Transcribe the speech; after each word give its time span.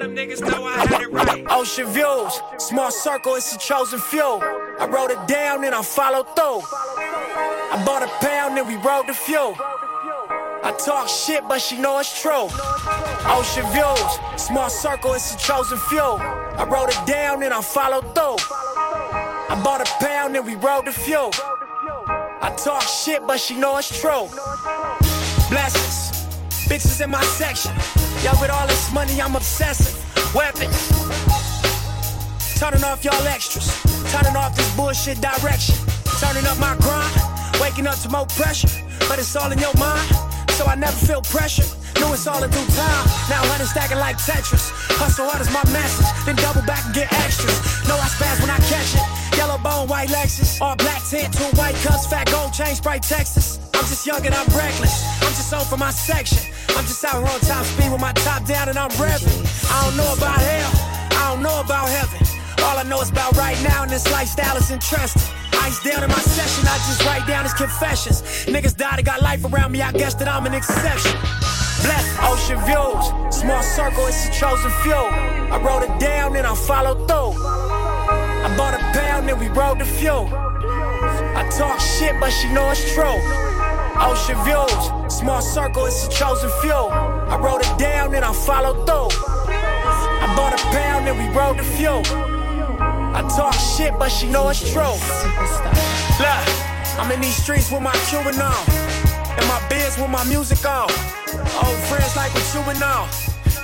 Them 0.00 0.14
niggas 0.14 0.40
know 0.42 0.64
I 0.64 0.86
had 0.86 1.00
it 1.02 1.10
right. 1.10 1.44
Ocean 1.48 1.86
views, 1.86 2.40
small 2.58 2.90
circle, 2.90 3.34
it's 3.34 3.54
a 3.54 3.58
chosen 3.58 3.98
few. 3.98 4.40
I 4.78 4.86
wrote 4.86 5.10
it 5.10 5.26
down 5.26 5.64
and 5.64 5.74
I 5.74 5.82
followed 5.82 6.26
through. 6.36 6.60
I 7.72 7.82
bought 7.84 8.02
a 8.02 8.08
pound 8.24 8.58
and 8.58 8.68
we 8.68 8.76
rode 8.76 9.06
the 9.06 9.14
fuel. 9.14 9.56
I 9.58 10.74
talk 10.84 11.08
shit, 11.08 11.44
but 11.48 11.60
she 11.60 11.78
know 11.78 11.98
it's 11.98 12.20
true. 12.20 12.48
Ocean 13.26 13.64
views, 13.72 14.18
small 14.36 14.68
circle, 14.68 15.14
it's 15.14 15.34
a 15.34 15.38
chosen 15.38 15.78
few. 15.78 16.00
I 16.00 16.66
wrote 16.70 16.90
it 16.90 17.06
down 17.06 17.42
and 17.42 17.54
I 17.54 17.62
followed 17.62 18.14
through. 18.14 18.36
I 19.48 19.60
bought 19.64 19.80
a 19.80 20.04
pound 20.04 20.36
and 20.36 20.44
we 20.44 20.56
rode 20.56 20.86
the 20.86 20.92
fuel. 20.92 21.30
I 22.42 22.54
talk 22.56 22.82
shit, 22.82 23.26
but 23.26 23.40
she 23.40 23.56
know 23.56 23.78
it's 23.78 24.00
true. 24.00 24.28
Blessings, 25.48 26.15
bitches 26.66 27.00
in 27.00 27.10
my 27.10 27.22
section. 27.22 27.72
Yo, 28.22 28.30
with 28.40 28.50
all 28.50 28.66
this 28.66 28.92
money, 28.92 29.20
I'm 29.20 29.34
obsessive. 29.36 29.94
Weapons, 30.34 30.76
turning 32.58 32.84
off 32.84 33.04
y'all 33.04 33.26
extras. 33.26 33.70
Turning 34.10 34.36
off 34.36 34.54
this 34.56 34.68
bullshit 34.76 35.20
direction. 35.20 35.76
Turning 36.20 36.44
up 36.46 36.58
my 36.58 36.76
grind, 36.80 37.12
waking 37.60 37.86
up 37.86 37.96
to 38.00 38.08
more 38.08 38.26
pressure. 38.36 38.68
But 39.08 39.18
it's 39.18 39.34
all 39.36 39.50
in 39.50 39.58
your 39.58 39.74
mind, 39.78 40.10
so 40.52 40.66
I 40.66 40.74
never 40.74 40.96
feel 40.96 41.22
pressure. 41.22 41.66
Know 42.00 42.12
it's 42.12 42.26
all 42.26 42.42
in 42.42 42.50
due 42.50 42.66
time. 42.74 43.06
Now 43.30 43.40
hundred 43.46 43.68
stacking 43.68 43.98
like 43.98 44.16
Tetris. 44.18 44.70
Hustle 44.98 45.28
hard 45.28 45.40
is 45.40 45.50
my 45.52 45.64
message, 45.72 46.06
then 46.26 46.36
double 46.36 46.62
back 46.66 46.84
and 46.84 46.94
get 46.94 47.12
extras. 47.24 47.56
Know 47.88 47.96
I 47.96 48.08
spaz 48.10 48.40
when 48.40 48.50
I 48.50 48.58
catch 48.68 48.94
it. 48.96 49.06
Yellow 49.38 49.58
bone, 49.58 49.88
white 49.88 50.08
Lexus, 50.08 50.60
all 50.60 50.76
black 50.76 51.04
tint, 51.04 51.32
two 51.32 51.44
white 51.56 51.76
cups, 51.84 52.06
fat 52.06 52.26
gold 52.30 52.52
chain, 52.52 52.74
Sprite 52.74 53.02
Texas. 53.02 53.60
I'm 53.74 53.84
just 53.84 54.06
young 54.06 54.24
and 54.24 54.34
I'm 54.34 54.48
reckless. 54.56 55.04
I'm 55.22 55.32
just 55.36 55.52
on 55.52 55.64
for 55.64 55.76
my 55.76 55.90
section. 55.90 56.55
I'm 56.74 56.84
just 56.84 57.04
out 57.04 57.22
here 57.22 57.32
on 57.32 57.40
top 57.40 57.64
speed 57.64 57.92
with 57.92 58.00
my 58.00 58.12
top 58.12 58.44
down 58.44 58.68
and 58.68 58.78
I'm 58.78 58.90
revving. 58.90 59.40
I 59.70 59.84
don't 59.84 59.96
know 59.96 60.12
about 60.14 60.40
hell. 60.40 60.72
I 61.12 61.34
don't 61.34 61.42
know 61.42 61.60
about 61.60 61.88
heaven. 61.88 62.26
All 62.64 62.78
I 62.78 62.82
know 62.82 63.00
is 63.00 63.10
about 63.10 63.36
right 63.36 63.60
now 63.62 63.82
and 63.82 63.90
this 63.90 64.10
lifestyle 64.10 64.56
is 64.56 64.70
interesting. 64.70 65.22
Ice 65.60 65.82
down 65.82 66.02
in 66.02 66.10
my 66.10 66.18
session, 66.18 66.66
I 66.68 66.76
just 66.86 67.04
write 67.04 67.26
down 67.26 67.44
his 67.44 67.54
confessions. 67.54 68.22
Niggas 68.46 68.76
died 68.76 68.98
and 68.98 69.06
got 69.06 69.22
life 69.22 69.44
around 69.44 69.72
me, 69.72 69.82
I 69.82 69.92
guess 69.92 70.14
that 70.14 70.28
I'm 70.28 70.46
an 70.46 70.54
exception. 70.54 71.18
Blessed 71.82 72.16
ocean 72.22 72.58
views, 72.66 73.34
small 73.34 73.62
circle, 73.62 74.06
it's 74.06 74.28
a 74.28 74.32
chosen 74.32 74.70
few. 74.82 74.94
I 74.94 75.60
wrote 75.62 75.82
it 75.82 76.00
down 76.00 76.36
and 76.36 76.46
I 76.46 76.54
followed 76.54 77.08
through. 77.08 77.42
I 77.42 78.54
bought 78.56 78.74
a 78.74 78.82
pound 78.96 79.28
and 79.28 79.40
we 79.40 79.48
rode 79.48 79.80
the 79.80 79.84
fuel. 79.84 80.28
I 80.32 81.48
talk 81.56 81.80
shit, 81.80 82.14
but 82.20 82.30
she 82.30 82.52
know 82.52 82.70
it's 82.70 82.94
true. 82.94 83.55
Ocean 83.98 84.36
views, 84.44 85.14
small 85.14 85.40
circle, 85.40 85.86
it's 85.86 86.06
a 86.06 86.10
chosen 86.10 86.50
few. 86.60 86.72
I 86.72 87.38
wrote 87.40 87.64
it 87.64 87.78
down 87.78 88.14
and 88.14 88.24
I 88.24 88.32
followed 88.32 88.84
through. 88.86 89.08
I 89.48 90.32
bought 90.36 90.52
a 90.52 90.62
pound 90.68 91.08
and 91.08 91.16
we 91.16 91.26
rode 91.34 91.58
the 91.58 91.64
fuel. 91.64 92.02
I 93.16 93.22
talk 93.34 93.54
shit, 93.54 93.98
but 93.98 94.10
she 94.10 94.28
know 94.28 94.48
it's 94.50 94.60
true. 94.60 94.96
Look, 96.20 96.44
I'm 97.00 97.10
in 97.10 97.20
these 97.20 97.36
streets 97.36 97.70
with 97.70 97.80
my 97.80 97.94
Cuban 98.08 98.40
on. 98.40 98.64
And 99.36 99.46
my 99.48 99.60
biz 99.68 99.96
with 99.96 100.10
my 100.10 100.24
music 100.24 100.64
on. 100.64 100.90
Old 101.64 101.80
friends 101.88 102.16
like 102.16 102.32
what 102.34 102.44
you 102.52 102.60
on. 102.60 103.08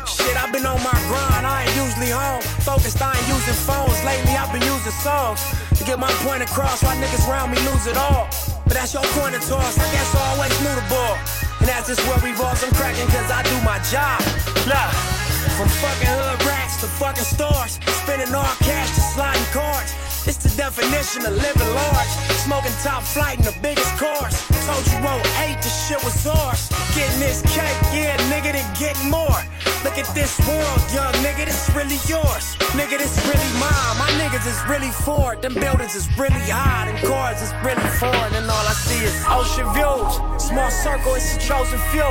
Shit, 0.07 0.37
I've 0.37 0.53
been 0.53 0.65
on 0.65 0.83
my 0.83 0.97
grind, 1.09 1.47
I 1.47 1.65
ain't 1.65 1.77
usually 1.77 2.11
home. 2.11 2.43
Focused, 2.65 3.01
I 3.03 3.17
ain't 3.17 3.29
using 3.29 3.55
phones. 3.55 4.03
Lately, 4.05 4.33
I've 4.33 4.53
been 4.53 4.63
using 4.63 4.93
songs 4.93 5.45
to 5.77 5.85
get 5.85 5.99
my 5.99 6.11
point 6.25 6.43
across. 6.43 6.83
Why 6.83 6.97
niggas 6.97 7.29
round 7.29 7.53
me 7.53 7.59
lose 7.69 7.87
it 7.87 7.97
all. 7.97 8.29
But 8.65 8.75
that's 8.75 8.95
your 8.95 9.03
of 9.03 9.43
toss. 9.45 9.79
I 9.79 9.87
guess 9.93 10.15
always 10.15 10.55
knew 10.61 10.75
the 10.75 10.87
ball. 10.89 11.17
And 11.61 11.71
as 11.71 11.87
this 11.87 12.01
world 12.09 12.23
revolves, 12.23 12.63
I'm 12.65 12.73
cracking 12.75 13.07
cause 13.09 13.31
I 13.31 13.43
do 13.43 13.57
my 13.63 13.79
job. 13.91 14.21
Look, 14.67 14.91
from 15.57 15.69
fucking 15.69 16.09
hood 16.09 16.45
rats 16.47 16.81
to 16.81 16.87
fucking 16.87 17.25
stores. 17.25 17.79
Spending 18.03 18.35
all 18.35 18.55
cash 18.61 18.91
to 18.95 19.01
sliding 19.01 19.49
cards. 19.53 20.12
It's 20.25 20.39
the 20.39 20.55
definition 20.57 21.27
of 21.27 21.35
living 21.35 21.75
large. 21.75 22.13
Smoking 22.47 22.71
top 22.83 23.03
flight 23.03 23.39
in 23.39 23.45
the 23.45 23.57
biggest 23.61 23.91
cars. 23.99 24.39
Told 24.67 24.87
you 24.87 24.99
roll 25.03 25.19
eight, 25.43 25.59
the 25.59 25.69
shit 25.69 25.99
was 26.05 26.15
ours. 26.27 26.71
Getting 26.95 27.19
this 27.19 27.43
cake, 27.43 27.75
yeah, 27.91 28.17
nigga, 28.31 28.55
then 28.55 28.69
getting 28.79 29.11
more. 29.11 29.43
Look 29.83 29.99
at 29.99 30.07
this 30.15 30.39
world, 30.47 30.81
young 30.95 31.11
nigga, 31.27 31.47
this 31.47 31.67
really 31.75 31.99
yours. 32.07 32.55
Nigga, 32.79 33.03
this 33.03 33.19
really 33.27 33.51
mine. 33.59 33.95
My 33.99 34.11
niggas 34.23 34.47
is 34.47 34.63
really 34.71 34.95
for 35.03 35.35
it. 35.35 35.43
Them 35.43 35.55
buildings 35.55 35.97
is 35.97 36.07
really 36.17 36.47
high, 36.47 36.87
and 36.87 36.99
cars 37.03 37.43
is 37.43 37.51
really 37.67 37.83
foreign, 37.99 38.35
and 38.39 38.47
all 38.47 38.67
I 38.67 38.75
see 38.79 39.03
is 39.03 39.19
ocean 39.27 39.67
views. 39.75 40.23
Small 40.39 40.71
circle, 40.71 41.15
it's 41.19 41.35
a 41.35 41.41
chosen 41.41 41.81
few. 41.91 42.07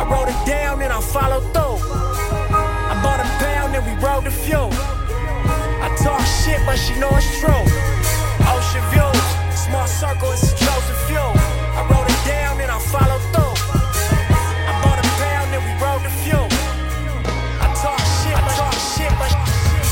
I 0.00 0.08
wrote 0.08 0.32
it 0.32 0.40
down 0.48 0.80
and 0.80 0.92
I 0.92 1.00
followed 1.00 1.44
through. 1.52 1.76
I 2.56 2.98
bought 3.04 3.20
a 3.20 3.28
pound 3.36 3.76
and 3.76 3.84
we 3.84 3.92
rode 4.02 4.24
the 4.24 4.30
fuel. 4.30 4.72
I 5.80 5.88
talk 5.96 6.20
shit, 6.26 6.60
but 6.66 6.76
she 6.76 6.94
know 7.00 7.08
it's 7.16 7.40
true. 7.40 7.64
Ocean 8.52 8.84
views, 8.92 9.16
small 9.56 9.86
circle, 9.86 10.30
it's 10.32 10.52
a 10.52 10.56
chosen 10.56 10.96
few. 11.08 11.16
I 11.18 11.80
wrote 11.88 12.04
it 12.04 12.20
down 12.28 12.60
and 12.60 12.70
I 12.70 12.78
followed 12.78 13.24
through. 13.32 13.56
I 14.68 14.72
bought 14.84 15.00
a 15.00 15.06
pound 15.16 15.48
and 15.56 15.62
we 15.64 15.72
rode 15.80 16.04
the 16.04 16.12
fuel. 16.20 16.48
I 17.64 17.66
talk 17.80 18.00
shit, 18.20 18.36
I 18.36 18.50
talk 18.60 18.76
shit, 18.92 19.12
but 19.16 19.32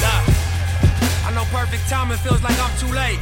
Nah, 0.05 1.29
I 1.29 1.33
know 1.35 1.45
perfect 1.51 1.89
timing 1.89 2.19
feels 2.19 2.43
like 2.43 2.59
I'm 2.61 2.75
too 2.77 2.93
late. 2.93 3.19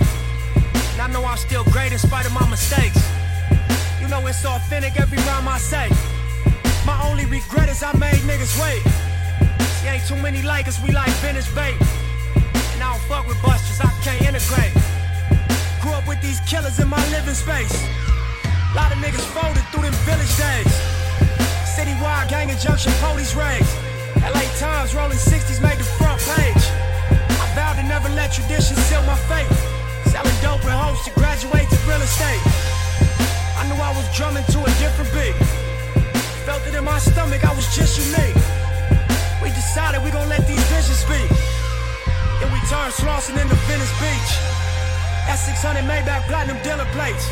And 0.95 1.01
I 1.01 1.09
know 1.13 1.25
I'm 1.25 1.39
still 1.39 1.65
great 1.71 1.93
in 1.93 1.99
spite 1.99 2.27
of 2.27 2.33
my 2.33 2.49
mistakes. 2.51 2.99
You 4.01 4.09
know 4.09 4.27
it's 4.27 4.45
authentic 4.45 4.99
every 4.99 5.19
rhyme 5.19 5.47
I 5.47 5.59
say. 5.59 5.89
My 6.85 6.99
only 7.07 7.27
regret 7.27 7.69
is 7.69 7.83
I 7.83 7.93
made 7.97 8.23
niggas 8.27 8.59
wait. 8.61 8.83
Ain't 9.87 10.05
too 10.07 10.17
many 10.17 10.43
like 10.43 10.67
us, 10.67 10.83
we 10.83 10.91
like 10.91 11.11
Venice, 11.23 11.49
babe. 11.55 11.81
Fuck 13.09 13.29
with 13.29 13.41
busters, 13.41 13.79
I 13.79 13.87
can't 14.03 14.19
integrate. 14.19 14.75
Grew 15.79 15.95
up 15.95 16.09
with 16.09 16.21
these 16.21 16.41
killers 16.43 16.81
in 16.81 16.89
my 16.89 16.99
living 17.15 17.39
space. 17.39 17.71
Lot 18.75 18.91
of 18.91 18.99
niggas 18.99 19.23
folded 19.31 19.63
through 19.71 19.87
them 19.87 19.95
village 20.03 20.35
days. 20.35 20.67
Citywide 21.71 22.27
gang 22.29 22.51
injunction, 22.51 22.91
police 22.99 23.37
raids. 23.39 23.71
LA 24.27 24.43
Times 24.59 24.91
rolling 24.93 25.23
60s 25.23 25.63
made 25.63 25.79
the 25.79 25.87
front 26.03 26.19
page. 26.35 26.65
I 27.31 27.47
vowed 27.55 27.79
to 27.79 27.87
never 27.87 28.09
let 28.19 28.35
tradition 28.35 28.75
seal 28.75 29.03
my 29.07 29.15
fate. 29.31 29.47
Selling 30.11 30.35
dope 30.43 30.67
and 30.67 30.75
hopes 30.75 31.05
to 31.07 31.15
graduate 31.15 31.71
to 31.71 31.79
real 31.87 32.03
estate. 32.03 32.43
I 33.55 33.71
knew 33.71 33.79
I 33.79 33.95
was 33.95 34.11
drumming 34.19 34.45
to 34.51 34.59
a 34.67 34.73
different 34.83 35.15
beat. 35.15 35.39
Felt 36.43 36.67
it 36.67 36.75
in 36.75 36.83
my 36.83 36.99
stomach, 36.99 37.47
I 37.47 37.55
was 37.55 37.71
just 37.71 38.03
unique. 38.03 38.35
We 39.39 39.55
decided 39.55 40.03
we 40.03 40.11
gon' 40.11 40.29
let 40.29 40.43
these 40.49 40.65
visions 40.75 41.07
speak. 41.07 41.56
Then 42.41 42.53
we 42.53 42.61
turned 42.69 42.93
Slauson 42.93 43.41
into 43.41 43.57
Venice 43.65 43.93
Beach. 43.97 44.31
S600 45.27 45.89
Maybach 45.89 46.27
Platinum 46.29 46.61
dealer 46.63 46.85
plates. 46.93 47.27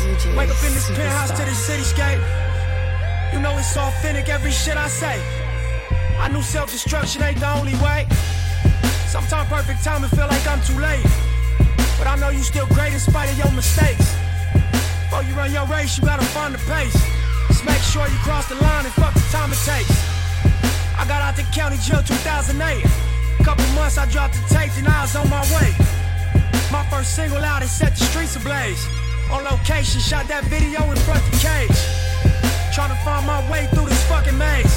DJ 0.00 0.34
Wake 0.36 0.50
up 0.50 0.64
in 0.64 0.72
this 0.72 0.88
penthouse 0.88 1.30
to 1.30 1.44
the 1.44 1.52
cityscape. 1.52 2.22
You 3.32 3.40
know 3.40 3.56
it's 3.58 3.76
authentic, 3.76 4.28
every 4.28 4.50
shit 4.50 4.76
I 4.76 4.88
say. 4.88 5.20
I 6.18 6.28
knew 6.28 6.42
self-destruction 6.42 7.22
ain't 7.22 7.38
the 7.38 7.52
only 7.52 7.74
way. 7.76 8.06
Sometimes 9.06 9.48
perfect 9.48 9.84
timing 9.84 10.10
feel 10.10 10.26
like 10.26 10.46
I'm 10.46 10.62
too 10.62 10.78
late. 10.80 11.04
But 11.98 12.06
I 12.06 12.16
know 12.16 12.30
you 12.30 12.42
still 12.42 12.66
great 12.66 12.92
in 12.92 12.98
spite 12.98 13.30
of 13.30 13.36
your 13.36 13.52
mistakes. 13.52 14.16
Before 15.04 15.22
you 15.22 15.34
run 15.34 15.52
your 15.52 15.66
race, 15.66 15.98
you 15.98 16.04
gotta 16.04 16.24
find 16.32 16.54
the 16.54 16.62
pace. 16.64 16.96
Just 17.48 17.64
make 17.64 17.82
sure 17.82 18.08
you 18.08 18.18
cross 18.24 18.48
the 18.48 18.54
line 18.56 18.86
and 18.86 18.94
fuck 18.94 19.12
the 19.12 19.26
time 19.30 19.52
it 19.52 19.60
takes. 19.68 19.92
I 20.96 21.04
got 21.06 21.20
out 21.20 21.36
the 21.36 21.42
county 21.52 21.76
jail 21.76 22.02
2008. 22.02 23.09
Couple 23.44 23.64
months 23.72 23.96
I 23.96 24.04
dropped 24.06 24.34
the 24.34 24.44
tape 24.54 24.70
and 24.76 24.86
I 24.86 25.02
was 25.02 25.16
on 25.16 25.28
my 25.30 25.40
way. 25.56 25.72
My 26.70 26.84
first 26.92 27.16
single 27.16 27.40
out 27.40 27.62
and 27.62 27.70
set 27.70 27.96
the 27.96 28.04
streets 28.04 28.36
ablaze. 28.36 28.84
On 29.32 29.42
location, 29.44 30.00
shot 30.00 30.28
that 30.28 30.44
video 30.44 30.84
in 30.90 30.98
front 31.08 31.24
the 31.32 31.38
cage. 31.40 31.78
Trying 32.74 32.92
to 32.92 33.00
find 33.00 33.24
my 33.26 33.40
way 33.50 33.66
through 33.72 33.88
this 33.88 34.02
fucking 34.12 34.36
maze. 34.36 34.70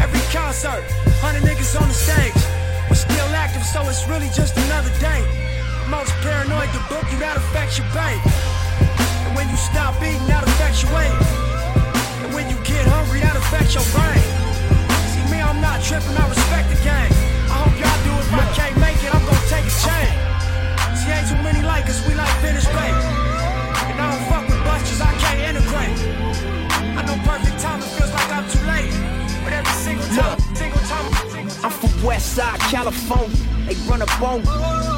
Every 0.00 0.20
concert, 0.32 0.80
hundred 1.20 1.44
niggas 1.44 1.76
on 1.76 1.88
the 1.88 1.94
stage. 1.94 2.40
We're 2.88 2.96
still 2.96 3.30
active, 3.36 3.62
so 3.62 3.84
it's 3.86 4.08
really 4.08 4.32
just 4.32 4.56
another 4.56 4.90
day. 4.96 5.20
Most 5.92 6.10
paranoid 6.24 6.72
to 6.72 6.80
book 6.88 7.04
you, 7.12 7.20
that 7.20 7.36
affects 7.36 7.76
your 7.76 7.86
bait. 7.92 8.18
And 9.28 9.36
when 9.36 9.46
you 9.52 9.58
stop 9.60 9.94
eating, 10.00 10.24
that 10.26 10.42
affects 10.42 10.82
your 10.82 10.90
weight. 10.96 11.14
And 12.24 12.32
when 12.32 12.48
you 12.48 12.56
get 12.64 12.88
hungry, 12.88 13.20
that 13.20 13.36
affects 13.36 13.76
your 13.76 13.86
brain. 13.92 14.24
See 15.12 15.24
me, 15.30 15.38
I'm 15.44 15.60
not 15.60 15.84
tripping, 15.84 16.16
I 16.16 16.24
respect 16.32 16.72
the 16.72 16.80
game. 16.80 17.35
If 18.26 18.34
I 18.34 18.46
can't 18.54 18.76
make 18.78 18.98
it, 19.02 19.14
I'm 19.14 19.24
gonna 19.24 19.46
take 19.46 19.66
a 19.66 19.74
chain. 19.86 20.10
See, 20.98 21.10
ain't 21.14 21.28
too 21.28 21.40
many 21.42 21.62
like 21.62 21.86
us, 21.86 22.06
we 22.06 22.14
like 22.14 22.32
Venice 22.42 22.66
Bay. 22.66 22.90
And 23.86 24.00
I 24.00 24.10
don't 24.10 24.24
fuck 24.26 24.44
with 24.48 24.62
busters, 24.64 25.00
I 25.00 25.12
can't 25.22 25.40
integrate. 25.46 25.96
I 26.98 27.02
know 27.06 27.16
perfect 27.22 27.58
time, 27.60 27.80
it 27.80 27.90
feels 27.94 28.12
like 28.12 28.30
I'm 28.32 28.46
too 28.50 28.64
late. 28.66 28.94
But 29.44 29.52
every 29.52 29.76
single 29.78 30.06
time, 30.16 30.38
single 30.54 30.80
time, 30.90 31.06
single 31.30 31.54
time. 31.54 31.64
I'm 31.64 31.70
from 31.70 31.90
Westside, 32.02 32.58
California. 32.70 33.36
They 33.66 33.74
run 33.88 34.02
up 34.02 34.20
on 34.20 34.42
me. 34.42 34.48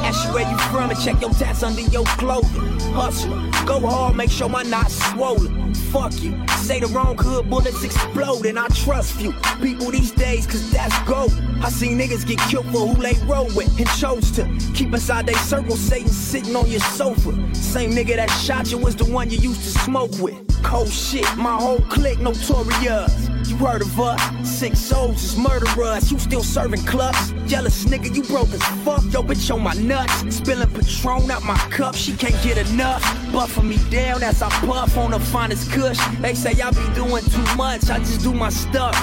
Ask 0.05 0.27
you 0.27 0.33
where 0.33 0.49
you 0.49 0.57
from 0.71 0.89
and 0.89 0.99
check 0.99 1.21
your 1.21 1.31
tats 1.31 1.61
under 1.61 1.81
your 1.81 2.05
clothing. 2.17 2.79
Hustler, 2.93 3.37
go 3.65 3.79
hard, 3.79 4.15
make 4.15 4.31
sure 4.31 4.49
my 4.49 4.63
knot's 4.63 4.95
swollen. 5.11 5.68
Fuck 5.91 6.21
you. 6.21 6.39
Say 6.57 6.79
the 6.79 6.87
wrong 6.87 7.17
hood, 7.17 7.49
bullets 7.49 7.83
explode, 7.83 8.45
and 8.45 8.59
I 8.59 8.67
trust 8.69 9.19
you. 9.21 9.33
people 9.61 9.91
these 9.91 10.11
days, 10.11 10.45
cause 10.45 10.69
that's 10.71 10.97
gold. 11.07 11.31
I 11.61 11.69
seen 11.69 11.97
niggas 11.97 12.25
get 12.25 12.39
killed 12.49 12.65
for 12.67 12.87
who 12.87 13.01
they 13.01 13.15
roll 13.25 13.47
with 13.55 13.77
and 13.77 13.87
chose 13.97 14.31
to 14.31 14.43
keep 14.73 14.93
inside 14.93 15.25
they 15.25 15.33
circle, 15.33 15.75
Satan 15.75 16.09
sitting 16.09 16.55
on 16.55 16.69
your 16.69 16.81
sofa. 16.81 17.31
Same 17.53 17.91
nigga 17.91 18.15
that 18.15 18.29
shot 18.29 18.71
you 18.71 18.77
was 18.77 18.95
the 18.95 19.05
one 19.05 19.29
you 19.29 19.37
used 19.37 19.63
to 19.63 19.79
smoke 19.79 20.11
with. 20.19 20.35
Cold 20.63 20.89
shit, 20.89 21.25
my 21.37 21.55
whole 21.55 21.79
clique 21.81 22.19
notorious. 22.19 23.29
You 23.49 23.57
heard 23.57 23.81
of 23.81 23.99
us? 23.99 24.21
Six 24.47 24.77
soldiers, 24.77 25.35
murderers. 25.35 26.11
You 26.11 26.19
still 26.19 26.43
serving 26.43 26.85
clubs? 26.85 27.33
Jealous 27.47 27.85
nigga, 27.85 28.15
you 28.15 28.21
broke 28.23 28.49
as 28.49 28.61
fuck. 28.85 29.01
Yo, 29.11 29.23
bitch 29.23 29.51
on 29.51 29.63
my 29.63 29.73
nuts. 29.73 30.35
Spilling 30.35 30.69
Patron 30.69 31.31
out 31.31 31.43
my 31.43 31.57
cup. 31.71 31.95
She 31.95 32.15
can't 32.15 32.39
get 32.43 32.57
enough. 32.69 33.01
Buffing 33.31 33.63
me 33.63 33.77
down 33.89 34.21
as 34.21 34.43
I 34.43 34.49
puff 34.49 34.95
on 34.97 35.11
the 35.11 35.19
finest 35.19 35.58
kush. 35.67 35.99
They 36.21 36.33
say 36.33 36.59
I 36.61 36.71
be 36.71 36.87
doing 36.95 37.23
too 37.25 37.55
much. 37.55 37.89
I 37.89 37.99
just 37.99 38.21
do 38.21 38.33
my 38.33 38.49
stuff. 38.49 38.95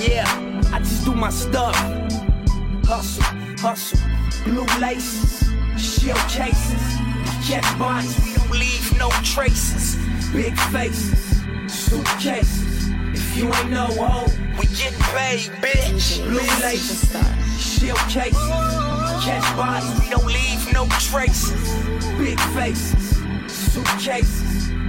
Yeah, 0.00 0.26
I 0.72 0.78
just 0.78 1.04
do 1.04 1.14
my 1.14 1.30
stuff. 1.30 1.76
Hustle, 2.84 3.24
hustle. 3.58 3.98
Blue 4.44 4.66
laces, 4.78 5.48
shell 5.78 6.16
cases. 6.28 6.82
Catch 7.48 7.78
bodies, 7.78 8.18
we 8.24 8.34
don't 8.34 8.50
leave 8.50 8.98
no 8.98 9.08
traces. 9.22 9.96
Big 10.32 10.54
faces, 10.70 11.40
suitcases. 11.66 12.88
If 13.14 13.36
you 13.36 13.46
ain't 13.46 13.70
no 13.70 13.86
hoe, 13.86 14.26
we 14.58 14.66
getting 14.66 14.98
paid, 15.14 15.50
bitch. 15.62 16.22
Blue 16.24 16.40
laces, 16.62 17.10
shell 17.58 17.96
cases. 18.08 18.48
Catch 19.24 19.56
bodies, 19.56 20.00
we 20.00 20.10
don't 20.10 20.26
leave 20.26 20.72
no 20.74 20.86
traces. 21.00 21.74
Big 22.18 22.38
faces, 22.52 23.16
suitcases. 23.48 24.43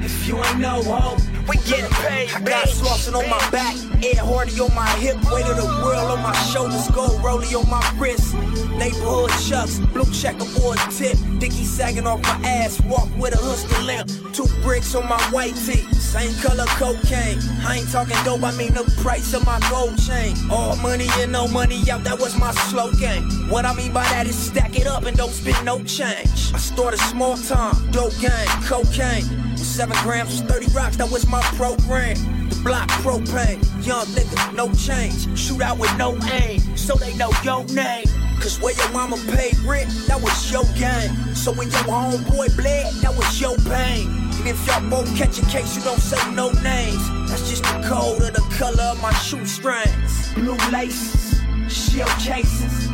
If 0.06 0.28
you 0.28 0.38
ain't 0.38 0.60
no 0.60 0.84
hoe, 0.84 1.18
we 1.50 1.58
getting 1.66 1.90
paid, 1.90 2.30
I 2.30 2.40
got 2.42 2.68
Slauson 2.68 3.16
on 3.16 3.28
my 3.28 3.42
back, 3.50 3.76
Ed 4.06 4.18
Hardy 4.18 4.60
on 4.60 4.74
my 4.76 4.88
hip, 4.98 5.16
weight 5.34 5.48
of 5.48 5.58
the 5.58 5.66
world 5.84 6.12
on 6.12 6.22
my 6.22 6.32
shoulders, 6.54 6.88
gold 6.90 7.20
rollie 7.24 7.56
on 7.58 7.68
my 7.72 7.82
wrist. 7.98 8.36
Neighborhood 8.78 9.32
chucks, 9.50 9.80
blue 9.80 10.06
checkerboard 10.14 10.78
tip, 10.92 11.18
dicky 11.40 11.64
sagging 11.64 12.06
off 12.06 12.22
my 12.22 12.40
ass, 12.48 12.80
walk 12.82 13.10
with 13.18 13.34
a 13.34 13.38
husky 13.38 13.82
limp. 13.82 14.08
Two 14.32 14.46
bricks 14.62 14.94
on 14.94 15.10
my 15.10 15.20
white 15.32 15.56
tee, 15.56 15.82
same 15.94 16.32
color 16.36 16.66
cocaine. 16.78 17.40
I 17.66 17.78
ain't 17.78 17.90
talking 17.90 18.18
dope, 18.24 18.44
I 18.44 18.56
mean 18.56 18.76
the 18.76 18.84
price 19.02 19.34
of 19.34 19.44
my 19.44 19.60
gold 19.72 19.98
chain. 19.98 20.36
All 20.52 20.76
money 20.76 21.08
in, 21.20 21.32
no 21.32 21.48
money 21.48 21.82
out, 21.90 22.04
that 22.04 22.20
was 22.20 22.38
my 22.38 22.52
slogan. 22.70 23.24
What 23.50 23.66
I 23.66 23.74
mean 23.74 23.92
by 23.92 24.04
that 24.04 24.28
is 24.28 24.38
stack 24.38 24.78
it 24.78 24.86
up 24.86 25.06
and 25.06 25.18
don't 25.18 25.34
spend 25.34 25.66
no 25.66 25.84
change. 25.84 26.54
I 26.54 26.60
started 26.60 27.00
small 27.00 27.38
time, 27.38 27.90
dope 27.90 28.14
game, 28.20 28.48
cocaine. 28.62 29.45
Seven 29.56 29.98
grams 30.04 30.30
was 30.30 30.42
30 30.50 30.68
rocks, 30.74 30.98
that 30.98 31.10
was 31.12 31.28
my 31.28 31.42
program. 31.58 32.16
The 32.50 32.60
block 32.64 32.90
propane, 33.04 33.60
young 33.86 34.06
nigga, 34.08 34.54
no 34.54 34.72
change. 34.74 35.38
Shoot 35.38 35.62
out 35.62 35.78
with 35.78 35.96
no 35.98 36.18
aim, 36.32 36.60
so 36.78 36.96
they 36.96 37.14
know 37.16 37.32
your 37.44 37.66
name. 37.66 38.06
Cause 38.40 38.60
where 38.60 38.76
your 38.76 38.92
mama 38.92 39.18
paid 39.32 39.58
rent, 39.60 39.90
that 40.08 40.22
was 40.22 40.52
your 40.52 40.66
game. 40.76 41.36
So 41.36 41.52
when 41.52 41.70
your 41.72 41.82
homeboy 41.82 42.56
bled, 42.56 42.94
that 43.02 43.16
was 43.16 43.42
your 43.42 43.58
pain. 43.58 44.08
And 44.40 44.48
if 44.48 44.68
y'all 44.68 44.88
both 44.90 45.14
catch 45.18 45.40
a 45.40 45.46
case, 45.48 45.76
you 45.76 45.84
don't 45.84 46.00
say 46.00 46.20
no 46.32 46.52
names. 46.62 47.30
That's 47.30 47.50
just 47.50 47.64
the 47.64 47.82
code 47.88 48.22
of 48.22 48.34
the 48.34 48.56
color 48.58 48.84
of 48.84 49.02
my 49.02 49.14
shoestrings. 49.14 50.34
Blue 50.36 50.58
laces, 50.72 51.42
shell 51.68 52.08
cases. 52.20 52.88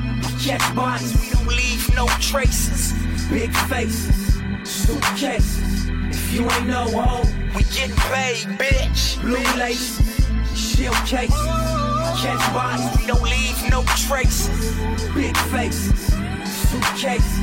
Catch 0.45 0.75
bodies, 0.75 1.13
we 1.19 1.29
don't 1.31 1.47
leave 1.47 1.95
no 1.95 2.07
traces. 2.19 2.93
Big 3.29 3.53
faces, 3.67 4.41
suitcases. 4.63 5.80
If 6.31 6.39
you 6.39 6.49
ain't 6.49 6.67
no 6.67 6.85
hoe, 6.85 7.27
we 7.53 7.63
getting 7.63 7.93
paid, 8.07 8.47
bitch. 8.57 9.19
Blue 9.19 9.59
laces, 9.59 9.99
shell 10.55 10.93
cases. 11.05 11.35
Catch 12.23 12.53
bodies, 12.53 12.87
we 12.97 13.05
don't 13.05 13.21
leave 13.21 13.69
no 13.69 13.83
traces. 14.07 14.47
Big 15.13 15.35
faces, 15.51 16.13
suitcases. 16.47 17.37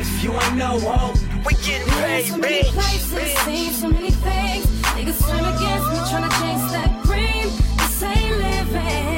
If 0.00 0.24
you 0.24 0.32
ain't 0.32 0.56
no 0.56 0.80
hoe, 0.80 1.14
we 1.46 1.54
getting 1.62 1.86
paid, 1.86 2.24
so 2.24 2.36
many 2.38 2.62
bitch. 2.64 2.72
places, 2.72 3.38
seen 3.44 3.70
so 3.74 3.88
many 3.88 4.10
things. 4.10 4.66
Niggas 4.96 5.20
turn 5.24 5.44
against 5.44 5.86
me, 5.92 5.98
tryna 6.10 6.32
chase 6.42 6.72
that 6.72 7.00
dream. 7.04 7.46
This 7.78 8.02
ain't 8.02 8.38
living. 8.38 9.11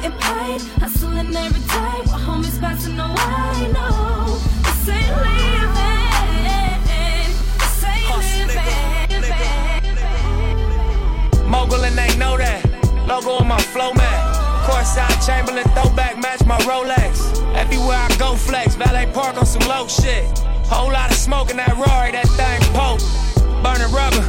Getting 0.00 0.18
paid? 0.18 0.60
Hustling 0.80 1.36
every 1.36 1.60
day. 1.60 2.00
While 2.06 2.18
homies 2.18 2.58
passing 2.60 2.98
away. 2.98 3.72
No. 3.72 4.38
This 4.64 4.88
ain't 4.88 5.16
living. 5.16 5.68
This 7.58 7.84
ain't 7.84 8.08
living. 9.22 9.38
Mogul 11.50 11.84
and 11.84 11.96
they 11.96 12.16
know 12.16 12.36
that. 12.36 12.64
Logo 13.06 13.30
on 13.30 13.46
my 13.48 13.58
flow 13.58 13.92
mat. 13.94 14.36
Courtside 14.66 15.24
Chamberlain 15.26 15.64
throwback 15.74 16.18
match 16.18 16.44
my 16.44 16.58
Rolex. 16.58 17.32
Everywhere 17.54 17.96
I 17.98 18.08
go 18.18 18.34
flex, 18.36 18.74
valet 18.76 19.06
park 19.12 19.36
on 19.38 19.46
some 19.46 19.66
low 19.68 19.88
shit. 19.88 20.26
Whole 20.66 20.92
lot 20.92 21.10
of 21.10 21.16
smoke 21.16 21.50
in 21.50 21.56
that 21.56 21.74
Rory, 21.74 22.12
that 22.12 22.28
thing 22.36 22.60
poke. 22.74 23.00
Burning 23.62 23.90
rubber, 23.90 24.22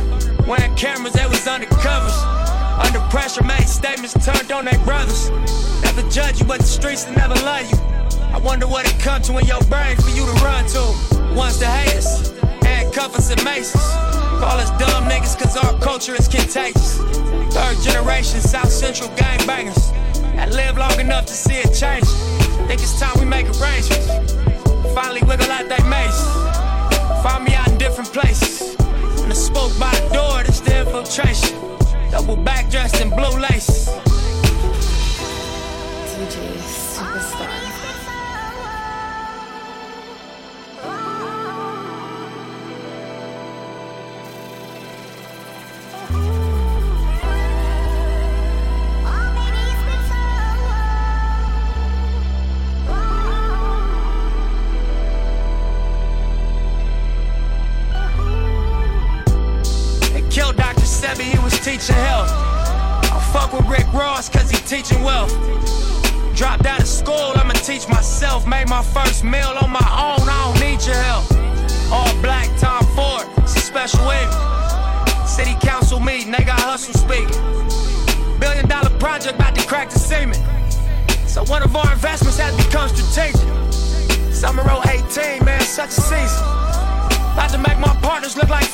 wearing 0.48 0.74
cameras, 0.76 1.14
they 1.14 1.26
was 1.28 1.46
undercovers. 1.46 2.39
Under 2.80 3.00
pressure, 3.10 3.44
made 3.44 3.68
statements 3.68 4.14
turned 4.26 4.52
on 4.52 4.66
their 4.66 4.80
brothers. 4.80 5.30
Never 5.82 6.02
judge 6.10 6.40
you, 6.40 6.46
but 6.46 6.60
the 6.60 6.66
streets 6.66 7.06
will 7.06 7.16
never 7.16 7.36
love 7.36 7.70
you. 7.70 7.78
I 8.34 8.40
wonder 8.40 8.68
what 8.68 8.86
it 8.88 9.00
come 9.00 9.22
to 9.24 9.38
in 9.38 9.46
your 9.46 9.62
brain 9.66 9.96
for 9.98 10.10
you 10.10 10.26
to 10.26 10.32
run 10.44 10.66
to. 10.68 11.36
Once 11.36 11.58
the 11.58 11.66
haters, 11.66 12.32
handcuff 12.64 13.16
us 13.16 13.32
and 13.32 13.44
maces. 13.44 13.82
Call 14.40 14.58
us 14.58 14.70
dumb 14.80 15.04
niggas 15.10 15.38
cause 15.38 15.58
our 15.58 15.78
culture 15.80 16.16
is 16.16 16.28
contagious. 16.28 16.98
Third 17.54 17.78
generation 17.84 18.40
South 18.40 18.72
Central 18.72 19.10
gangbangers 19.10 19.92
that 20.36 20.54
live 20.54 20.78
long 20.78 21.00
enough 21.00 21.26
to 21.26 21.34
see 21.34 21.56
it 21.56 21.74
change. 21.74 22.08
Think 22.68 22.82
it's 22.82 23.00
time 23.00 23.20
we 23.20 23.26
make 23.26 23.48
arrangements. 23.60 24.08
Finally 24.94 25.24
wiggle 25.24 25.52
out 25.52 25.68
that 25.68 25.84
maze. 25.90 26.20
Find 27.24 27.44
me 27.44 27.54
out 27.56 27.68
in 27.68 27.78
different 27.78 28.14
places. 28.14 28.78
When 29.20 29.30
the 29.30 29.36
smoke 29.36 29.78
by 29.78 29.92
the 30.00 30.14
door, 30.14 30.44
this 30.44 30.62
the 30.62 30.80
infiltration. 30.80 31.79
Double 32.20 32.36
back 32.36 32.70
dressed 32.70 33.00
in 33.00 33.10
blue 33.12 33.40
lace. 33.40 33.88
DJ 36.06 36.36
Superstar. 36.68 37.69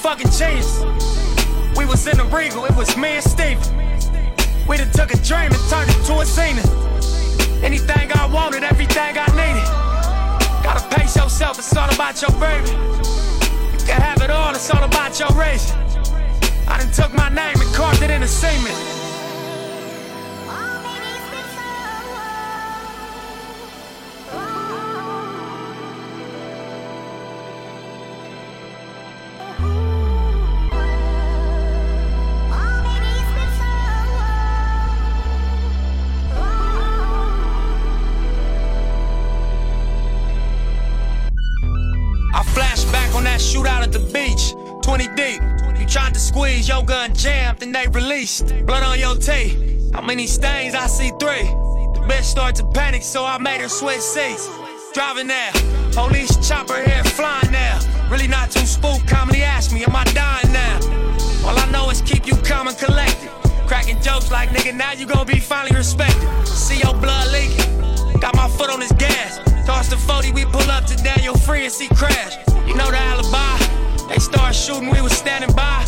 Fucking 0.05 0.29
cheese. 0.29 0.85
We 1.75 1.83
was 1.83 2.05
in 2.05 2.17
the 2.17 2.25
Regal, 2.25 2.63
it 2.65 2.75
was 2.75 2.95
me 2.95 3.17
and 3.17 3.23
Steven. 3.23 3.65
We 4.67 4.77
done 4.77 4.91
took 4.91 5.11
a 5.11 5.17
dream 5.17 5.49
and 5.49 5.63
turned 5.67 5.89
it 5.89 5.99
to 6.05 6.19
a 6.19 6.25
zenith. 6.25 6.69
Anything 7.63 8.11
I 8.13 8.27
wanted, 8.27 8.63
everything 8.63 9.17
I 9.17 9.25
needed. 9.33 9.67
Gotta 10.63 10.85
pace 10.95 11.15
yourself, 11.15 11.57
it's 11.57 11.75
all 11.75 11.91
about 11.91 12.21
your 12.21 12.29
baby. 12.39 12.69
You 12.69 13.85
can 13.89 13.99
have 13.99 14.21
it 14.21 14.29
all, 14.29 14.53
it's 14.53 14.69
all 14.69 14.83
about 14.83 15.19
your 15.19 15.29
raising. 15.29 15.75
I 16.67 16.77
done 16.77 16.91
took 16.91 17.11
my 17.15 17.29
name 17.29 17.59
and 17.59 17.73
carved 17.73 18.03
it 18.03 18.11
in 18.11 18.21
the 18.21 18.27
cement. 18.27 18.94
They 47.71 47.87
released. 47.87 48.53
Blood 48.65 48.83
on 48.83 48.99
your 48.99 49.15
teeth. 49.15 49.91
How 49.93 50.01
many 50.01 50.27
stains? 50.27 50.75
I 50.75 50.87
see 50.87 51.11
three. 51.19 51.47
Bitch 52.07 52.23
started 52.23 52.55
to 52.57 52.67
panic, 52.71 53.01
so 53.01 53.25
I 53.25 53.37
made 53.37 53.61
her 53.61 53.69
switch 53.69 54.01
seats. 54.01 54.47
Driving 54.93 55.27
there, 55.27 55.51
police 55.91 56.35
chopper 56.47 56.81
here 56.81 57.03
flying 57.03 57.51
now. 57.51 57.79
Really 58.09 58.27
not 58.27 58.51
too 58.51 58.65
spooked, 58.65 59.07
comedy 59.07 59.41
asked 59.41 59.73
me, 59.73 59.83
am 59.83 59.95
I 59.95 60.03
dying 60.05 60.53
now? 60.53 60.79
All 61.45 61.57
I 61.57 61.69
know 61.71 61.89
is 61.89 62.01
keep 62.01 62.27
you 62.27 62.35
calm 62.37 62.67
and 62.67 62.77
collected. 62.77 63.29
Cracking 63.67 63.99
jokes 64.01 64.31
like, 64.31 64.49
nigga, 64.49 64.73
now 64.75 64.93
you 64.93 65.05
gon' 65.07 65.25
be 65.25 65.39
finally 65.39 65.75
respected. 65.75 66.47
See 66.47 66.79
your 66.79 66.93
blood 66.93 67.31
leaking. 67.31 68.19
Got 68.19 68.35
my 68.35 68.47
foot 68.47 68.69
on 68.69 68.79
his 68.79 68.91
gas. 68.93 69.39
Toss 69.65 69.89
the 69.89 69.97
40, 69.97 70.31
we 70.33 70.45
pull 70.45 70.69
up 70.69 70.85
to 70.85 70.95
Daniel 70.97 71.35
Freeman 71.35 71.71
see 71.71 71.87
crash. 71.89 72.37
You 72.67 72.75
know 72.75 72.91
the 72.91 72.97
alibi. 72.97 74.07
They 74.07 74.19
start 74.19 74.53
shooting, 74.53 74.89
we 74.91 75.01
was 75.01 75.13
standing 75.13 75.53
by. 75.55 75.83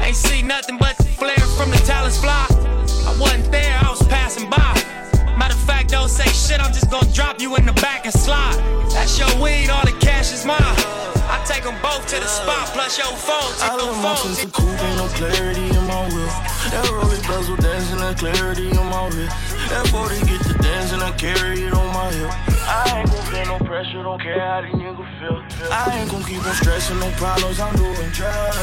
Ain't 0.00 0.16
see 0.16 0.42
nothing 0.42 0.78
but 0.78 0.96
the 0.98 1.04
flare 1.04 1.46
from 1.56 1.70
the 1.70 1.78
talents 1.84 2.18
fly. 2.18 2.46
I 3.06 3.16
wasn't 3.20 3.50
there, 3.50 3.78
I 3.82 3.90
was 3.90 4.06
passing 4.08 4.48
by. 4.48 4.72
Matter 5.36 5.54
of 5.54 5.60
fact, 5.60 5.90
don't 5.90 6.08
say 6.08 6.28
shit, 6.30 6.60
I'm 6.60 6.72
just 6.72 6.90
gonna 6.90 7.12
drop 7.12 7.40
you 7.40 7.56
in 7.56 7.66
the 7.66 7.72
back 7.74 8.04
and 8.04 8.14
slide. 8.14 8.56
That's 8.92 9.18
your 9.18 9.30
weed, 9.42 9.70
all 9.70 9.84
the 9.84 9.96
cash 10.00 10.32
is 10.32 10.44
mine. 10.44 10.58
I 11.28 11.44
take 11.44 11.62
them 11.62 11.76
both 11.82 12.06
to 12.08 12.16
the 12.16 12.26
spot, 12.26 12.68
plus 12.72 12.96
your 12.96 13.12
phone. 13.12 13.52
Take 13.60 13.70
I 13.70 13.76
love 13.76 13.92
them 13.92 14.02
my 14.02 14.14
sense 14.16 14.44
of 14.44 14.52
coupe, 14.52 14.80
ain't 14.80 14.96
no 14.96 15.06
clarity 15.12 15.68
in 15.68 15.84
my 15.86 16.08
wheel. 16.08 16.32
That 16.72 16.88
rolling 16.90 17.20
bezel 17.28 17.56
dancing, 17.56 17.98
that 17.98 18.16
clarity 18.16 18.72
on 18.76 18.88
my 18.88 19.08
wrist. 19.12 19.36
That 19.68 19.86
40 19.88 20.24
get 20.24 20.40
the 20.48 20.54
dancing, 20.62 21.00
I 21.00 21.12
carry 21.12 21.62
it 21.64 21.72
on 21.74 21.92
my 21.92 22.08
hip. 22.12 22.32
I 22.64 23.04
ain't 23.04 23.17
pressure, 23.64 24.02
don't 24.02 24.20
care 24.20 24.40
how 24.40 24.60
these 24.60 24.74
niggas 24.74 25.18
feel. 25.18 25.42
I 25.70 26.00
ain't 26.00 26.10
gon' 26.10 26.24
keep 26.24 26.44
on 26.44 26.54
stressing, 26.54 26.98
no 26.98 27.10
problems, 27.12 27.60
I'm 27.60 27.74
doing 27.76 28.10
drugs. 28.10 28.56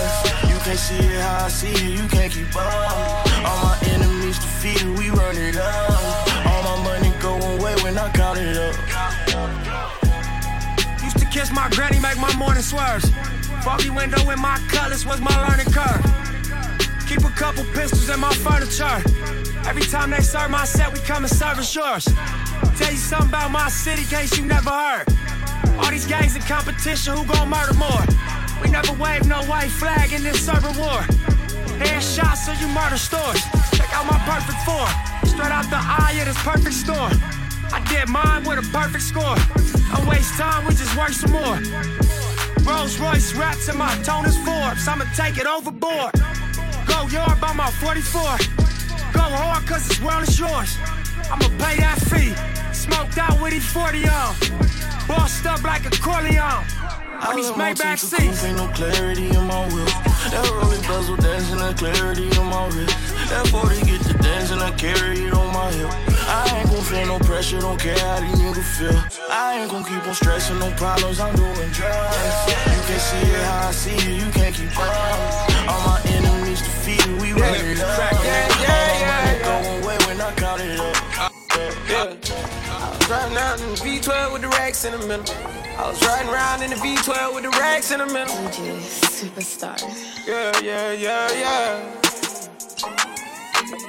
You 0.47 0.57
can't 0.63 0.79
see 0.79 0.95
it 0.95 1.21
how 1.21 1.45
I 1.45 1.47
see 1.49 1.71
it, 1.71 2.01
you 2.01 2.07
can't 2.07 2.31
keep 2.31 2.55
up. 2.55 3.25
All 3.45 3.63
my 3.63 3.77
enemies 3.89 4.39
defeated, 4.39 4.87
we 4.97 5.09
run 5.09 5.37
it 5.37 5.57
up. 5.57 5.89
All 6.47 6.63
my 6.63 6.83
money 6.83 7.11
going 7.21 7.59
away 7.59 7.75
when 7.83 7.97
I 7.97 8.11
count 8.11 8.37
it 8.39 8.57
up. 8.57 8.75
Used 11.03 11.19
to 11.19 11.25
kiss 11.25 11.51
my 11.51 11.69
granny, 11.69 11.99
make 11.99 12.17
my 12.17 12.33
morning 12.35 12.63
swerves. 12.63 13.11
Foggy 13.63 13.89
window 13.89 14.29
in 14.29 14.39
my 14.39 14.57
colors 14.69 15.05
was 15.05 15.19
my 15.21 15.35
learning 15.47 15.71
curve. 15.71 16.03
Keep 17.07 17.23
a 17.23 17.31
couple 17.31 17.63
pistols 17.73 18.09
in 18.09 18.19
my 18.19 18.33
furniture. 18.33 19.01
Every 19.67 19.83
time 19.83 20.09
they 20.11 20.21
serve 20.21 20.51
my 20.51 20.65
set, 20.65 20.93
we 20.93 20.99
come 20.99 21.23
and 21.23 21.33
service 21.33 21.73
yours. 21.73 22.07
Tell 22.77 22.91
you 22.91 22.97
something 22.97 23.29
about 23.29 23.51
my 23.51 23.69
city, 23.69 24.03
case 24.03 24.37
you 24.37 24.45
never 24.45 24.69
heard. 24.69 25.05
All 25.79 25.91
these 25.91 26.05
gangs 26.05 26.35
in 26.35 26.41
competition, 26.43 27.17
who 27.17 27.25
gon' 27.25 27.49
murder 27.49 27.73
more? 27.73 28.03
We 28.61 28.69
never 28.69 28.93
wave 28.93 29.27
no 29.27 29.43
white 29.43 29.71
flag 29.71 30.13
in 30.13 30.23
this 30.23 30.47
urban 30.47 30.77
war. 30.77 31.01
Headshots 31.79 32.45
so 32.45 32.53
you 32.53 32.67
murder 32.73 32.97
stores. 32.97 33.41
Check 33.75 33.91
out 33.93 34.05
my 34.05 34.17
perfect 34.23 34.59
form. 34.63 34.89
Straight 35.27 35.51
out 35.51 35.69
the 35.69 35.77
eye 35.77 36.15
of 36.19 36.27
this 36.27 36.41
perfect 36.43 36.73
storm. 36.73 37.11
I 37.71 37.83
did 37.89 38.07
mine 38.07 38.43
with 38.45 38.59
a 38.59 38.67
perfect 38.71 39.03
score. 39.03 39.35
Don't 39.91 40.07
waste 40.07 40.33
time, 40.39 40.65
we 40.65 40.73
just 40.73 40.95
work 40.95 41.09
some 41.09 41.31
more. 41.31 41.59
Rolls 42.63 42.97
Royce 42.97 43.33
rats 43.35 43.67
in 43.69 43.77
my 43.77 43.91
toners 44.07 44.37
Forbes. 44.45 44.87
I'ma 44.87 45.05
take 45.15 45.37
it 45.37 45.45
overboard. 45.45 46.13
Go 46.87 47.07
yard 47.07 47.39
by 47.41 47.53
my 47.53 47.69
44. 47.69 48.21
Go 49.13 49.21
hard 49.21 49.67
cause 49.67 49.87
this 49.87 49.99
world 50.01 50.23
is 50.23 50.39
yours. 50.39 50.77
I'ma 51.31 51.47
pay 51.57 51.77
that 51.77 51.99
fee. 52.09 52.33
Smoked 52.73 53.17
out 53.17 53.41
with 53.41 53.53
his 53.53 53.65
40 53.65 54.07
on. 54.07 54.35
Bossed 55.07 55.45
up 55.45 55.63
like 55.63 55.85
a 55.85 55.91
Corleone. 56.01 56.65
On 57.25 57.35
these 57.35 57.49
Maybach 57.51 57.97
sense 57.97 58.13
of 58.13 58.19
coupe, 58.19 58.33
seats. 58.33 58.43
Ain't 58.43 58.57
no 58.57 58.67
clarity 58.69 59.27
in 59.29 59.43
my 59.47 59.67
wheel. 59.73 59.85
That 60.29 60.45
rolling 60.51 60.81
bezel 60.81 61.15
dancing, 61.15 61.57
that 61.57 61.77
clarity 61.77 62.29
on 62.37 62.47
my 62.49 62.67
wrist. 62.67 62.97
That 63.29 63.47
40 63.47 63.81
get 63.85 64.01
the 64.01 64.13
dancing, 64.21 64.59
I 64.59 64.71
carry 64.71 65.25
it 65.25 65.33
on 65.33 65.53
my 65.53 65.71
hip. 65.71 65.89
I 66.27 66.59
ain't 66.59 66.69
gon' 66.69 66.83
feel 66.83 67.05
no 67.05 67.19
pressure, 67.19 67.59
don't 67.59 67.79
care 67.79 67.97
how 67.97 68.19
these 68.19 68.35
niggas 68.35 68.69
feel. 68.77 68.99
I 69.31 69.61
ain't 69.61 69.71
gon' 69.71 69.83
keep 69.83 70.05
on 70.05 70.13
stressing, 70.13 70.59
no 70.59 70.69
problems, 70.71 71.19
I'm 71.19 71.35
doing 71.35 71.69
drugs. 71.71 72.51
You 72.69 72.81
can 72.85 72.99
see 72.99 73.25
it 73.31 73.43
how 73.45 73.67
I 73.67 73.71
see 73.71 73.95
it, 73.95 74.25
you 74.25 74.31
can't 74.31 74.53
keep 74.53 74.77
up. 74.77 75.69
All 75.69 75.81
my 75.87 76.01
enemies 76.05 76.61
defeated, 76.61 77.21
we 77.21 77.31
run 77.33 77.55
it 77.55 77.79
up. 77.79 77.97
Yeah, 77.97 78.23
yeah, 78.23 78.61
yeah, 78.61 78.84
was 83.05 83.11
riding 83.11 83.37
around 83.37 83.61
in 83.61 83.69
the 83.69 83.75
V12 83.75 84.33
with 84.33 84.41
the 84.41 84.47
racks 84.49 84.85
in 84.85 84.91
the 84.91 85.07
middle. 85.07 85.35
I 85.77 85.89
was 85.89 86.01
riding 86.05 86.31
around 86.31 86.63
in 86.63 86.69
the 86.71 86.75
V12 86.77 87.35
with 87.35 87.43
the 87.43 87.49
racks 87.51 87.91
in 87.91 87.99
the 87.99 88.05
middle. 88.05 88.35
DJ 88.49 88.79
Superstar. 88.79 89.79
Yeah, 90.25 90.51
yeah, 90.63 90.91
yeah, 90.91 91.31
yeah. 91.31 92.01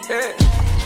Yeah. 0.09 0.33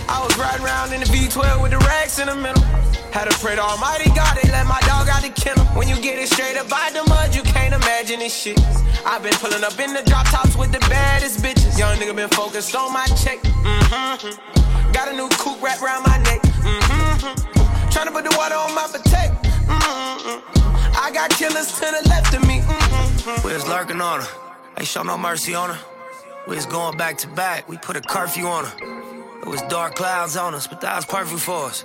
I 0.08 0.24
was 0.24 0.38
riding 0.38 0.64
around 0.64 0.92
in 0.92 1.00
the 1.00 1.06
V12 1.06 1.62
with 1.62 1.72
the 1.72 1.78
racks 1.78 2.18
in 2.18 2.26
the 2.26 2.36
middle. 2.36 2.62
Had 3.12 3.28
to 3.28 3.36
pray 3.38 3.56
to 3.56 3.62
Almighty 3.62 4.08
God, 4.14 4.38
and 4.38 4.50
let 4.52 4.66
my 4.66 4.80
dog 4.86 5.08
out 5.08 5.22
the 5.22 5.30
kennel. 5.30 5.64
When 5.74 5.88
you 5.88 5.96
get 6.00 6.18
it 6.18 6.28
straight 6.28 6.56
up 6.56 6.68
by 6.68 6.90
the 6.92 7.02
mud, 7.08 7.34
you 7.34 7.42
can't 7.42 7.74
imagine 7.74 8.20
this 8.20 8.34
shit. 8.34 8.58
I've 9.04 9.22
been 9.22 9.34
pulling 9.34 9.64
up 9.64 9.78
in 9.80 9.92
the 9.92 10.02
drop 10.02 10.26
tops 10.28 10.56
with 10.56 10.70
the 10.70 10.78
baddest 10.88 11.42
bitches. 11.42 11.76
Young 11.76 11.96
nigga 11.98 12.14
been 12.14 12.28
focused 12.28 12.74
on 12.76 12.92
my 12.92 13.06
check. 13.06 13.40
Mm-hmm. 13.42 14.92
Got 14.92 15.08
a 15.08 15.12
new 15.12 15.28
coupe 15.30 15.60
wrapped 15.60 15.82
around 15.82 16.04
my 16.04 16.18
neck. 16.18 16.40
Mm-hmm. 16.42 17.90
Tryna 17.90 18.12
put 18.12 18.24
the 18.24 18.34
water 18.38 18.54
on 18.54 18.74
my 18.74 18.86
potato. 18.86 19.34
Mm-hmm. 19.66 20.96
I 20.96 21.10
got 21.12 21.30
killers 21.30 21.72
to 21.72 21.80
the 21.80 22.08
left 22.08 22.32
of 22.32 22.46
me. 22.46 22.60
Mm-hmm. 22.60 23.46
Where's 23.46 23.66
lurking 23.66 24.00
on 24.00 24.20
her? 24.20 24.28
Ain't 24.78 24.86
show 24.86 25.02
no 25.02 25.18
mercy 25.18 25.54
on 25.54 25.70
her. 25.70 25.78
We 26.46 26.54
was 26.54 26.66
going 26.66 26.96
back 26.96 27.18
to 27.18 27.28
back. 27.28 27.68
We 27.68 27.76
put 27.76 27.96
a 27.96 28.00
curfew 28.00 28.46
on 28.46 28.66
her. 28.66 29.40
It 29.42 29.48
was 29.48 29.62
dark 29.62 29.96
clouds 29.96 30.36
on 30.36 30.54
us, 30.54 30.68
but 30.68 30.80
that 30.82 30.94
was 30.94 31.06
perfect 31.06 31.40
for 31.40 31.66
us. 31.66 31.84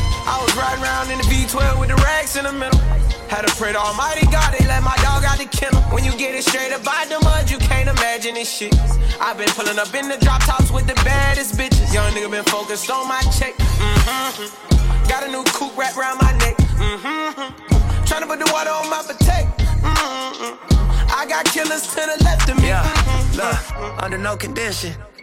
I 0.31 0.39
was 0.39 0.55
riding 0.55 0.79
around 0.79 1.11
in 1.11 1.17
the 1.19 1.27
V12 1.27 1.75
with 1.77 1.89
the 1.89 1.99
racks 2.07 2.37
in 2.39 2.45
the 2.47 2.53
middle. 2.55 2.79
Had 3.27 3.43
to 3.43 3.51
pray 3.59 3.73
to 3.75 3.77
Almighty 3.77 4.23
God, 4.31 4.55
they 4.55 4.63
let 4.65 4.81
my 4.81 4.95
dog 5.03 5.27
out 5.27 5.37
the 5.37 5.45
kennel. 5.51 5.83
When 5.91 6.05
you 6.07 6.15
get 6.15 6.33
it 6.33 6.47
straight 6.47 6.71
up 6.71 6.85
by 6.87 7.03
the 7.11 7.19
mud, 7.19 7.51
you 7.51 7.57
can't 7.59 7.89
imagine 7.89 8.35
this 8.35 8.47
shit. 8.47 8.71
I've 9.19 9.37
been 9.37 9.51
pulling 9.59 9.77
up 9.77 9.93
in 9.93 10.07
the 10.07 10.15
drop 10.23 10.39
tops 10.47 10.71
with 10.71 10.87
the 10.87 10.95
baddest 11.03 11.59
bitches. 11.59 11.93
Young 11.93 12.13
nigga 12.15 12.31
been 12.31 12.47
focused 12.47 12.89
on 12.89 13.09
my 13.09 13.19
check. 13.35 13.59
Mm-hmm. 13.59 15.09
Got 15.11 15.27
a 15.27 15.29
new 15.31 15.43
coupe 15.51 15.75
wrapped 15.75 15.97
around 15.97 16.23
my 16.23 16.31
neck. 16.39 16.55
Mm-hmm. 16.79 18.07
Trying 18.07 18.21
to 18.23 18.27
put 18.27 18.39
the 18.39 18.47
water 18.55 18.71
on 18.71 18.89
my 18.89 19.03
potato. 19.03 19.51
Mm-hmm. 19.83 21.11
I 21.11 21.25
got 21.27 21.43
killers 21.51 21.91
to 21.91 22.07
the 22.07 22.23
left 22.23 22.49
of 22.49 22.55
me. 22.55 22.71
Yeah, 22.71 22.87
look, 23.35 24.01
under 24.01 24.17
no 24.17 24.37
condition 24.37 24.95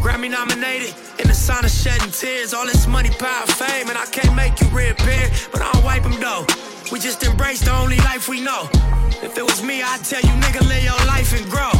Grammy 0.00 0.30
nominated, 0.30 0.94
in 1.18 1.28
the 1.28 1.34
sun 1.34 1.64
of 1.64 1.70
shedding 1.70 2.10
tears. 2.10 2.54
All 2.54 2.66
this 2.66 2.86
money, 2.86 3.10
power, 3.10 3.46
fame, 3.46 3.88
and 3.88 3.98
I 3.98 4.06
can't 4.06 4.34
make 4.34 4.60
you 4.60 4.66
reappear, 4.68 5.28
but 5.52 5.60
I'll 5.62 5.82
wipe 5.82 6.02
them 6.02 6.18
though. 6.20 6.46
We 6.92 6.98
just 6.98 7.22
embrace 7.24 7.60
the 7.60 7.72
only 7.72 7.98
life 7.98 8.28
we 8.28 8.40
know. 8.40 8.68
If 9.22 9.36
it 9.36 9.42
was 9.44 9.62
me, 9.62 9.82
I'd 9.82 10.04
tell 10.04 10.22
you, 10.22 10.34
nigga, 10.40 10.66
live 10.68 10.84
your 10.84 11.06
life 11.06 11.38
and 11.38 11.50
grow. 11.50 11.72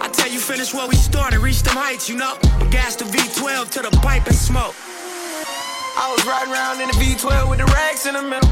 I 0.00 0.08
tell 0.12 0.30
you, 0.30 0.40
finish 0.40 0.72
where 0.74 0.88
we 0.88 0.96
started, 0.96 1.40
reach 1.40 1.62
them 1.62 1.76
heights, 1.76 2.08
you 2.08 2.16
know. 2.16 2.36
And 2.60 2.70
gas 2.72 2.96
the 2.96 3.04
V12 3.04 3.70
to 3.72 3.82
the 3.82 3.90
pipe 3.98 4.26
and 4.26 4.34
smoke. 4.34 4.74
I 5.98 6.14
was 6.14 6.22
riding 6.24 6.54
around 6.54 6.80
in 6.80 6.86
the 6.86 6.94
V12 6.94 7.50
with 7.50 7.58
the 7.58 7.66
racks 7.74 8.06
in 8.06 8.14
the 8.14 8.22
middle. 8.22 8.48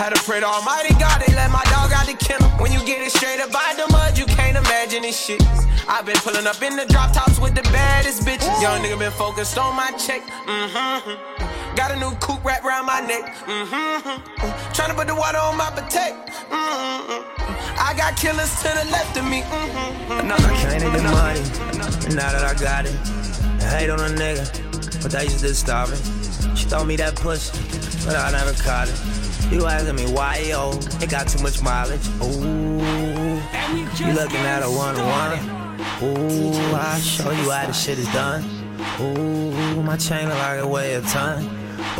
Had 0.00 0.16
to 0.16 0.20
pray 0.24 0.40
to 0.40 0.46
Almighty 0.46 0.96
God, 0.96 1.20
they 1.20 1.28
let 1.36 1.50
my 1.52 1.62
dog 1.68 1.92
out 1.92 2.08
the 2.08 2.16
kennel. 2.16 2.48
When 2.56 2.72
you 2.72 2.80
get 2.88 3.04
it 3.04 3.12
straight 3.12 3.38
up 3.38 3.52
by 3.52 3.76
the 3.76 3.84
mud, 3.92 4.16
you 4.16 4.24
can't 4.24 4.56
imagine 4.56 5.02
this 5.02 5.12
shit. 5.12 5.44
I've 5.88 6.06
been 6.06 6.16
pulling 6.24 6.46
up 6.46 6.60
in 6.62 6.74
the 6.74 6.86
drop 6.86 7.12
tops 7.12 7.38
with 7.38 7.54
the 7.54 7.62
baddest 7.68 8.24
bitches. 8.24 8.48
Young 8.62 8.80
nigga 8.80 8.98
been 8.98 9.12
focused 9.12 9.58
on 9.58 9.76
my 9.76 9.92
check. 10.00 10.22
Mm-hmm. 10.48 11.76
Got 11.76 11.92
a 11.92 11.96
new 12.00 12.16
coupe 12.16 12.42
wrapped 12.42 12.64
around 12.64 12.86
my 12.86 13.00
neck. 13.00 13.28
Mm-hmm. 13.44 14.72
Trying 14.72 14.88
to 14.88 14.96
put 14.96 15.06
the 15.06 15.14
water 15.14 15.36
on 15.36 15.56
my 15.56 15.68
potato. 15.68 16.16
Mm-hmm. 16.48 17.76
I 17.76 17.92
got 17.92 18.16
killers 18.16 18.56
to 18.64 18.68
the 18.72 18.88
left 18.90 19.16
of 19.18 19.24
me. 19.28 19.42
Mm-hmm. 19.42 20.28
No, 20.28 20.34
I 20.34 20.48
can't 20.64 20.80
money. 21.12 22.16
Now 22.16 22.32
that 22.32 22.44
I 22.44 22.54
got 22.56 22.86
it, 22.88 22.96
I 23.60 23.84
hate 23.84 23.90
on 23.90 24.00
a 24.00 24.08
nigga, 24.08 24.65
but 25.06 25.12
they 25.12 25.22
used 25.22 25.38
to 25.38 25.54
stop 25.54 25.88
it. 25.88 26.00
She 26.58 26.66
told 26.66 26.88
me 26.88 26.96
that 26.96 27.14
push, 27.14 27.50
but 28.04 28.16
I 28.16 28.32
never 28.32 28.52
caught 28.60 28.88
it. 28.88 29.52
You 29.52 29.64
asking 29.64 29.94
me 29.94 30.12
why, 30.12 30.38
yo? 30.38 30.72
It 31.00 31.08
got 31.08 31.28
too 31.28 31.40
much 31.44 31.62
mileage. 31.62 32.04
Ooh, 32.20 33.38
you 33.94 34.12
looking 34.12 34.40
at 34.40 34.64
a 34.64 34.68
one 34.68 34.96
on 34.96 35.06
one. 35.06 35.38
Ooh, 36.02 36.74
I'll 36.74 36.98
show 36.98 37.30
you 37.30 37.50
how 37.52 37.66
this 37.68 37.84
shit 37.84 38.00
is 38.00 38.12
done. 38.12 38.42
Ooh, 39.00 39.80
my 39.84 39.96
chain 39.96 40.28
look 40.28 40.38
like 40.38 40.58
it 40.58 40.66
weigh 40.66 40.94
a 40.94 41.00
ton. 41.02 41.44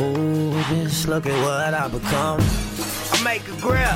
Ooh, 0.00 0.60
just 0.82 1.06
look 1.06 1.26
at 1.26 1.44
what 1.44 1.74
I 1.74 1.86
become. 1.86 2.40
I 2.40 3.22
make 3.22 3.46
a 3.46 3.52
grip. 3.60 3.88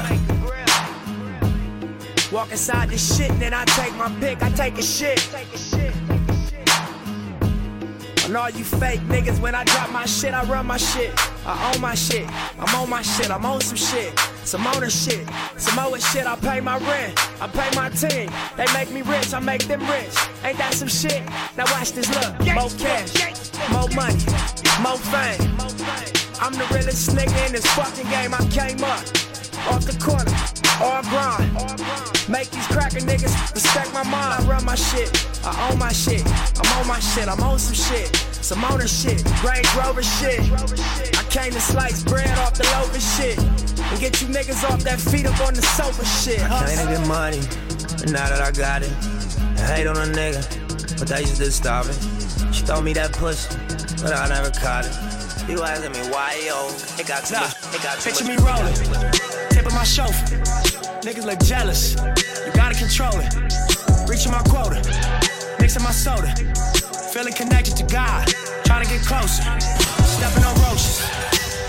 Walk 2.31 2.53
inside 2.53 2.91
this 2.91 3.17
shit, 3.17 3.33
and 3.33 3.43
then 3.43 3.55
I 3.55 3.65
take 3.65 3.93
my 3.97 4.09
pick. 4.21 4.41
I 4.41 4.51
take 4.51 4.79
a 4.79 4.83
shit. 4.83 5.19
Take 5.33 5.53
a 5.53 5.59
shit. 5.59 6.10
And 8.31 8.37
all 8.37 8.49
you 8.49 8.63
fake 8.63 9.01
niggas, 9.09 9.41
when 9.41 9.57
I 9.57 9.65
drop 9.65 9.91
my 9.91 10.07
shit, 10.07 10.33
I 10.33 10.45
run 10.45 10.65
my 10.65 10.77
shit. 10.77 11.13
I 11.45 11.73
own 11.75 11.81
my 11.81 11.97
shit. 11.97 12.29
I'm 12.61 12.73
on 12.77 12.89
my 12.89 13.03
shit. 13.03 13.29
I'm 13.29 13.45
on 13.45 13.61
some 13.61 13.77
shit. 13.77 14.17
Some 14.45 14.65
owner 14.69 14.89
shit. 14.89 15.29
Some 15.57 15.81
other 15.81 15.99
shit. 15.99 16.29
I 16.29 16.37
pay 16.37 16.61
my 16.61 16.79
rent. 16.79 17.19
I 17.43 17.49
pay 17.49 17.69
my 17.75 17.89
team. 17.89 18.31
They 18.57 18.73
make 18.73 18.93
me 18.93 19.03
rich. 19.03 19.35
I 19.35 19.41
make 19.41 19.65
them 19.67 19.81
rich. 19.81 20.15
Ain't 20.45 20.59
that 20.59 20.75
some 20.75 20.87
shit? 20.87 21.25
Now 21.57 21.65
watch 21.73 21.91
this 21.91 22.09
look. 22.15 22.39
More 22.55 22.71
cash. 22.79 23.51
More 23.73 23.89
money. 23.99 24.23
More 24.81 24.97
fame. 25.11 25.51
I'm 26.41 26.53
the 26.53 26.69
realest 26.71 27.11
nigga 27.11 27.47
in 27.49 27.53
this 27.53 27.67
fucking 27.75 28.09
game. 28.11 28.33
I 28.33 28.47
came 28.47 28.85
up 28.85 29.03
off 29.69 29.85
the 29.85 29.97
corner. 29.99 30.33
All 30.81 31.03
grind. 31.13 31.53
Make 32.29 32.51
these 32.51 32.67
cracker 32.69 33.01
niggas 33.01 33.55
respect 33.55 33.93
my 33.93 34.05
mind. 34.05 34.33
I 34.33 34.49
run 34.49 34.65
my 34.65 34.75
shit. 34.75 35.11
I 35.45 35.71
own 35.71 35.79
my 35.79 35.93
shit. 35.93 36.25
I'm 36.59 36.79
on 36.79 36.87
my 36.87 37.01
shit. 37.01 37.29
I'm 37.29 37.43
on 37.43 37.59
some 37.59 37.75
shit. 37.75 38.15
Some 38.41 38.65
owner 38.65 38.89
shit. 38.89 39.23
Range 39.45 39.69
Rover 39.77 40.03
shit. 40.03 40.41
I 41.19 41.25
came 41.29 41.53
to 41.53 41.61
slice 41.61 42.03
bread 42.03 42.31
off 42.39 42.55
the 42.55 42.65
loaf 42.75 42.93
and 42.95 43.03
shit. 43.03 43.39
And 43.39 44.01
get 44.01 44.21
you 44.23 44.29
niggas 44.29 44.65
off 44.71 44.83
that 44.85 45.01
feet 45.01 45.27
up 45.27 45.41
on 45.41 45.55
the 45.55 45.63
sofa 45.63 46.05
shit. 46.05 46.41
I 46.41 46.67
came 46.67 46.87
to 46.87 46.93
get 46.95 47.07
money. 47.07 47.41
And 48.03 48.13
now 48.13 48.29
that 48.29 48.41
I 48.41 48.51
got 48.51 48.83
it, 48.83 48.93
I 49.61 49.77
hate 49.77 49.87
on 49.87 49.97
a 49.97 50.07
nigga. 50.13 50.41
But 50.99 51.09
they 51.09 51.23
just 51.23 51.39
did 51.39 51.53
stop 51.53 51.87
it. 51.87 51.99
She 52.55 52.65
told 52.65 52.85
me 52.85 52.93
that 52.95 53.13
push, 53.13 53.47
but 54.03 54.13
I 54.13 54.29
never 54.29 54.51
caught 54.51 54.87
it. 54.87 55.21
You 55.51 55.63
asking 55.63 55.93
me 55.93 56.09
why, 56.11 56.41
yo? 56.47 56.69
It 56.99 57.07
got 57.07 57.25
too 57.25 57.35
nah, 57.35 57.41
much. 57.41 57.75
It 57.75 57.83
got 57.83 57.99
too 57.99 58.11
Picture 58.11 58.25
much. 58.25 58.39
me 58.39 58.45
rolling. 58.45 59.10
My 59.75 59.85
chauffeur. 59.85 60.37
Niggas 61.01 61.25
look 61.25 61.39
jealous. 61.41 61.95
You 61.95 62.53
gotta 62.53 62.75
control 62.75 63.15
it. 63.17 63.33
Reaching 64.09 64.33
my 64.33 64.43
quota. 64.43 64.83
Mixing 65.59 65.83
my 65.83 65.93
soda. 65.93 66.35
Feeling 67.13 67.33
connected 67.33 67.77
to 67.77 67.85
God. 67.85 68.27
Trying 68.65 68.85
to 68.85 68.91
get 68.91 69.01
closer. 69.07 69.43
Stepping 70.05 70.45
on 70.45 70.55
roaches. 70.67 71.01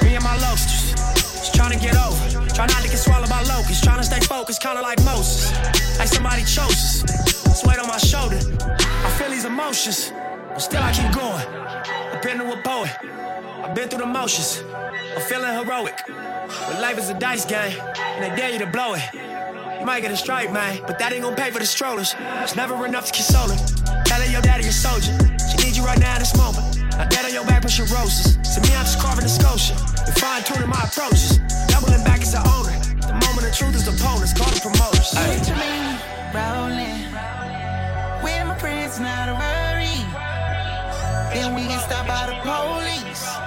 Me 0.03 0.15
and 0.15 0.23
my 0.23 0.35
loasters. 0.41 0.91
Just 1.39 1.53
trying 1.53 1.71
to 1.71 1.79
get 1.79 1.95
over. 1.95 2.49
Try 2.49 2.65
not 2.65 2.81
to 2.81 2.89
get 2.89 2.97
swallowed 2.97 3.29
by 3.29 3.43
locusts. 3.43 3.81
Trying 3.81 3.99
to 3.99 4.03
stay 4.03 4.19
focused, 4.19 4.61
kinda 4.61 4.81
like 4.81 5.01
Moses. 5.05 5.51
Like 5.97 6.09
somebody 6.09 6.41
chose 6.41 7.03
us. 7.05 7.61
Sweat 7.61 7.79
on 7.79 7.87
my 7.87 7.97
shoulder. 7.97 8.39
I 9.05 9.09
feel 9.17 9.29
these 9.29 9.45
emotions. 9.45 10.11
But 10.49 10.59
still 10.59 10.81
I 10.83 10.91
keep 10.91 11.11
going. 11.13 11.45
I've 12.13 12.21
been 12.21 12.39
to 12.39 12.51
a 12.51 12.61
poet. 12.61 12.91
I've 13.63 13.75
been 13.75 13.87
through 13.87 13.99
the 13.99 14.05
motions. 14.07 14.63
I'm 15.15 15.21
feeling 15.21 15.53
heroic. 15.53 16.30
But 16.67 16.81
life 16.81 16.97
is 16.97 17.09
a 17.09 17.13
dice 17.13 17.45
game. 17.45 17.79
And 17.97 18.23
they 18.23 18.35
dare 18.35 18.51
you 18.51 18.59
to 18.59 18.67
blow 18.67 18.93
it. 18.95 19.03
You 19.81 19.85
might 19.85 20.01
get 20.01 20.11
a 20.11 20.17
strike, 20.17 20.53
man, 20.53 20.79
but 20.85 20.99
that 20.99 21.11
ain't 21.11 21.23
gonna 21.23 21.35
pay 21.35 21.49
for 21.49 21.57
the 21.57 21.65
strollers. 21.65 22.13
It's 22.43 22.55
never 22.55 22.85
enough 22.85 23.07
to 23.07 23.13
console 23.13 23.49
her. 23.49 24.03
Tell 24.05 24.21
her 24.21 24.29
your 24.29 24.41
daddy 24.41 24.67
a 24.67 24.71
soldier. 24.71 25.09
She 25.49 25.57
needs 25.57 25.75
you 25.75 25.83
right 25.83 25.97
now 25.99 26.13
in 26.13 26.19
this 26.19 26.37
moment. 26.37 26.77
Now 26.97 27.09
dead 27.09 27.25
on 27.25 27.33
your 27.33 27.45
back, 27.45 27.63
pushing 27.63 27.89
roses. 27.89 28.37
To 28.53 28.61
me, 28.61 28.69
I'm 28.77 28.85
just 28.85 28.99
carving 28.99 29.25
a 29.25 29.29
sculpture. 29.29 29.73
And 30.05 30.13
fine 30.21 30.43
tuning 30.43 30.69
my 30.69 30.85
approaches. 30.85 31.41
Doubling 31.65 32.03
back 32.03 32.21
as 32.21 32.33
an 32.35 32.45
owner. 32.45 32.77
The 33.01 33.17
moment 33.25 33.49
of 33.49 33.57
truth 33.57 33.73
is 33.73 33.85
the 33.89 33.97
opponents. 33.97 34.37
Call 34.37 34.53
the 34.53 34.61
promoters. 34.61 35.09
Picture 35.17 35.57
me 35.57 35.97
rolling. 36.29 37.01
With 38.21 38.45
my 38.45 38.55
friends, 38.61 38.99
not 38.99 39.29
a 39.29 39.33
worry. 39.33 39.97
Then 41.33 41.55
we 41.55 41.65
get 41.65 41.81
stopped 41.81 42.07
by 42.07 42.29
the 42.29 42.37
police. 42.45 43.40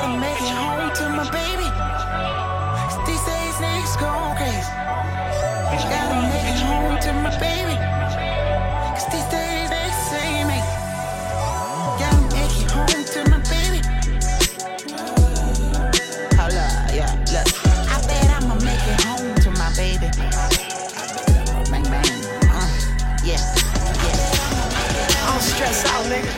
gotta 0.00 0.18
make 0.18 0.40
it 0.40 0.56
home 0.56 0.90
to 0.94 1.08
my 1.10 1.28
baby. 1.30 1.68
These 3.06 3.24
days 3.28 3.56
niggas 3.60 3.96
go 4.00 4.10
crazy. 4.36 4.72
Gotta 5.92 6.16
make 6.32 6.48
it 6.52 6.60
home 6.64 6.96
to 7.04 7.12
my 7.24 7.30
baby. 7.38 7.76
Cause 8.96 9.06
these 9.12 9.28
days 9.28 9.68
niggas 9.68 10.12
ain't 10.24 10.48
make. 10.48 10.68
Gotta 12.00 12.20
make 12.32 12.54
it 12.62 12.70
home 12.70 13.04
to 13.12 13.20
my 13.28 13.40
baby. 13.52 13.80
Hold 16.38 16.56
up, 16.56 16.72
yeah, 16.96 17.12
look. 17.32 17.48
I 17.92 18.00
bet 18.08 18.30
I'ma 18.36 18.54
make 18.64 18.84
it 18.92 19.00
home 19.04 19.34
to 19.44 19.50
my 19.60 19.70
baby. 19.76 20.08
Bang, 21.70 21.84
bang. 21.92 22.20
Uh, 22.48 22.68
yeah, 23.22 23.42
yeah. 24.04 25.28
I'm 25.28 25.40
stressed 25.40 25.86
out, 25.88 26.04
nigga. 26.06 26.32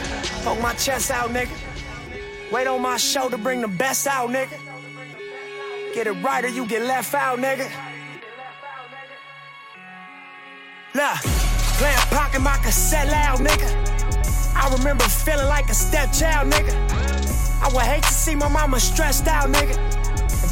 Poke 0.44 0.60
my 0.60 0.74
chest 0.74 1.12
out, 1.12 1.30
nigga. 1.30 1.71
Weight 2.52 2.66
on 2.66 2.82
my 2.82 2.98
shoulder, 2.98 3.38
bring 3.38 3.62
the 3.62 3.68
best 3.68 4.06
out, 4.06 4.28
nigga. 4.28 4.58
Get 5.94 6.06
it 6.06 6.12
right 6.12 6.44
or 6.44 6.48
you 6.48 6.66
get 6.66 6.82
left 6.82 7.14
out, 7.14 7.38
nigga. 7.38 7.64
Look, 10.94 11.16
playing 11.80 11.96
pocket 12.10 12.42
my 12.42 12.58
cassette 12.58 13.08
loud, 13.08 13.38
nigga. 13.38 13.72
I 14.54 14.70
remember 14.76 15.04
feeling 15.04 15.46
like 15.46 15.70
a 15.70 15.74
stepchild, 15.74 16.52
nigga. 16.52 16.74
I 17.62 17.72
would 17.72 17.84
hate 17.84 18.02
to 18.02 18.12
see 18.12 18.34
my 18.34 18.48
mama 18.48 18.78
stressed 18.78 19.26
out, 19.28 19.48
nigga. 19.48 19.74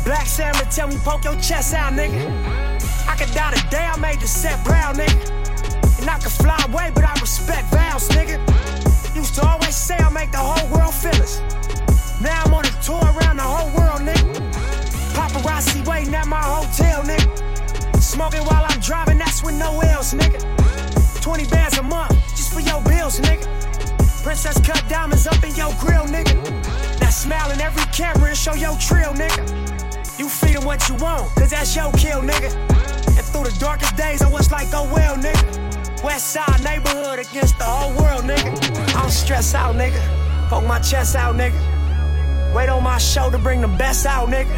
Black 0.02 0.26
Sam 0.26 0.54
to 0.54 0.64
tell 0.74 0.88
me 0.88 0.96
poke 1.04 1.24
your 1.24 1.34
chest 1.34 1.74
out, 1.74 1.92
nigga. 1.92 2.24
I 3.06 3.14
could 3.14 3.34
die 3.34 3.52
today, 3.52 3.84
I 3.92 3.98
made 3.98 4.20
the 4.20 4.26
set 4.26 4.64
proud, 4.64 4.96
nigga. 4.96 6.00
And 6.00 6.08
I 6.08 6.18
could 6.18 6.32
fly 6.32 6.64
away, 6.66 6.92
but 6.94 7.04
I 7.04 7.12
respect 7.20 7.68
vows, 7.68 8.08
nigga. 8.08 8.40
Used 9.14 9.34
to 9.34 9.46
always 9.46 9.76
say 9.76 9.98
I 9.98 10.08
make 10.08 10.32
the 10.32 10.38
whole 10.38 10.66
world 10.74 10.94
feel 10.94 11.20
us. 11.20 11.59
Now 12.20 12.42
I'm 12.44 12.52
on 12.52 12.66
a 12.66 12.70
tour 12.82 13.00
around 13.00 13.38
the 13.38 13.42
whole 13.42 13.70
world, 13.72 14.02
nigga. 14.02 14.34
Paparazzi 15.16 15.86
waiting 15.86 16.14
at 16.14 16.26
my 16.26 16.42
hotel, 16.42 17.02
nigga. 17.02 18.00
Smoking 18.00 18.42
while 18.44 18.64
I'm 18.68 18.78
driving, 18.80 19.16
that's 19.16 19.42
with 19.42 19.54
no 19.54 19.80
else, 19.80 20.12
nigga. 20.12 20.40
20 21.22 21.46
bands 21.46 21.78
a 21.78 21.82
month, 21.82 22.12
just 22.36 22.52
for 22.52 22.60
your 22.60 22.82
bills, 22.82 23.20
nigga. 23.20 23.46
Princess 24.22 24.60
cut 24.60 24.84
diamonds 24.88 25.26
up 25.26 25.42
in 25.42 25.54
your 25.54 25.72
grill, 25.80 26.04
nigga. 26.04 26.36
Now 27.00 27.08
smile 27.08 27.52
in 27.52 27.60
every 27.60 27.84
camera 27.92 28.28
and 28.28 28.36
show 28.36 28.52
your 28.54 28.76
trill, 28.76 29.14
nigga. 29.14 30.18
You 30.18 30.28
feed 30.28 30.56
'em 30.56 30.64
what 30.66 30.86
you 30.90 30.96
want, 30.96 31.34
cause 31.36 31.50
that's 31.50 31.74
your 31.74 31.90
kill, 31.92 32.20
nigga. 32.20 32.52
And 33.16 33.24
through 33.32 33.44
the 33.44 33.56
darkest 33.58 33.96
days, 33.96 34.20
I 34.20 34.28
was 34.28 34.50
like, 34.52 34.68
oh 34.74 34.86
well, 34.92 35.16
nigga. 35.16 36.02
West 36.02 36.32
side 36.32 36.62
neighborhood 36.62 37.18
against 37.18 37.56
the 37.58 37.64
whole 37.64 37.94
world, 37.94 38.24
nigga. 38.24 38.52
I 38.94 39.00
don't 39.00 39.10
stress 39.10 39.54
out, 39.54 39.74
nigga. 39.74 40.00
Poke 40.50 40.66
my 40.66 40.80
chest 40.80 41.16
out, 41.16 41.34
nigga. 41.36 41.79
Weight 42.54 42.68
on 42.68 42.82
my 42.82 42.98
show 42.98 43.30
to 43.30 43.38
bring 43.38 43.60
the 43.60 43.68
best 43.68 44.06
out, 44.06 44.28
nigga. 44.28 44.50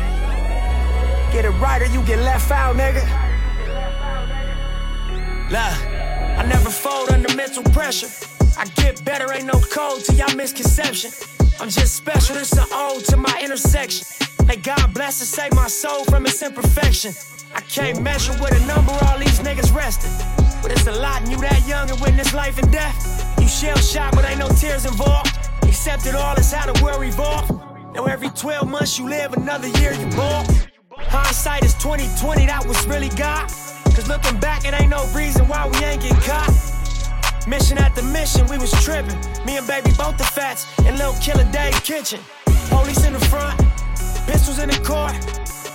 Get 1.33 1.45
it 1.45 1.51
right 1.61 1.83
or 1.83 1.87
you 1.87 2.03
get 2.05 2.21
left 2.21 2.51
out, 2.51 2.77
nigga. 2.77 3.03
Look, 5.51 5.77
I 6.39 6.47
never 6.49 6.71
fold 6.71 7.11
under 7.11 7.35
mental 7.37 7.63
pressure. 7.65 8.09
I 8.59 8.65
get 8.77 9.05
better, 9.05 9.31
ain't 9.33 9.45
no 9.45 9.61
code 9.61 10.05
to 10.05 10.15
y'all 10.15 10.35
misconception. 10.35 11.11
I'm 11.61 11.69
just 11.69 11.97
special, 11.97 12.37
it's 12.37 12.57
an 12.57 12.67
ode 12.73 13.05
to 13.07 13.17
my 13.19 13.41
intersection. 13.43 14.07
May 14.47 14.57
God 14.57 14.95
bless 14.95 15.21
and 15.21 15.29
save 15.29 15.55
my 15.55 15.69
soul 15.69 16.05
from 16.05 16.25
its 16.25 16.43
imperfection. 16.43 17.13
I 17.55 17.61
can't 17.61 18.01
measure 18.03 18.33
with 18.41 18.53
a 18.53 18.67
number 18.67 18.93
all 19.05 19.19
these 19.19 19.39
niggas 19.41 19.75
resting. 19.75 20.11
But 20.63 20.73
it's 20.73 20.87
a 20.87 20.93
lot, 20.93 21.23
and 21.23 21.31
you 21.31 21.39
that 21.39 21.67
young 21.69 21.91
and 21.91 22.01
witness 22.01 22.33
life 22.33 22.59
and 22.59 22.71
death. 22.73 23.39
You 23.39 23.49
shell 23.49 23.77
shocked, 23.77 24.17
but 24.17 24.25
ain't 24.25 24.39
no 24.39 24.49
tears 24.49 24.87
involved. 24.87 25.37
Except 25.65 26.07
it 26.07 26.15
all 26.15 26.37
is 26.37 26.53
how 26.53 26.73
the 26.73 26.83
world 26.83 27.01
revolve. 27.01 27.72
Now 27.95 28.07
every 28.07 28.31
12 28.31 28.69
months 28.71 28.99
you 28.99 29.07
live, 29.07 29.35
another 29.35 29.69
year 29.81 29.93
you 29.93 30.07
ball. 30.17 30.47
Hindsight 30.97 31.63
is 31.63 31.75
2020, 31.75 32.47
that 32.47 32.65
was 32.67 32.87
really 32.87 33.11
God. 33.11 33.49
Cause 33.93 34.09
looking 34.09 34.41
back, 34.41 34.65
it 34.65 34.73
ain't 34.73 34.89
no 34.89 35.05
reason 35.15 35.47
why 35.47 35.69
we 35.69 35.77
ain't 35.85 36.01
get 36.01 36.17
caught. 36.23 36.49
Mission 37.47 37.77
after 37.77 38.03
mission, 38.03 38.47
we 38.47 38.57
was 38.57 38.73
tripping. 38.83 39.19
Me 39.45 39.59
and 39.59 39.67
baby 39.67 39.91
both 39.99 40.17
the 40.17 40.25
fats 40.25 40.67
in 40.87 40.97
Lil 40.97 41.13
Killer 41.21 41.45
Dave 41.53 41.75
kitchen. 41.85 42.21
Police 42.71 43.05
in 43.05 43.13
the 43.13 43.21
front, 43.27 43.61
pistols 44.27 44.59
in 44.59 44.71
the 44.71 44.81
court. 44.81 45.13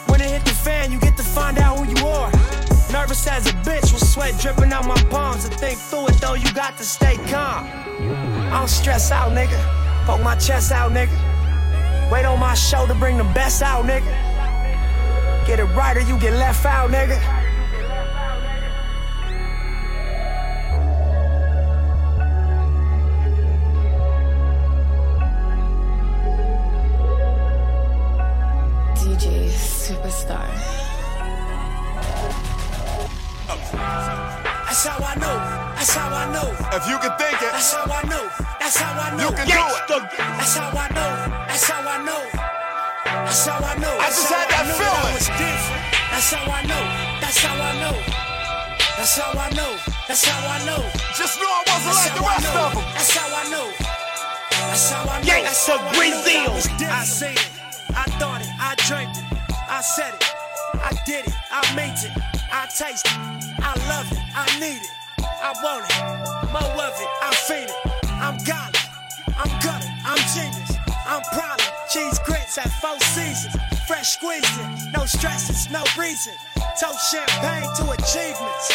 When 0.09 0.19
it 0.19 0.31
hit 0.31 0.43
the 0.43 0.57
fan, 0.57 0.91
you 0.91 0.99
get 0.99 1.17
to 1.17 1.23
find 1.23 1.59
out 1.59 1.77
who 1.77 1.85
you 1.85 2.07
are. 2.07 2.31
Nervous 2.91 3.27
as 3.27 3.45
a 3.45 3.53
bitch 3.61 3.93
with 3.93 4.03
sweat 4.03 4.33
dripping 4.39 4.73
out 4.73 4.87
my 4.87 4.99
palms. 5.11 5.47
To 5.47 5.55
think 5.55 5.77
through 5.77 6.07
it 6.07 6.15
though, 6.15 6.33
you 6.33 6.51
got 6.53 6.77
to 6.77 6.83
stay 6.83 7.17
calm. 7.29 7.69
I 8.49 8.57
don't 8.57 8.69
stress 8.69 9.11
out, 9.11 9.33
nigga. 9.33 9.59
Poke 10.05 10.23
my 10.23 10.35
chest 10.37 10.71
out, 10.71 10.91
nigga. 10.91 11.26
Weight 12.11 12.23
on 12.23 12.39
my 12.39 12.53
show 12.53 12.87
to 12.87 12.95
bring 12.95 13.17
the 13.17 13.25
best 13.25 13.61
out, 13.61 13.83
nigga. 13.83 14.05
Get 15.45 15.59
it 15.59 15.65
right 15.75 15.97
or 15.97 16.01
you 16.01 16.17
get 16.17 16.33
left 16.33 16.65
out, 16.65 16.89
nigga. 16.89 17.19
DJ 28.95 29.49
Superstar. 29.51 30.47
That's 34.67 34.83
how 34.83 34.99
I 34.99 35.15
know. 35.15 35.37
That's 35.79 35.95
how 35.95 36.11
I 36.11 36.27
know. 36.35 36.51
If 36.75 36.83
you 36.91 36.99
can 36.99 37.15
think 37.15 37.39
it, 37.39 37.55
That's 37.55 37.71
how 37.71 37.87
I 37.87 38.03
know. 38.03 38.27
That's 38.59 38.75
how 38.75 38.99
I 38.99 39.15
know. 39.15 39.31
you 39.31 39.31
can 39.31 39.47
do 39.47 39.55
it. 39.55 40.11
That's 40.19 40.55
how 40.59 40.75
I 40.75 40.87
know. 40.91 41.11
That's 41.47 41.63
how 41.71 41.87
I 41.87 41.97
know. 42.03 42.23
That's 43.07 43.47
how 43.47 43.63
I 43.63 43.73
know. 43.79 43.95
I 43.95 44.07
just 44.11 44.27
had 44.27 44.51
that 44.51 44.67
feeling. 44.67 44.91
I 44.91 45.15
was 45.15 45.31
different. 45.39 45.83
That's 46.11 46.29
how 46.35 46.51
I 46.51 46.61
know. 46.67 46.83
That's 47.23 47.39
how 47.39 47.55
I 47.55 47.73
know. 47.79 47.95
That's 48.99 49.15
how 49.15 49.31
I 49.39 49.49
know. 49.55 49.71
That's 50.03 50.25
how 50.27 50.51
I 50.51 50.59
know. 50.67 50.83
Just 51.15 51.39
knew 51.39 51.47
I 51.47 51.63
wasn't 51.63 51.95
like 51.95 52.13
the 52.19 52.23
rest 52.27 52.47
of 52.51 52.75
them. 52.75 52.83
That's 52.91 53.15
how 53.15 53.27
I 53.31 53.43
know. 53.47 53.67
That's 54.51 54.89
how 54.91 55.03
I 55.07 55.17
know. 55.23 55.31
Gangsta 55.31 55.47
That's 55.47 55.67
how 55.67 55.79
I 55.79 55.95
knew 55.95 56.11
that 56.11 56.27
Brazil. 56.27 56.43
I 56.43 56.55
was 56.55 56.67
different. 56.75 56.91
I 56.91 57.03
seen 57.07 57.39
it. 57.39 57.51
I 57.95 58.05
thought 58.19 58.41
it. 58.43 58.51
I 58.59 58.75
dreamed 58.83 59.15
it. 59.15 59.25
I 59.71 59.79
said 59.79 60.11
it. 60.11 60.27
I 60.83 60.91
did 61.07 61.23
it. 61.23 61.33
I 61.55 61.63
made 61.73 61.95
it. 62.03 62.36
I 62.57 62.65
taste 62.65 63.05
it. 63.05 63.13
I 63.61 63.77
love 63.85 64.09
it. 64.09 64.17
I 64.33 64.49
need 64.57 64.81
it. 64.81 64.89
I 65.21 65.53
want 65.61 65.85
it. 65.85 66.01
More 66.49 66.73
of 66.89 66.97
it. 66.97 67.11
I 67.21 67.29
feed 67.45 67.69
it. 67.69 67.77
I'm 68.17 68.33
got 68.49 68.73
it. 68.73 68.81
I'm 69.37 69.53
gutted. 69.61 69.93
I'm 70.01 70.17
genius. 70.33 70.73
I'm 71.05 71.21
proud 71.37 71.61
of 71.61 71.69
cheese 71.93 72.17
grits 72.25 72.57
at 72.57 72.73
four 72.81 72.97
seasons. 73.13 73.53
Fresh 73.85 74.17
squeezing. 74.17 74.89
No 74.89 75.05
stresses. 75.05 75.69
No 75.69 75.85
reason. 76.01 76.33
Toast 76.81 77.13
champagne 77.13 77.69
to 77.77 77.93
achievements. 77.93 78.73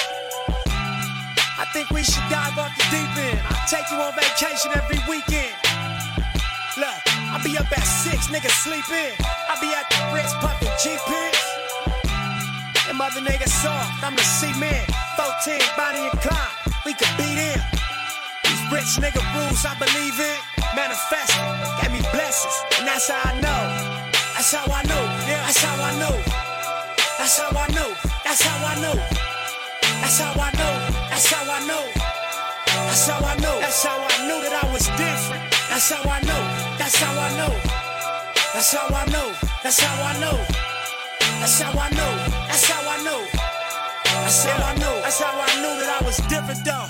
I 1.59 1.67
think 1.75 1.91
we 1.91 2.05
should 2.07 2.23
dive 2.31 2.55
off 2.63 2.71
the 2.79 2.87
deep 2.95 3.11
end. 3.19 3.43
I 3.51 3.67
take 3.67 3.91
you 3.91 3.99
on 3.99 4.15
vacation 4.15 4.71
every 4.79 5.03
weekend. 5.11 5.59
Look, 6.79 7.03
I'll 7.35 7.43
be 7.43 7.59
up 7.59 7.67
at 7.67 7.83
six, 7.83 8.29
niggas 8.31 8.63
sleep 8.63 8.87
in. 8.95 9.11
I 9.51 9.59
be 9.59 9.75
at 9.75 9.91
the 9.91 10.15
Ritz 10.15 10.33
pumping 10.39 10.71
G 10.79 10.95
pins. 11.11 11.52
Them 12.93 13.01
other 13.01 13.23
niggas 13.23 13.49
soft, 13.49 14.05
I'm 14.05 14.15
the 14.15 14.21
cement. 14.21 14.85
14, 15.17 15.57
Bonnie 15.81 16.13
and 16.13 16.21
Clyde, 16.21 16.53
we 16.85 16.93
could 16.93 17.09
beat 17.17 17.41
in. 17.41 17.57
These 18.45 18.63
rich 18.69 19.01
nigga 19.01 19.25
rules 19.33 19.65
I 19.65 19.73
believe 19.81 20.21
in. 20.21 20.37
Manifesting, 20.77 21.41
gave 21.81 21.89
me 21.89 22.05
blessings, 22.13 22.53
and 22.77 22.85
that's 22.85 23.09
how 23.09 23.17
I 23.17 23.33
know. 23.41 23.63
That's 24.37 24.53
how 24.53 24.69
I 24.69 24.85
know, 24.85 25.05
yeah, 25.25 25.41
that's 25.41 25.65
how 25.65 25.73
I 25.81 25.93
know. 26.05 26.21
That's 27.17 27.39
how 27.41 27.49
I 27.57 27.67
know, 27.73 27.89
that's 28.29 28.43
how 28.45 28.61
I 28.61 28.77
know. 28.85 28.97
That's 30.05 30.19
how 30.21 30.37
I 30.37 30.53
know, 30.53 30.75
that's 31.09 31.33
how 31.33 31.49
I 31.49 31.61
know. 31.65 31.85
That's 31.97 33.09
how 33.09 33.25
I 33.25 33.37
know, 33.41 33.57
that's 33.57 33.83
how 33.83 33.97
I 34.05 34.17
knew 34.29 34.39
that 34.45 34.53
I 34.53 34.69
was 34.69 34.85
different. 35.01 35.49
That's 35.73 35.89
how 35.89 36.05
I 36.05 36.21
know, 36.29 36.43
that's 36.77 37.01
how 37.01 37.17
I 37.17 37.31
know. 37.41 37.53
That's 38.53 38.71
how 38.77 38.85
I 38.93 39.07
know, 39.09 39.33
that's 39.65 39.81
how 39.81 39.97
I 39.97 40.21
know. 40.21 40.72
That's 41.43 41.59
how 41.59 41.75
I 41.75 41.91
know, 41.91 42.15
that's 42.47 42.71
how 42.71 42.89
I 42.89 43.03
know. 43.03 43.19
That's 44.23 44.45
how 44.45 44.63
I 44.63 44.79
know, 44.79 44.95
that's 45.03 45.19
how 45.19 45.35
I 45.35 45.51
knew 45.59 45.75
that 45.83 45.91
I 45.91 46.07
was 46.07 46.17
different 46.31 46.63
though. 46.63 46.87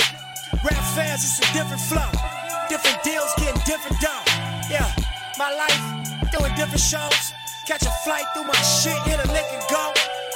Rap 0.61 0.85
fans, 0.93 1.25
it's 1.25 1.41
a 1.41 1.49
different 1.57 1.81
flow. 1.81 2.05
Different 2.69 3.01
deals, 3.01 3.33
getting 3.41 3.57
different 3.65 3.97
dough. 4.05 4.21
Yeah, 4.69 4.93
my 5.41 5.49
life, 5.57 5.81
doing 6.37 6.53
different 6.53 6.85
shows. 6.85 7.33
Catch 7.65 7.89
a 7.89 7.95
flight 8.05 8.29
through 8.37 8.45
my 8.45 8.61
shit, 8.61 8.93
hit 9.09 9.25
a 9.25 9.29
lick 9.33 9.49
and 9.57 9.65
go. 9.73 9.89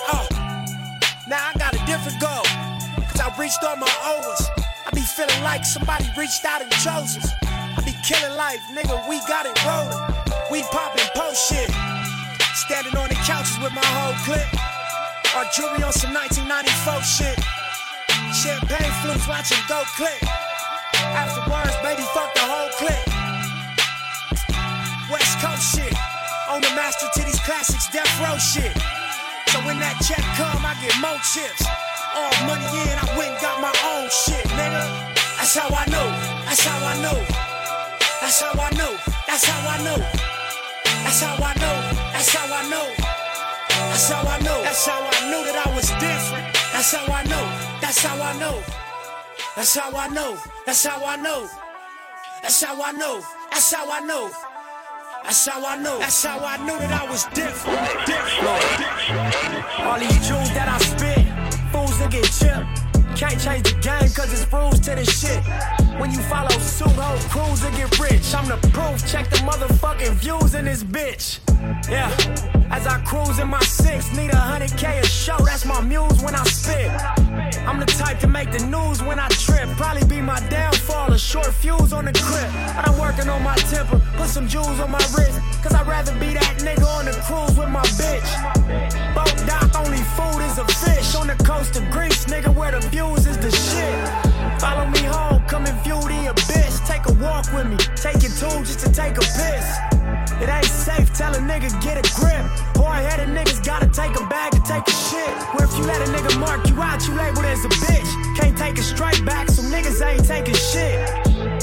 Oh, 0.08 0.24
now 1.28 1.52
I 1.52 1.58
got 1.60 1.76
a 1.76 1.82
different 1.84 2.16
goal. 2.16 2.48
Cause 3.12 3.20
I 3.20 3.28
reached 3.36 3.60
all 3.68 3.76
my 3.76 3.92
overs. 4.00 4.48
I 4.56 4.96
be 4.96 5.04
feeling 5.04 5.44
like 5.44 5.62
somebody 5.68 6.08
reached 6.16 6.42
out 6.46 6.62
and 6.62 6.72
chose 6.80 7.20
us. 7.20 7.36
I 7.44 7.84
be 7.84 7.92
killing 8.00 8.34
life, 8.34 8.64
nigga, 8.72 8.96
we 9.12 9.20
got 9.28 9.44
it 9.44 9.60
rolling. 9.68 10.00
We 10.48 10.64
popping 10.72 11.04
post 11.12 11.52
shit. 11.52 11.68
Standing 12.56 12.96
on 12.96 13.12
the 13.12 13.20
couches 13.20 13.60
with 13.60 13.76
my 13.76 13.84
whole 13.84 14.16
clique. 14.24 14.48
Our 15.36 15.44
jewelry 15.52 15.84
on 15.84 15.92
some 15.92 16.16
1994 16.16 17.04
shit. 17.04 17.36
Champagne 18.32 18.92
flutes 19.04 19.28
watching 19.28 19.60
go 19.68 19.84
click. 19.92 20.16
Afterwards, 21.12 21.76
baby, 21.84 22.00
fuck 22.16 22.32
the 22.32 22.40
whole 22.40 22.72
clique. 22.80 23.06
West 25.12 25.36
Coast 25.44 25.76
shit. 25.76 25.92
On 26.48 26.64
the 26.64 26.72
Master 26.72 27.04
Titties 27.12 27.36
Classics 27.44 27.92
Death 27.92 28.08
Row 28.24 28.40
shit. 28.40 28.72
So 29.52 29.60
when 29.68 29.76
that 29.84 30.00
check 30.00 30.24
come, 30.40 30.64
I 30.64 30.72
get 30.80 30.96
more 30.96 31.20
chips. 31.28 31.60
All 32.16 32.32
money 32.48 32.64
in, 32.64 32.96
I 32.96 33.04
went 33.20 33.36
and 33.36 33.40
got 33.44 33.60
my 33.60 33.76
own 33.84 34.08
shit, 34.08 34.48
nigga. 34.56 34.84
That's 35.36 35.52
how 35.52 35.68
I 35.68 35.84
know. 35.92 36.08
That's 36.48 36.64
how 36.64 36.80
I 36.80 36.96
know. 37.04 37.20
That's 38.24 38.40
how 38.40 38.56
I 38.56 38.70
know. 38.80 38.96
That's 39.28 39.44
how 39.44 39.60
I 39.60 39.76
know. 39.84 40.35
That's 41.06 41.22
how 41.22 41.36
I 41.36 41.54
know. 41.54 41.78
That's 42.12 42.34
how 42.34 42.52
I 42.52 42.68
know. 42.68 42.86
That's 42.98 44.10
how 44.10 44.26
I 44.26 44.40
know. 44.40 44.62
That's 44.64 44.86
how 44.86 44.98
I 44.98 45.30
knew 45.30 45.44
that 45.46 45.56
I 45.64 45.70
was 45.72 45.88
different. 46.02 46.52
That's 46.74 46.90
how 46.90 47.06
I 47.06 47.22
know. 47.30 47.46
That's 47.80 48.02
how 48.02 48.20
I 48.20 48.36
know. 48.42 48.60
That's 49.54 49.76
how 49.76 49.94
I 49.96 50.08
know. 50.08 50.36
That's 50.66 50.84
how 50.84 51.04
I 51.06 51.14
know. 51.14 51.48
That's 52.42 52.60
how 52.60 52.82
I 52.82 52.90
know. 52.90 53.22
That's 53.52 53.72
how 53.72 53.88
I 53.88 54.00
knew. 54.00 54.30
That's 55.22 55.46
how 55.46 55.64
I 55.64 55.76
knew. 55.76 55.98
That's 56.00 56.24
how 56.24 56.40
I 56.40 56.56
knew 56.66 56.76
that 56.76 57.00
I 57.00 57.08
was 57.08 57.24
different. 57.26 57.86
different. 58.10 59.86
All 59.86 60.00
these 60.00 60.26
jewels 60.26 60.50
that 60.58 60.66
I 60.66 60.78
spit, 60.90 61.22
fools 61.70 61.96
that 62.00 62.10
get 62.10 62.24
chipped. 62.24 62.85
Can't 63.16 63.40
change 63.40 63.62
the 63.62 63.78
game 63.80 64.10
cause 64.12 64.30
it's 64.30 64.44
rules 64.52 64.78
to 64.80 64.94
the 64.94 65.02
shit. 65.02 65.42
When 65.98 66.10
you 66.10 66.20
follow 66.28 66.50
suit, 66.60 66.92
whole 66.92 67.18
crews 67.30 67.64
will 67.64 67.70
get 67.70 67.98
rich. 67.98 68.34
I'm 68.34 68.46
the 68.46 68.58
proof, 68.68 69.10
check 69.10 69.30
the 69.30 69.36
motherfucking 69.36 70.12
views 70.20 70.54
in 70.54 70.66
this 70.66 70.84
bitch. 70.84 71.40
Yeah, 71.88 72.12
as 72.70 72.86
I 72.86 73.00
cruise 73.06 73.38
in 73.38 73.48
my 73.48 73.60
six, 73.60 74.14
need 74.14 74.32
a 74.32 74.36
hundred 74.36 74.76
K 74.76 74.98
a 74.98 75.06
show, 75.06 75.38
that's 75.38 75.64
my 75.64 75.80
muse 75.80 76.22
when 76.22 76.34
I 76.34 76.44
spit. 76.44 76.90
I'm 77.66 77.80
the 77.80 77.86
type 77.86 78.20
to 78.20 78.28
make 78.28 78.52
the 78.52 78.62
news 78.66 79.02
when 79.02 79.18
I 79.18 79.28
trip. 79.28 79.66
Probably 79.78 80.06
be 80.06 80.20
my 80.20 80.38
downfall, 80.50 81.10
a 81.10 81.18
short 81.18 81.54
fuse 81.54 81.94
on 81.94 82.04
the 82.04 82.12
grip. 82.12 82.50
I'm 82.86 82.98
working 82.98 83.30
on 83.30 83.42
my 83.42 83.56
temper, 83.72 83.98
put 84.18 84.28
some 84.28 84.46
jewels 84.46 84.78
on 84.78 84.90
my 84.90 85.04
wrist. 85.16 85.40
Cause 85.62 85.72
I'd 85.72 85.86
rather 85.86 86.12
be 86.20 86.34
that 86.34 86.58
nigga 86.58 86.86
on 86.98 87.06
the 87.06 87.12
cruise 87.24 87.56
with 87.58 87.70
my 87.70 87.82
bitch. 87.96 88.30
Dock, 89.46 89.62
only 89.62 89.65
food 90.16 90.40
is 90.42 90.58
a 90.58 90.64
fish. 90.64 91.14
On 91.14 91.26
the 91.26 91.36
coast 91.44 91.76
of 91.76 91.84
Greece, 91.90 92.24
nigga, 92.24 92.50
where 92.54 92.72
the 92.72 92.80
views 92.88 93.26
is 93.26 93.38
the 93.38 93.50
shit. 93.50 93.96
Follow 94.60 94.86
me 94.88 95.02
home, 95.04 95.44
come 95.46 95.66
and 95.66 95.78
view 95.84 96.00
the 96.00 96.30
abyss. 96.32 96.80
Take 96.88 97.04
a 97.06 97.14
walk 97.22 97.52
with 97.52 97.66
me, 97.68 97.76
take 97.94 98.22
your 98.24 98.32
tool 98.40 98.64
just 98.64 98.80
to 98.80 98.88
take 98.92 99.16
a 99.16 99.26
piss. 99.36 99.66
It 100.40 100.48
ain't 100.48 100.64
safe, 100.64 101.12
tell 101.12 101.34
a 101.34 101.38
nigga 101.38 101.68
get 101.82 101.96
a 102.00 102.04
grip. 102.16 102.44
Hard 102.80 103.04
headed 103.04 103.28
niggas 103.36 103.64
gotta 103.64 103.88
take 103.88 104.14
a 104.18 104.24
bag 104.26 104.52
to 104.52 104.60
take 104.64 104.86
a 104.88 104.96
shit. 105.08 105.34
Where 105.54 105.64
if 105.68 105.72
you 105.76 105.84
let 105.84 106.00
a 106.00 106.08
nigga 106.10 106.38
mark 106.40 106.66
you 106.68 106.80
out, 106.80 107.06
you 107.06 107.14
labeled 107.14 107.44
as 107.44 107.64
a 107.64 107.68
bitch. 107.68 108.10
Can't 108.36 108.56
take 108.56 108.78
a 108.78 108.82
straight 108.82 109.24
back, 109.24 109.48
so 109.48 109.62
niggas 109.62 110.00
ain't 110.00 110.24
taking 110.24 110.54
shit. 110.54 110.96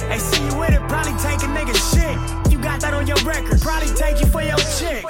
They 0.09 0.19
see 0.19 0.43
you 0.45 0.55
with 0.57 0.73
it, 0.73 0.81
probably 0.87 1.13
take 1.21 1.41
a 1.41 1.49
nigga 1.49 1.75
shit. 1.91 2.15
You 2.51 2.59
got 2.59 2.81
that 2.81 2.93
on 2.93 3.07
your 3.07 3.17
record, 3.25 3.61
probably 3.61 3.89
take 3.95 4.19
you 4.21 4.27
for 4.27 4.41
your 4.41 4.61
chick. 4.77 5.03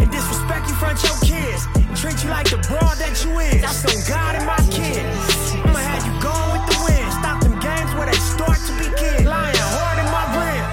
And 0.00 0.10
disrespect 0.10 0.68
you 0.68 0.74
front 0.76 1.02
your 1.02 1.16
kids. 1.20 1.75
Treat 2.06 2.22
you 2.22 2.30
like 2.30 2.46
the 2.46 2.62
broad 2.70 3.02
that 3.02 3.18
you 3.26 3.34
is. 3.42 3.58
That's 3.66 3.82
on 3.82 3.98
God 4.06 4.38
and 4.38 4.46
my 4.46 4.62
kids. 4.70 5.26
I'ma 5.58 5.82
have 5.90 6.06
you 6.06 6.14
going 6.22 6.48
with 6.54 6.64
the 6.70 6.78
wind. 6.86 7.10
Stop 7.18 7.42
them 7.42 7.58
games 7.58 7.90
where 7.98 8.06
they 8.06 8.14
start 8.14 8.62
to 8.62 8.72
begin. 8.78 9.26
Lying 9.26 9.58
hard 9.74 9.98
in 9.98 10.06
my 10.14 10.22
rim. 10.38 10.66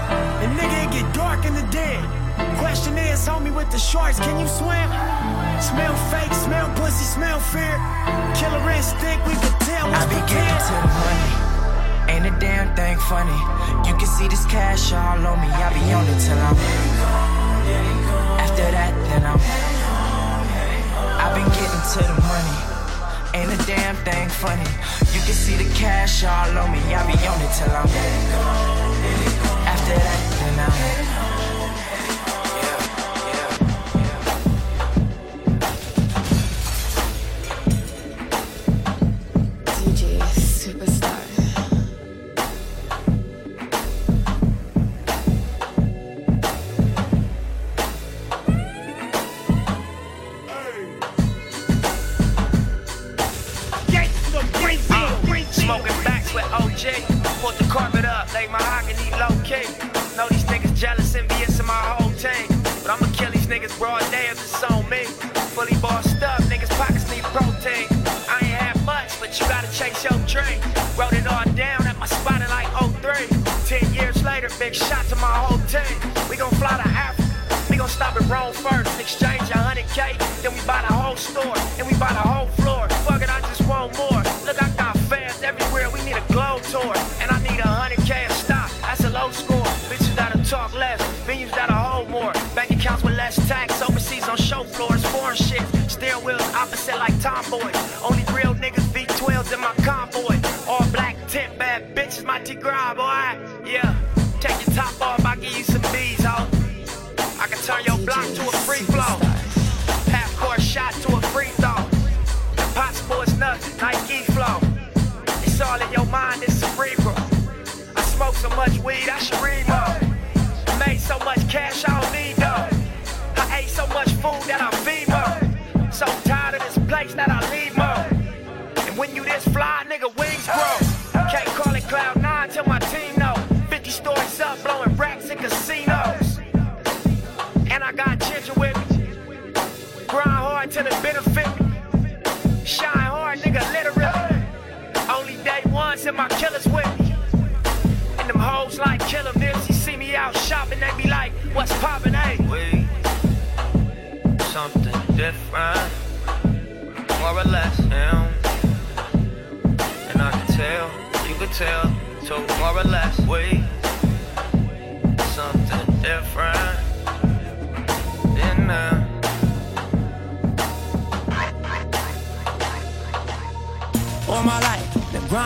And 0.45 0.49
nigga, 0.53 0.77
it 0.85 0.93
get 0.93 1.09
dark 1.17 1.41
in 1.49 1.57
the 1.57 1.65
den. 1.73 2.05
Question 2.61 3.01
is, 3.01 3.25
homie 3.25 3.49
with 3.49 3.65
the 3.73 3.81
shorts, 3.81 4.21
can 4.21 4.37
you 4.37 4.45
swim? 4.45 4.85
Smell 5.57 5.97
fake, 6.13 6.37
smell 6.37 6.69
pussy, 6.77 7.01
smell 7.01 7.41
fear. 7.41 7.81
Killer 8.37 8.61
instinct, 8.69 9.25
we 9.25 9.33
could 9.33 9.57
tell 9.65 9.89
I 9.89 10.05
be 10.13 10.21
getting 10.29 10.61
to 10.69 10.73
the 10.85 10.91
money. 11.01 11.33
Ain't 12.13 12.29
a 12.29 12.33
damn 12.37 12.77
thing 12.77 13.01
funny. 13.09 13.39
You 13.89 13.97
can 13.97 14.05
see 14.05 14.29
this 14.29 14.45
cash 14.45 14.93
all 14.93 15.17
on 15.17 15.41
me. 15.41 15.49
I 15.49 15.73
be 15.73 15.81
on 15.97 16.05
it 16.05 16.19
till 16.21 16.37
I'm. 16.37 16.61
After 18.37 18.69
that, 18.69 18.93
then 19.09 19.25
I'm. 19.25 19.72
To 21.83 21.99
the 21.99 22.21
money. 22.21 22.57
Ain't 23.35 23.51
a 23.51 23.65
damn 23.67 23.95
thing 23.97 24.29
funny. 24.29 24.63
You 25.13 25.21
can 25.21 25.33
see 25.33 25.57
the 25.57 25.69
cash 25.75 26.23
all 26.23 26.57
on 26.57 26.71
me. 26.71 26.79
I 26.79 27.05
be 27.05 27.13
on 27.27 27.41
it 27.41 27.51
till 27.53 27.69
I'm. 27.69 27.85
After 29.67 29.93
that, 29.93 30.19
then 30.39 30.59
I'm. 30.59 31.32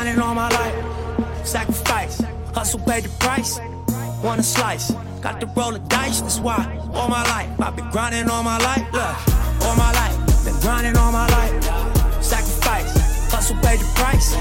Grinding 0.08 0.24
all 0.24 0.36
my 0.36 0.50
life. 0.50 1.46
Sacrifice, 1.46 2.22
hustle 2.54 2.80
paid 2.80 3.04
the 3.04 3.10
price. 3.20 3.60
Want 4.24 4.40
a 4.40 4.44
slice, 4.44 4.92
got 5.22 5.42
to 5.42 5.48
roll 5.48 5.72
the 5.72 5.80
dice. 5.90 6.22
That's 6.22 6.40
why 6.40 6.64
all 6.94 7.10
my 7.10 7.24
life 7.24 7.50
I've 7.60 7.76
been 7.76 7.90
grinding 7.92 8.30
all 8.30 8.42
my 8.42 8.58
life. 8.60 8.86
Look, 8.94 9.64
all 9.68 9.76
my 9.76 9.92
life, 9.92 10.46
been 10.46 10.58
grinding 10.62 10.96
all 10.96 11.12
my 11.12 11.28
life. 11.28 11.52
Sacrifice, 12.24 12.94
hustle 13.32 13.58
paid 13.58 13.80
the 13.80 13.92
price. 13.96 14.36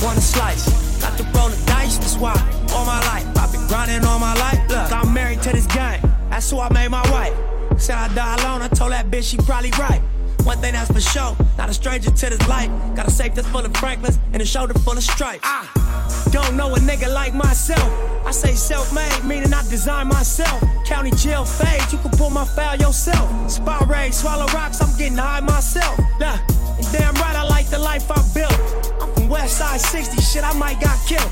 Want 0.00 0.16
a 0.16 0.20
slice, 0.20 1.00
got 1.02 1.16
to 1.18 1.24
roll 1.36 1.48
the 1.48 1.60
dice. 1.66 1.98
That's 1.98 2.16
why 2.16 2.34
all 2.72 2.86
my 2.86 3.00
life 3.10 3.26
I've 3.36 3.52
been 3.52 3.66
grinding 3.66 4.04
all 4.04 4.20
my 4.20 4.34
life. 4.34 4.60
Look, 4.68 4.92
I'm 4.92 5.12
married 5.12 5.42
to 5.42 5.50
this 5.50 5.66
game. 5.66 6.00
That's 6.30 6.48
who 6.48 6.60
I 6.60 6.72
made 6.72 6.88
my 6.88 7.02
wife. 7.10 7.34
Said 7.80 7.96
I 7.96 8.14
die 8.14 8.36
alone. 8.42 8.62
I 8.62 8.68
told 8.68 8.92
that 8.92 9.10
bitch 9.10 9.30
she 9.30 9.38
probably 9.38 9.70
right. 9.72 10.00
One 10.44 10.58
thing 10.58 10.72
that's 10.72 10.90
for 10.90 11.00
sure, 11.00 11.36
not 11.58 11.68
a 11.68 11.74
stranger 11.74 12.10
to 12.10 12.30
this 12.30 12.48
life. 12.48 12.70
Got 12.96 13.08
a 13.08 13.10
safe 13.10 13.34
that's 13.34 13.48
full 13.48 13.64
of 13.64 13.76
Franklins 13.76 14.18
and 14.32 14.42
a 14.42 14.46
shoulder 14.46 14.74
full 14.74 14.94
of 14.96 15.02
stripes. 15.02 15.42
I 15.44 16.28
don't 16.32 16.56
know 16.56 16.74
a 16.74 16.78
nigga 16.78 17.12
like 17.12 17.34
myself. 17.34 17.90
I 18.26 18.30
say 18.30 18.54
self-made, 18.54 19.24
meaning 19.24 19.52
I 19.52 19.62
design 19.68 20.08
myself. 20.08 20.62
County 20.86 21.10
jail 21.12 21.44
fade, 21.44 21.82
you 21.92 21.98
can 21.98 22.10
pull 22.12 22.30
my 22.30 22.44
file 22.44 22.76
yourself. 22.78 23.50
Spot 23.50 23.88
raid, 23.88 24.14
swallow 24.14 24.46
rocks, 24.54 24.80
I'm 24.80 24.96
getting 24.96 25.18
high 25.18 25.40
myself. 25.40 25.98
Nah, 26.18 26.38
and 26.76 26.92
damn 26.92 27.14
right 27.14 27.36
I 27.36 27.42
like 27.44 27.68
the 27.68 27.78
life 27.78 28.10
I 28.10 28.22
built. 28.34 29.02
I'm 29.02 29.12
from 29.14 29.28
West 29.28 29.58
Side 29.58 29.80
60, 29.80 30.20
shit 30.22 30.44
I 30.44 30.52
might 30.54 30.80
got 30.80 30.98
killed. 31.06 31.30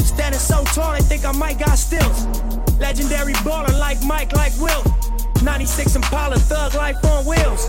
Standing 0.00 0.40
so 0.40 0.64
tall, 0.64 0.92
they 0.92 1.00
think 1.00 1.24
I 1.24 1.32
might 1.32 1.58
got 1.58 1.76
stills. 1.76 2.26
Legendary 2.78 3.32
baller 3.44 3.78
like 3.78 4.02
Mike, 4.04 4.32
like 4.32 4.52
Will. 4.58 4.82
96 5.42 5.96
Impala, 5.96 6.38
thug 6.38 6.74
life 6.74 7.02
on 7.04 7.26
wheels. 7.26 7.68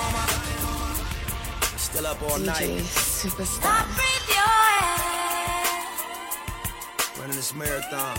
Still 1.91 2.07
up 2.07 2.21
all 2.23 2.39
DJ 2.39 2.45
night, 2.45 2.83
Superstar. 2.87 3.83
running 7.19 7.35
this 7.35 7.53
marathon. 7.53 8.17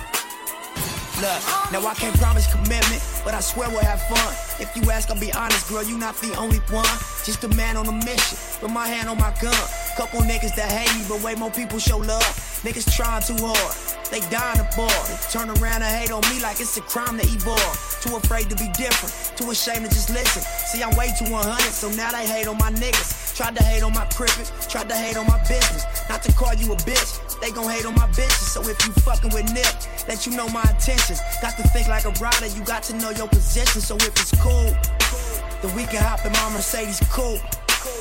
Look, 1.21 1.41
now 1.73 1.87
I 1.87 1.95
can't 1.97 2.15
promise 2.19 2.51
commitment, 2.53 3.03
but 3.25 3.33
I 3.33 3.41
swear 3.41 3.71
we'll 3.71 3.81
have 3.81 4.03
fun. 4.03 4.35
If 4.61 4.77
you 4.77 4.91
ask, 4.91 5.11
I'll 5.11 5.19
be 5.19 5.33
honest, 5.33 5.69
girl, 5.69 5.83
you 5.83 5.97
not 5.97 6.17
the 6.17 6.35
only 6.37 6.59
one. 6.69 6.85
Just 7.25 7.45
a 7.45 7.49
man 7.49 7.77
on 7.77 7.87
a 7.87 7.93
mission, 7.93 8.39
with 8.61 8.73
my 8.73 8.87
hand 8.87 9.09
on 9.09 9.19
my 9.19 9.33
gun. 9.41 9.55
Couple 9.97 10.21
niggas 10.21 10.57
that 10.57 10.73
hate 10.73 10.89
me, 10.99 11.05
but 11.07 11.23
way 11.23 11.35
more 11.35 11.51
people 11.51 11.79
show 11.79 11.99
love. 11.99 12.25
Niggas 12.65 12.89
trying 12.97 13.23
too 13.23 13.37
hard, 13.39 13.75
they 14.11 14.21
dying 14.33 14.57
to 14.57 14.67
ball. 14.75 14.89
They 14.89 15.19
turn 15.29 15.51
around 15.51 15.83
and 15.85 15.93
hate 15.93 16.11
on 16.11 16.23
me 16.33 16.41
like 16.41 16.61
it's 16.61 16.77
a 16.79 16.81
crime 16.81 17.19
to 17.19 17.27
evolve. 17.29 17.77
Too 18.01 18.17
afraid 18.17 18.49
to 18.49 18.57
be 18.57 18.73
different, 18.73 19.13
too 19.37 19.51
ashamed 19.51 19.85
to 19.85 19.91
just 19.93 20.09
listen. 20.09 20.41
See, 20.43 20.83
I'm 20.83 20.97
way 20.97 21.13
too 21.19 21.29
100, 21.29 21.45
so 21.71 21.91
now 21.93 22.11
they 22.11 22.27
hate 22.27 22.49
on 22.49 22.57
my 22.57 22.73
niggas. 22.73 23.37
Tried 23.37 23.55
to 23.57 23.63
hate 23.63 23.83
on 23.83 23.93
my 23.93 24.07
cricket, 24.17 24.51
tried 24.69 24.89
to 24.89 24.97
hate 24.97 25.17
on 25.17 25.27
my 25.27 25.39
business. 25.45 25.85
Not 26.09 26.23
to 26.25 26.33
call 26.33 26.55
you 26.55 26.73
a 26.73 26.77
bitch, 26.89 27.41
they 27.41 27.51
gon' 27.51 27.69
hate 27.69 27.85
on 27.85 27.95
my 27.95 28.09
bitches. 28.17 28.49
So 28.49 28.63
if 28.63 28.81
you 28.87 28.93
fucking 29.05 29.31
with 29.35 29.53
Nip, 29.53 29.69
let 30.09 30.27
you 30.27 30.33
know 30.37 30.49
my 30.49 30.65
intentions. 30.73 31.21
Got 31.43 31.57
to 31.59 31.69
think 31.69 31.89
like 31.89 32.05
a 32.05 32.13
rider, 32.17 32.47
you 32.47 32.65
got 32.65 32.83
to 32.85 32.97
know 32.97 33.11
your 33.11 33.29
position. 33.29 33.81
So 33.81 33.97
if 33.97 34.17
it's 34.17 34.33
cool, 34.41 34.73
then 35.61 35.77
we 35.77 35.85
can 35.85 36.03
hop 36.03 36.25
in 36.25 36.33
my 36.33 36.51
Mercedes 36.51 37.01
coupe. 37.11 37.41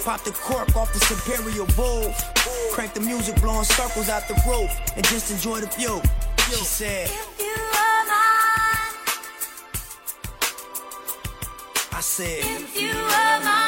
Pop 0.03 0.23
the 0.23 0.31
cork 0.31 0.75
off 0.75 0.93
the 0.93 0.99
Superior 0.99 1.65
Wolf. 1.77 2.33
Crank 2.71 2.93
the 2.93 2.99
music, 2.99 3.35
blowing 3.41 3.63
circles 3.63 4.09
out 4.09 4.27
the 4.27 4.35
roof, 4.47 4.71
and 4.95 5.05
just 5.07 5.31
enjoy 5.31 5.59
the 5.59 5.67
view. 5.67 6.01
She 6.49 6.63
said, 6.63 7.09
I 11.93 11.99
said, 11.99 12.65
yeah, 12.75 13.61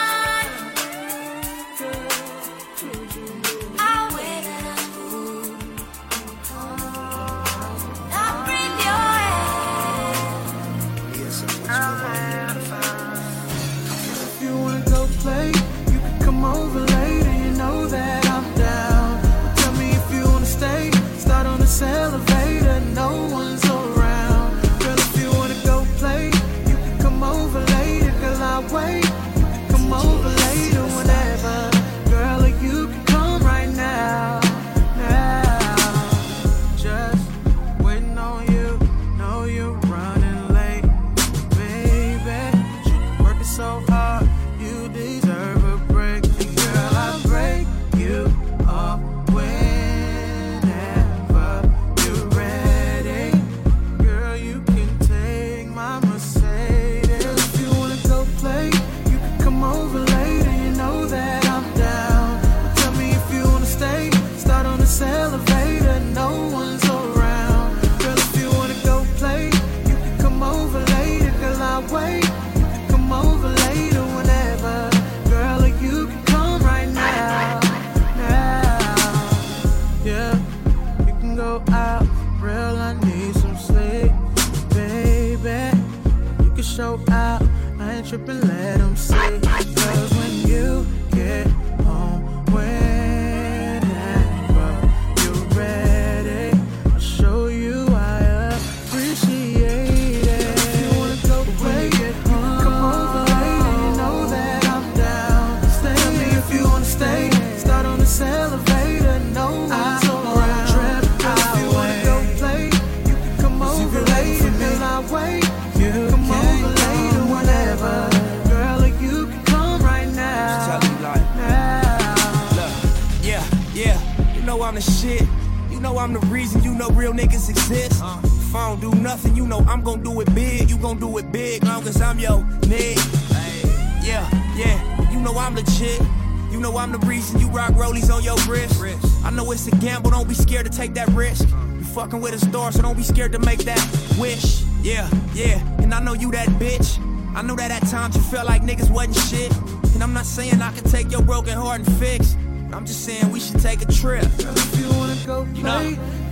Fucking 142.13 142.21
with 142.31 142.43
a 142.43 142.45
star, 142.45 142.71
so 142.71 142.83
don't 142.83 142.95
be 142.95 143.01
scared 143.01 143.31
to 143.31 143.39
make 143.39 143.63
that 143.65 143.81
wish. 144.19 144.61
Yeah, 144.83 145.09
yeah, 145.33 145.57
and 145.79 145.91
I 145.91 145.99
know 145.99 146.13
you 146.13 146.29
that 146.33 146.47
bitch. 146.61 146.99
I 147.35 147.41
know 147.41 147.55
that 147.55 147.71
at 147.71 147.89
times 147.89 148.15
you 148.15 148.21
felt 148.21 148.45
like 148.45 148.61
niggas 148.61 148.91
wasn't 148.91 149.15
shit. 149.15 149.51
And 149.95 150.03
I'm 150.03 150.13
not 150.13 150.27
saying 150.27 150.61
I 150.61 150.71
can 150.73 150.83
take 150.83 151.11
your 151.11 151.23
broken 151.23 151.57
heart 151.57 151.79
and 151.79 151.91
fix. 151.97 152.35
I'm 152.71 152.85
just 152.85 153.03
saying 153.03 153.31
we 153.31 153.39
should 153.39 153.59
take 153.61 153.81
a 153.81 153.91
trip. 153.91 154.21
Girl, 154.37 154.53
if 154.55 154.79
you 154.79 154.89
wanna 154.95 155.15
go 155.25 155.43
play, 155.45 155.57
You 155.57 155.63
know. 155.63 155.79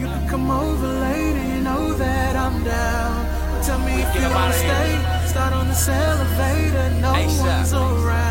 you 0.01 0.05
can 0.05 0.29
come 0.29 0.51
over 0.51 0.87
later. 0.87 1.43
You 1.55 1.61
know 1.63 1.93
that 1.93 2.35
I'm 2.35 2.63
down. 2.63 3.25
But 3.51 3.63
tell 3.65 3.79
me 3.79 4.03
if 4.03 4.13
you 4.13 4.21
wanna 4.21 4.53
stay. 4.53 5.01
Start 5.29 5.51
on 5.51 5.67
this 5.67 5.87
elevator, 5.89 6.89
no 7.01 7.13
ASAP. 7.13 7.57
one's 7.57 7.73
around. 7.73 8.30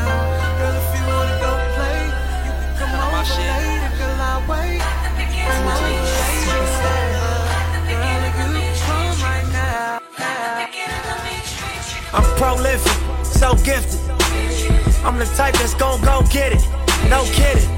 The 15.21 15.27
type 15.37 15.55
that's 15.55 15.75
gon' 15.75 16.01
go 16.01 16.23
get 16.31 16.53
it. 16.53 16.63
No 17.11 17.25
kidding. 17.25 17.69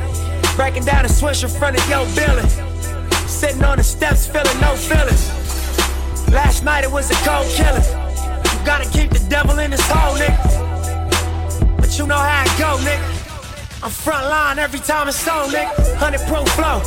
Breaking 0.55 0.85
down 0.85 1.05
a 1.05 1.09
switch 1.09 1.43
in 1.43 1.51
front 1.51 1.77
of 1.77 1.83
your 1.89 2.07
building. 2.15 2.49
Sitting 3.27 3.65
on 3.65 3.79
the 3.79 3.83
steps, 3.83 4.27
feeling 4.29 4.61
no 4.61 4.77
feelings. 4.77 5.27
Last 6.31 6.63
night 6.63 6.85
it 6.85 6.91
was 6.91 7.11
a 7.11 7.15
cold 7.27 7.49
killer. 7.59 7.83
You 8.45 8.65
gotta 8.65 8.89
keep 8.91 9.11
the 9.11 9.25
devil 9.29 9.59
in 9.59 9.73
his 9.73 9.81
hole, 9.91 10.15
nigga. 10.17 11.77
But 11.79 11.99
you 11.99 12.07
know 12.07 12.17
how 12.17 12.45
it 12.45 12.59
go, 12.59 12.77
nigga. 12.87 13.83
I'm 13.83 13.91
front 13.91 14.29
line 14.29 14.61
every 14.61 14.79
time 14.79 15.09
it's 15.09 15.27
on, 15.27 15.51
nigga. 15.51 15.77
100 15.99 16.21
proof 16.29 16.49
flow. 16.51 16.79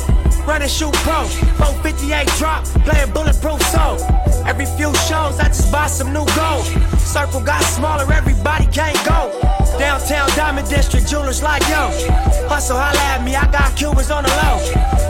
run 0.46 0.62
and 0.62 0.70
shoot 0.70 0.94
pro. 1.04 1.24
458 1.60 2.26
drop, 2.38 2.64
playing 2.86 3.12
bulletproof 3.12 3.60
soul. 3.74 3.98
Every 4.46 4.64
few 4.64 4.94
shows, 5.04 5.38
I 5.38 5.48
just 5.48 5.70
buy 5.70 5.86
some 5.86 6.14
new 6.14 6.24
gold. 6.34 6.64
Circle 6.98 7.42
got 7.42 7.62
smaller, 7.62 8.10
everybody 8.10 8.66
can't 8.68 8.96
go. 9.04 9.55
Downtown 9.78 10.28
Diamond 10.36 10.68
District, 10.68 11.06
jewelers 11.06 11.42
like 11.42 11.62
yo. 11.68 11.90
Hustle, 12.48 12.76
holla 12.76 12.98
at 13.12 13.22
me, 13.24 13.34
I 13.34 13.50
got 13.50 13.76
Cubans 13.76 14.10
on 14.10 14.24
the 14.24 14.30
low. 14.42 14.58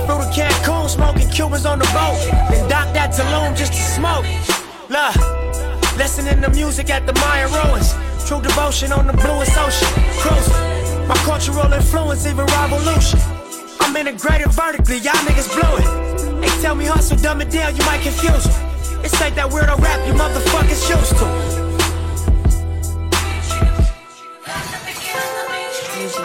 Through 0.06 0.24
the 0.24 0.30
Cancun, 0.34 0.88
smoking 0.88 1.28
Cubans 1.30 1.66
on 1.66 1.78
the 1.78 1.86
boat. 1.92 2.18
Then 2.50 2.68
dock 2.68 2.92
that 2.94 3.12
Tulum 3.12 3.56
just 3.56 3.72
to 3.72 3.82
smoke. 3.82 4.26
Look, 4.88 5.14
listening 5.96 6.40
to 6.42 6.50
music 6.50 6.90
at 6.90 7.06
the 7.06 7.12
Mayan 7.14 7.50
ruins. 7.52 7.94
True 8.26 8.42
devotion 8.42 8.92
on 8.92 9.06
the 9.06 9.12
bluest 9.12 9.56
ocean. 9.56 9.88
Cruising. 10.18 11.06
My 11.06 11.14
cultural 11.22 11.72
influence, 11.72 12.26
even 12.26 12.46
revolution. 12.46 13.20
I'm 13.78 13.94
integrated 13.94 14.50
vertically, 14.50 14.98
y'all 14.98 15.14
niggas 15.22 15.48
blew 15.54 15.76
it. 15.78 16.40
They 16.40 16.48
tell 16.60 16.74
me 16.74 16.86
hustle, 16.86 17.16
dumb 17.18 17.40
it 17.40 17.50
down, 17.50 17.76
you 17.76 17.84
might 17.84 18.02
confuse. 18.02 18.44
This 19.02 19.22
ain't 19.22 19.36
that 19.36 19.48
weirdo 19.50 19.78
rap 19.78 20.06
you 20.06 20.14
motherfuckers 20.14 20.90
used 20.90 21.16
to. 21.18 21.55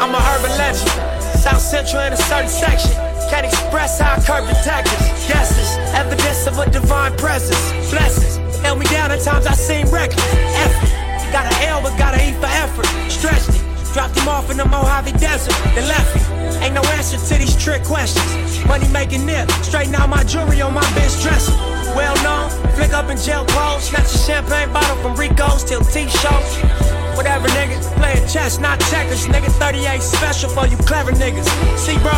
I'm 0.02 0.16
a 0.16 0.22
urban 0.34 0.50
legend. 0.58 0.90
South 1.38 1.62
Central 1.62 2.02
in 2.02 2.14
a 2.14 2.18
certain 2.18 2.50
section. 2.50 2.90
Can't 3.30 3.46
express 3.46 4.02
how 4.02 4.18
I 4.18 4.26
curb 4.26 4.50
attackers. 4.50 4.98
Guesses, 5.30 5.78
evidence 5.94 6.48
of 6.48 6.58
a 6.58 6.68
divine 6.72 7.16
presence. 7.18 7.62
Blessings, 7.92 8.58
held 8.66 8.80
me 8.80 8.88
down 8.88 9.12
at 9.12 9.22
times 9.22 9.46
I 9.46 9.54
seem 9.54 9.88
reckless. 9.94 10.26
Effort, 10.58 10.90
got 11.32 11.46
an 11.46 11.54
L 11.70 11.84
but 11.84 11.96
got 12.00 12.16
an 12.16 12.34
E 12.34 12.34
for 12.34 12.50
effort. 12.50 12.88
Stretched 13.12 13.50
it, 13.50 13.62
dropped 13.94 14.18
him 14.18 14.28
off 14.28 14.50
in 14.50 14.58
the 14.58 14.66
Mojave 14.66 15.12
Desert, 15.22 15.54
then 15.76 15.88
left. 15.88 16.18
Ain't 16.64 16.74
no 16.74 16.82
answer 16.98 17.18
to 17.22 17.38
these 17.38 17.56
trick 17.56 17.84
questions. 17.84 18.66
Money 18.66 18.88
making 18.88 19.24
nip, 19.28 19.52
straighten 19.62 19.94
out 19.94 20.10
my 20.10 20.24
jewelry 20.24 20.64
on 20.64 20.74
my 20.74 20.84
bitch 20.98 21.22
dresser. 21.22 21.54
Well 21.94 22.18
known, 22.26 22.50
flick 22.74 22.92
up 22.92 23.08
in 23.12 23.18
jail 23.18 23.46
clothes, 23.46 23.84
snatch 23.84 24.16
a 24.16 24.18
champagne 24.18 24.74
bottle 24.74 24.98
from 24.98 25.16
Rico's 25.16 25.64
till 25.64 25.82
T-shows. 25.82 27.01
Whatever, 27.16 27.48
nigga. 27.50 27.82
Playing 27.98 28.28
chess, 28.28 28.60
not 28.60 28.80
checkers. 28.92 29.28
Nigga, 29.28 29.50
38 29.60 30.02
special 30.02 30.50
for 30.50 30.68
you 30.68 30.78
clever 30.78 31.12
niggas. 31.12 31.48
See, 31.78 31.98
bro, 32.00 32.18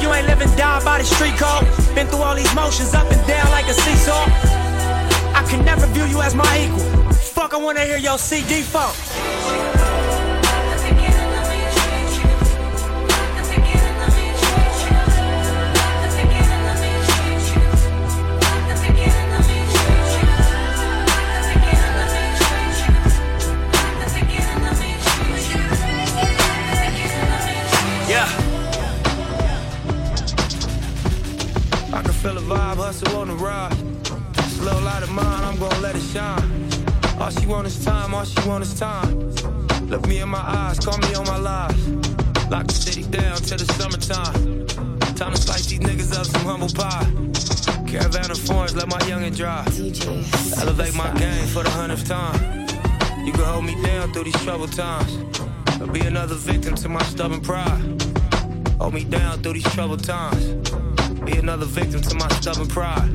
you 0.00 0.12
ain't 0.12 0.26
living 0.26 0.54
down 0.56 0.84
by 0.84 0.98
the 0.98 1.04
street 1.04 1.36
code. 1.36 1.64
Been 1.94 2.06
through 2.06 2.22
all 2.22 2.34
these 2.34 2.54
motions 2.54 2.94
up 2.94 3.10
and 3.10 3.26
down 3.26 3.50
like 3.50 3.66
a 3.66 3.74
seesaw. 3.74 4.24
I 5.34 5.44
can 5.48 5.64
never 5.64 5.86
view 5.86 6.04
you 6.04 6.20
as 6.22 6.34
my 6.34 6.52
equal. 6.58 7.12
Fuck, 7.12 7.54
I 7.54 7.56
wanna 7.56 7.84
hear 7.84 7.98
your 7.98 8.18
CD 8.18 8.62
funk. 8.62 8.94
Feel 32.20 32.34
the 32.34 32.40
vibe, 32.40 32.76
hustle 32.76 33.16
on 33.16 33.28
the 33.28 33.34
ride. 33.34 33.74
Slow 34.50 34.78
light 34.82 35.02
of 35.02 35.10
mine, 35.10 35.42
I'm 35.42 35.58
gonna 35.58 35.80
let 35.80 35.96
it 35.96 36.02
shine. 36.02 36.68
All 37.18 37.30
she 37.30 37.46
want 37.46 37.66
is 37.66 37.82
time, 37.82 38.12
all 38.12 38.24
she 38.24 38.46
want 38.46 38.62
is 38.62 38.78
time. 38.78 39.32
Look 39.88 40.06
me 40.06 40.20
in 40.20 40.28
my 40.28 40.38
eyes, 40.38 40.78
call 40.78 40.98
me 40.98 41.14
on 41.14 41.24
my 41.24 41.38
lies. 41.38 41.88
Lock 42.50 42.66
the 42.66 42.74
city 42.74 43.04
down 43.04 43.36
till 43.36 43.56
the 43.56 43.64
summertime. 43.72 44.66
Time 45.16 45.32
to 45.32 45.40
slice 45.40 45.64
these 45.66 45.80
niggas 45.80 46.14
up 46.14 46.26
some 46.26 46.42
humble 46.42 46.68
pie. 46.68 47.08
Caravan 47.90 48.30
of 48.30 48.38
foreigns, 48.38 48.76
let 48.76 48.88
my 48.88 48.98
youngin' 49.08 49.34
drive. 49.34 49.68
Elevate 50.60 50.94
my 50.94 51.10
game 51.18 51.46
for 51.46 51.62
the 51.62 51.70
hundredth 51.70 52.06
time. 52.06 52.66
You 53.24 53.32
can 53.32 53.44
hold 53.44 53.64
me 53.64 53.82
down 53.82 54.12
through 54.12 54.24
these 54.24 54.42
troubled 54.44 54.72
times. 54.72 55.16
Or 55.80 55.86
be 55.86 56.00
another 56.00 56.34
victim 56.34 56.74
to 56.74 56.88
my 56.90 57.02
stubborn 57.04 57.40
pride. 57.40 57.80
Hold 58.78 58.92
me 58.92 59.04
down 59.04 59.42
through 59.42 59.54
these 59.54 59.72
troubled 59.72 60.04
times. 60.04 60.79
Be 61.24 61.36
another 61.38 61.66
victim 61.66 62.00
to 62.00 62.14
my 62.16 62.28
stubborn 62.40 62.68
pride. 62.68 63.10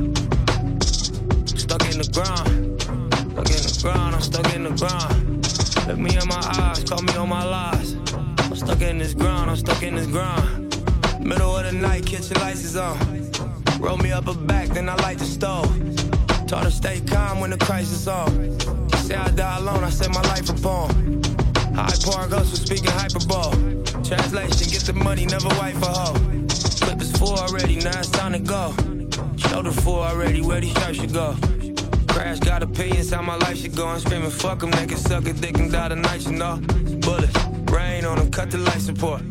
Stuck 1.57 1.83
in 1.91 1.97
the 1.97 2.09
ground. 2.13 2.81
Stuck 2.81 3.49
in 3.49 3.63
the 3.63 3.79
ground, 3.81 4.15
I'm 4.15 4.21
stuck 4.21 4.53
in 4.55 4.63
the 4.63 4.69
ground. 4.71 5.87
Look 5.87 5.97
me 5.97 6.15
in 6.15 6.27
my 6.27 6.41
eyes, 6.59 6.83
call 6.83 7.01
me 7.01 7.15
on 7.15 7.29
my 7.29 7.43
lies. 7.43 7.95
I'm 8.13 8.55
stuck 8.55 8.81
in 8.81 8.99
this 8.99 9.13
ground, 9.13 9.49
I'm 9.49 9.57
stuck 9.57 9.81
in 9.83 9.95
this 9.95 10.07
ground. 10.07 10.65
Middle 11.19 11.57
of 11.57 11.65
the 11.65 11.71
night, 11.71 12.05
kitchen 12.05 12.37
lights 12.41 12.63
is 12.63 12.75
on. 12.75 12.97
Roll 13.79 13.97
me 13.97 14.11
up 14.11 14.27
a 14.27 14.33
back, 14.33 14.69
then 14.69 14.87
I 14.87 14.95
light 14.95 15.17
the 15.17 15.25
stove. 15.25 15.67
Taught 16.47 16.65
her 16.65 16.71
stay 16.71 17.01
calm 17.01 17.39
when 17.39 17.49
the 17.49 17.57
crisis 17.57 18.07
on. 18.07 18.59
Say 18.99 19.15
I 19.15 19.29
die 19.31 19.57
alone, 19.57 19.83
I 19.83 19.89
set 19.89 20.13
my 20.13 20.21
life 20.21 20.49
upon. 20.49 21.23
High 21.73 21.97
pouring 22.03 22.29
ghost 22.29 22.51
for 22.51 22.57
speaking 22.57 22.91
hyperbole. 22.91 23.83
Translation, 24.03 24.69
get 24.71 24.83
the 24.83 24.93
money, 24.93 25.25
never 25.25 25.49
wife 25.59 25.81
a 25.81 25.87
hoe. 25.87 26.34
Clip 26.85 27.01
is 27.01 27.11
full 27.13 27.33
already, 27.33 27.77
now 27.77 27.97
it's 27.97 28.11
time 28.11 28.33
to 28.33 28.39
go. 28.39 28.71
Shoulder 29.37 29.71
full 29.71 30.01
already, 30.01 30.41
where 30.41 30.61
these 30.61 30.69
stripes 30.69 30.99
should 30.99 31.11
go. 31.11 31.35
Crash 32.07 32.39
got 32.39 32.61
opinions, 32.61 33.11
how 33.11 33.23
my 33.23 33.37
life 33.37 33.57
should 33.57 33.75
go. 33.75 33.87
I'm 33.87 33.99
screaming, 33.99 34.29
fuck 34.29 34.59
they 34.59 34.85
can 34.85 34.97
suck 34.97 35.25
a 35.25 35.33
dick 35.33 35.57
and 35.57 35.71
die 35.71 35.89
tonight, 35.89 36.21
you 36.27 36.33
know. 36.33 36.57
Bullets, 37.01 37.35
rain 37.71 38.05
on 38.05 38.19
them, 38.19 38.29
cut 38.29 38.51
the 38.51 38.59
life 38.59 38.81
support. 38.81 39.23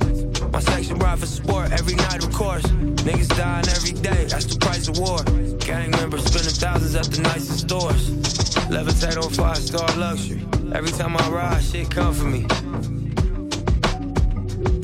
My 0.52 0.59
section 0.59 0.98
ride 0.98 1.20
for 1.20 1.26
sport, 1.26 1.70
every 1.70 1.94
night 1.94 2.24
of 2.24 2.32
course. 2.32 2.64
Niggas 3.07 3.28
dying 3.36 3.68
every 3.68 3.92
day, 3.92 4.24
that's 4.24 4.46
the 4.46 4.59
price 4.59 4.88
of 4.88 4.98
war. 4.98 5.22
Gang 5.59 5.92
members 5.92 6.24
spending 6.24 6.55
thousands 6.55 6.96
at 6.96 7.07
the 7.07 7.22
nicest 7.22 7.61
stores. 7.61 8.11
Levitate 8.66 9.22
on 9.22 9.30
five 9.30 9.59
star 9.59 9.86
luxury. 9.96 10.44
Every 10.74 10.90
time 10.90 11.16
I 11.16 11.28
ride, 11.28 11.62
shit 11.62 11.88
come 11.88 12.14
for 12.14 12.24
me. 12.24 12.42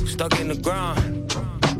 Stuck 0.06 0.38
in 0.38 0.48
the 0.48 0.60
ground, 0.62 1.09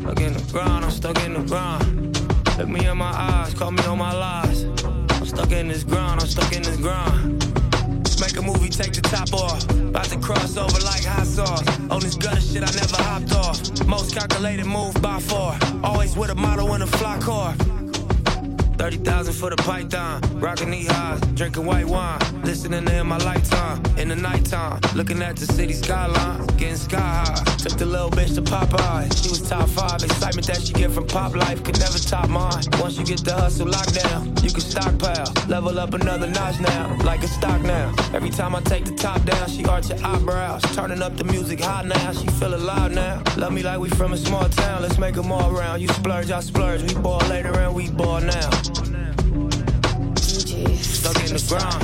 stuck 0.01 0.19
in 0.19 0.33
the 0.33 0.51
ground, 0.51 0.85
I'm 0.85 0.91
stuck 0.91 1.23
in 1.23 1.33
the 1.33 1.41
ground. 1.41 2.17
Look 2.57 2.67
me 2.67 2.87
in 2.87 2.97
my 2.97 3.11
eyes, 3.11 3.53
call 3.53 3.71
me 3.71 3.83
on 3.85 3.99
my 3.99 4.13
lies. 4.13 4.63
I'm 4.63 5.25
stuck 5.25 5.51
in 5.51 5.67
this 5.67 5.83
ground, 5.83 6.21
I'm 6.21 6.27
stuck 6.27 6.51
in 6.53 6.63
this 6.63 6.77
ground. 6.77 7.45
Make 8.19 8.37
a 8.37 8.41
movie, 8.41 8.69
take 8.69 8.93
the 8.93 9.01
top 9.01 9.33
off. 9.33 9.63
About 9.71 10.05
to 10.05 10.19
cross 10.19 10.57
over 10.57 10.79
like 10.85 11.03
hot 11.03 11.25
sauce. 11.25 11.63
On 11.89 11.99
this 11.99 12.15
gutter 12.15 12.41
shit, 12.41 12.61
I 12.61 12.71
never 12.71 13.01
hopped 13.01 13.33
off. 13.33 13.87
Most 13.87 14.15
calculated 14.15 14.65
move 14.65 14.93
by 15.01 15.19
far. 15.19 15.57
Always 15.83 16.15
with 16.15 16.29
a 16.29 16.35
model 16.35 16.73
in 16.75 16.81
a 16.81 16.87
fly 16.87 17.17
car. 17.19 17.55
30,000 18.81 19.33
for 19.35 19.51
the 19.51 19.55
python. 19.57 20.19
Rockin' 20.39 20.71
knee 20.71 20.85
highs, 20.85 21.21
drinking 21.35 21.65
white 21.67 21.85
wine. 21.85 22.19
Listening 22.41 22.87
in 22.87 23.05
my 23.05 23.17
lifetime. 23.17 23.79
In 23.99 24.09
the 24.09 24.15
nighttime, 24.15 24.79
looking 24.95 25.21
at 25.21 25.35
the 25.35 25.45
city 25.45 25.73
skyline. 25.73 26.47
Getting 26.57 26.77
sky 26.77 26.97
high. 26.97 27.43
Took 27.57 27.77
the 27.77 27.85
little 27.85 28.09
bitch 28.09 28.33
to 28.33 28.41
Popeye. 28.41 29.05
She 29.21 29.29
was 29.29 29.47
top 29.47 29.69
five. 29.69 30.01
Excitement 30.01 30.47
that 30.47 30.63
she 30.63 30.73
get 30.73 30.89
from 30.89 31.05
pop 31.05 31.35
life 31.35 31.63
could 31.63 31.77
never 31.77 31.99
top 31.99 32.27
mine. 32.27 32.63
Once 32.79 32.97
you 32.97 33.05
get 33.05 33.23
the 33.23 33.35
hustle 33.35 33.67
locked 33.67 33.93
down, 33.93 34.33
you 34.41 34.49
can 34.49 34.61
stockpile. 34.61 35.31
Level 35.47 35.77
up 35.77 35.93
another 35.93 36.25
notch 36.25 36.59
now, 36.59 36.97
like 37.03 37.21
a 37.21 37.27
stock 37.27 37.61
now. 37.61 37.93
Every 38.15 38.31
time 38.31 38.55
I 38.55 38.61
take 38.61 38.85
the 38.85 38.95
top 38.95 39.23
down, 39.25 39.47
she 39.47 39.63
arch 39.65 39.89
her 39.89 39.99
eyebrows. 40.03 40.63
Turning 40.73 41.03
up 41.03 41.17
the 41.17 41.23
music 41.25 41.59
hot 41.59 41.85
now, 41.85 42.13
she 42.13 42.25
feel 42.39 42.55
alive 42.55 42.93
now. 42.93 43.21
Love 43.37 43.53
me 43.53 43.61
like 43.61 43.79
we 43.79 43.89
from 43.89 44.13
a 44.13 44.17
small 44.17 44.49
town, 44.49 44.81
let's 44.81 44.97
make 44.97 45.15
'em 45.17 45.31
all 45.31 45.51
round. 45.51 45.83
You 45.83 45.87
splurge, 45.89 46.31
I 46.31 46.39
splurge. 46.39 46.81
We 46.81 46.95
ball 46.99 47.21
later 47.29 47.53
and 47.59 47.75
we 47.75 47.91
ball 47.91 48.21
now. 48.21 48.70
Stuck 51.11 51.27
in 51.27 51.33
the 51.35 51.45
ground, 51.49 51.83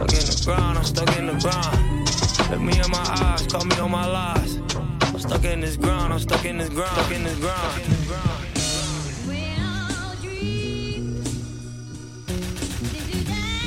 stuck 0.00 0.12
in 0.14 0.24
the 0.24 0.42
ground, 0.46 0.78
I'm 0.78 0.84
stuck 0.84 1.18
in 1.18 1.26
the 1.26 1.34
ground. 1.34 2.10
Look 2.50 2.60
me 2.62 2.72
in 2.72 2.90
my 2.90 3.04
eyes, 3.20 3.46
call 3.46 3.66
me 3.66 3.78
on 3.78 3.90
my 3.90 4.06
lies. 4.06 4.56
I'm 5.02 5.18
stuck 5.18 5.44
in 5.44 5.60
this 5.60 5.76
ground, 5.76 6.14
I'm 6.14 6.20
stuck 6.20 6.46
in 6.46 6.56
this 6.56 6.70
ground, 6.70 6.90
stuck 6.90 7.12
in 7.12 7.22
this 7.24 7.38
ground. 7.38 7.82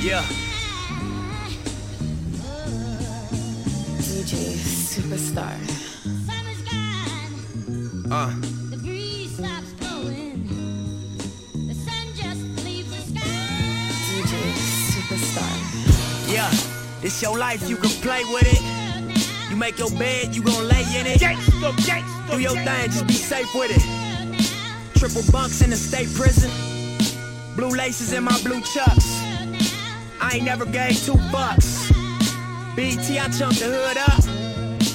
Yeah. 0.02 0.22
DJ 4.02 4.56
Superstar. 4.90 5.54
Uh. 8.10 8.53
Superstar. 15.04 16.32
Yeah, 16.32 16.50
it's 17.02 17.20
your 17.20 17.36
life, 17.38 17.68
you 17.68 17.76
can 17.76 17.90
play 18.00 18.24
with 18.24 18.46
it. 18.46 19.50
You 19.50 19.56
make 19.56 19.78
your 19.78 19.90
bed, 19.90 20.34
you 20.34 20.42
gon' 20.42 20.66
lay 20.66 20.82
in 20.98 21.06
it. 21.06 21.18
Do 21.20 22.40
your 22.40 22.54
thing, 22.54 22.90
just 22.90 23.06
be 23.06 23.12
safe 23.12 23.54
with 23.54 23.70
it. 23.70 24.98
Triple 24.98 25.22
bunks 25.30 25.60
in 25.60 25.70
the 25.70 25.76
state 25.76 26.08
prison. 26.14 26.50
Blue 27.54 27.68
laces 27.68 28.14
in 28.14 28.24
my 28.24 28.40
blue 28.42 28.62
chucks. 28.62 29.20
I 30.22 30.30
ain't 30.34 30.44
never 30.44 30.64
gave 30.64 30.96
two 31.04 31.18
bucks. 31.30 31.92
BT, 32.74 33.18
I 33.18 33.28
chunked 33.28 33.60
the 33.60 33.66
hood 33.66 33.98
up. 33.98 34.24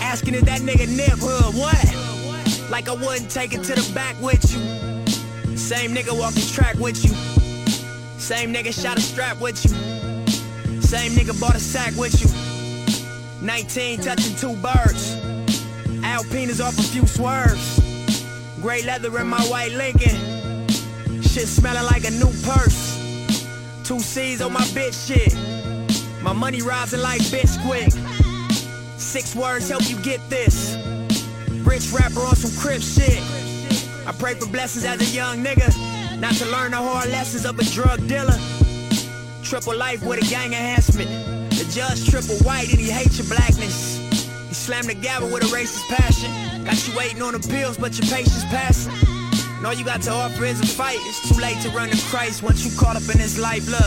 Asking 0.02 0.34
if 0.34 0.42
that 0.46 0.62
nigga 0.62 0.88
nip 0.88 1.20
hood, 1.22 1.54
what? 1.54 2.72
Like 2.72 2.90
I 2.90 2.94
wouldn't 2.94 3.30
take 3.30 3.54
it 3.54 3.64
to 3.64 3.76
the 3.76 3.94
back 3.94 4.20
with 4.20 4.42
you. 4.52 5.56
Same 5.56 5.94
nigga 5.94 6.18
walk 6.18 6.34
the 6.34 6.52
track 6.52 6.76
with 6.76 7.04
you. 7.06 7.12
Same 8.20 8.54
nigga 8.54 8.74
shot 8.74 8.98
a 8.98 9.02
strap 9.02 9.40
with 9.40 9.64
you. 9.66 9.89
Same 10.90 11.12
nigga 11.12 11.40
bought 11.40 11.54
a 11.54 11.60
sack 11.60 11.94
with 11.98 12.20
you. 12.20 13.46
19 13.46 14.00
touching 14.00 14.36
two 14.38 14.56
birds. 14.56 15.18
Alpina's 16.04 16.60
off 16.60 16.80
a 16.80 16.82
few 16.82 17.06
swerves. 17.06 17.80
Gray 18.60 18.82
leather 18.82 19.16
in 19.20 19.28
my 19.28 19.40
white 19.52 19.72
Lincoln. 19.74 20.18
Shit 21.22 21.48
smelling 21.48 21.84
like 21.84 22.06
a 22.06 22.10
new 22.10 22.32
purse. 22.42 22.98
Two 23.84 24.00
C's 24.00 24.42
on 24.42 24.52
my 24.52 24.66
bitch 24.74 24.98
shit. 25.06 25.32
My 26.24 26.34
money 26.34 26.64
rising 26.64 27.02
like 27.02 27.22
Bisquick. 27.22 27.94
Six 29.00 29.36
words 29.36 29.70
help 29.70 29.88
you 29.88 30.02
get 30.02 30.28
this. 30.28 30.76
Rich 31.68 31.92
rapper 31.92 32.22
on 32.22 32.36
some 32.36 32.60
crib 32.60 32.82
shit. 32.82 33.22
I 34.08 34.12
pray 34.18 34.34
for 34.34 34.48
blessings 34.48 34.86
as 34.86 35.00
a 35.00 35.16
young 35.16 35.44
nigga. 35.44 35.70
Not 36.20 36.34
to 36.38 36.48
learn 36.48 36.72
the 36.72 36.78
hard 36.78 37.12
lessons 37.12 37.46
of 37.46 37.60
a 37.60 37.64
drug 37.66 38.08
dealer. 38.08 38.40
Triple 39.50 39.76
life 39.76 40.04
with 40.04 40.20
a 40.20 40.30
gang 40.30 40.54
enhancement. 40.54 41.10
The 41.50 41.68
judge 41.74 42.08
triple 42.08 42.38
white 42.46 42.70
and 42.70 42.80
he 42.80 42.92
hates 42.92 43.18
your 43.18 43.26
blackness. 43.28 43.98
He 44.48 44.54
slammed 44.54 44.90
the 44.90 44.94
gavel 44.94 45.28
with 45.28 45.42
a 45.42 45.48
racist 45.48 45.88
passion. 45.88 46.30
Got 46.66 46.88
you 46.88 46.96
waiting 46.96 47.24
on 47.24 47.34
the 47.34 47.40
pills, 47.40 47.76
but 47.76 47.98
your 47.98 48.08
patience 48.16 48.44
passing. 48.46 48.94
And 49.58 49.66
all 49.66 49.74
you 49.74 49.84
got 49.84 50.04
to 50.04 50.12
offer 50.12 50.46
is 50.46 50.62
a 50.62 50.68
fight. 50.68 51.00
It's 51.02 51.28
too 51.28 51.42
late 51.42 51.60
to 51.64 51.70
run 51.72 51.90
to 51.90 51.98
Christ 52.12 52.44
once 52.44 52.64
you 52.64 52.78
caught 52.78 52.96
up 52.96 53.02
in 53.10 53.18
this 53.18 53.40
life. 53.40 53.68
Look. 53.68 53.82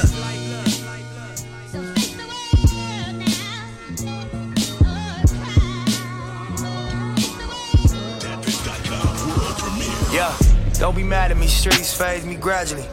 Yeah, 10.12 10.36
don't 10.80 10.96
be 10.96 11.04
mad 11.04 11.30
at 11.30 11.36
me, 11.36 11.46
streets 11.46 11.96
phase 11.96 12.26
me 12.26 12.34
gradually. 12.34 12.84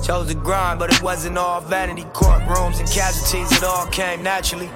Chose 0.00 0.28
to 0.28 0.34
grind, 0.34 0.78
but 0.78 0.92
it 0.92 1.02
wasn't 1.02 1.38
all 1.38 1.60
vanity. 1.60 2.02
Courtrooms 2.12 2.80
and 2.80 2.88
casualties, 2.88 3.52
it 3.56 3.62
all 3.64 3.86
came 3.86 4.22
naturally. 4.22 4.70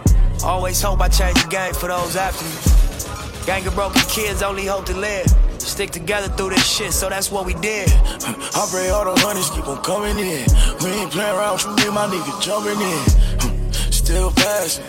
Always 0.44 0.80
hope 0.80 1.00
I 1.00 1.08
change 1.08 1.42
the 1.42 1.48
game 1.48 1.72
for 1.74 1.88
those 1.88 2.16
after 2.16 2.44
me. 2.44 3.46
Gang 3.46 3.66
of 3.66 3.74
broken 3.74 4.02
kids 4.08 4.42
only 4.42 4.66
hope 4.66 4.86
to 4.86 4.96
live. 4.96 5.26
Stick 5.58 5.90
together 5.90 6.28
through 6.36 6.50
this 6.50 6.64
shit, 6.64 6.92
so 6.92 7.08
that's 7.08 7.30
what 7.30 7.44
we 7.46 7.54
did. 7.54 7.90
I 7.90 8.66
pray 8.70 8.90
all 8.90 9.04
the 9.04 9.20
honeys 9.20 9.50
keep 9.50 9.66
on 9.66 9.82
coming 9.82 10.18
in. 10.18 10.46
We 10.82 10.90
ain't 10.90 11.10
playing 11.10 11.34
around 11.34 11.62
you, 11.62 11.70
me, 11.76 11.90
my 11.90 12.06
nigga 12.06 12.40
jumping 12.40 12.80
in. 12.80 13.72
Still 13.92 14.30
passing. 14.32 14.84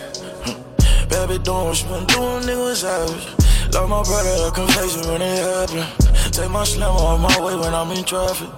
Baby 1.09 1.39
doing 1.43 1.65
what 1.65 1.81
you 1.81 1.89
been 1.89 2.05
doing, 2.05 2.43
nigga 2.43 2.75
savage. 2.75 3.73
Love 3.73 3.89
my 3.89 4.03
brother, 4.03 4.47
a 4.47 4.51
confession 4.51 5.11
when 5.11 5.21
it 5.21 5.37
happened. 5.41 6.33
Take 6.33 6.51
my 6.51 6.63
slam 6.63 6.95
on 6.95 7.21
my 7.21 7.39
way 7.41 7.55
when 7.55 7.73
I'm 7.73 7.91
in 7.91 8.03
traffic. 8.03 8.49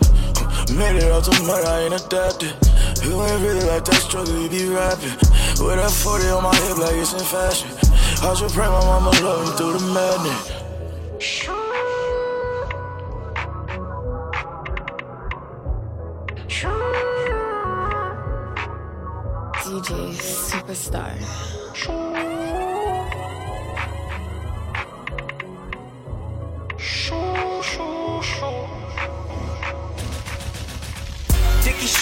Made 0.77 0.97
it 0.97 1.11
out 1.11 1.23
to 1.23 1.31
murder, 1.43 1.67
I 1.67 1.81
ain't 1.81 1.95
adapted. 1.95 2.53
You 3.03 3.21
ain't 3.23 3.41
really 3.41 3.65
like 3.65 3.85
that 3.85 3.95
struggle, 3.95 4.39
you 4.39 4.49
be 4.49 4.69
rapping. 4.69 5.17
With 5.65 5.77
that 5.81 5.91
40 5.91 6.27
on 6.27 6.43
my 6.43 6.55
hip 6.55 6.77
like 6.77 6.95
it's 6.95 7.13
in 7.13 7.19
fashion. 7.19 7.69
I 8.21 8.33
should 8.35 8.51
pray 8.51 8.67
my 8.67 8.85
mama 8.85 9.09
love 9.21 9.45
me 9.45 9.51
through 9.57 9.73
the 9.73 9.79
madness. 9.93 10.59
DJ 19.69 20.17
Superstar. 20.17 21.13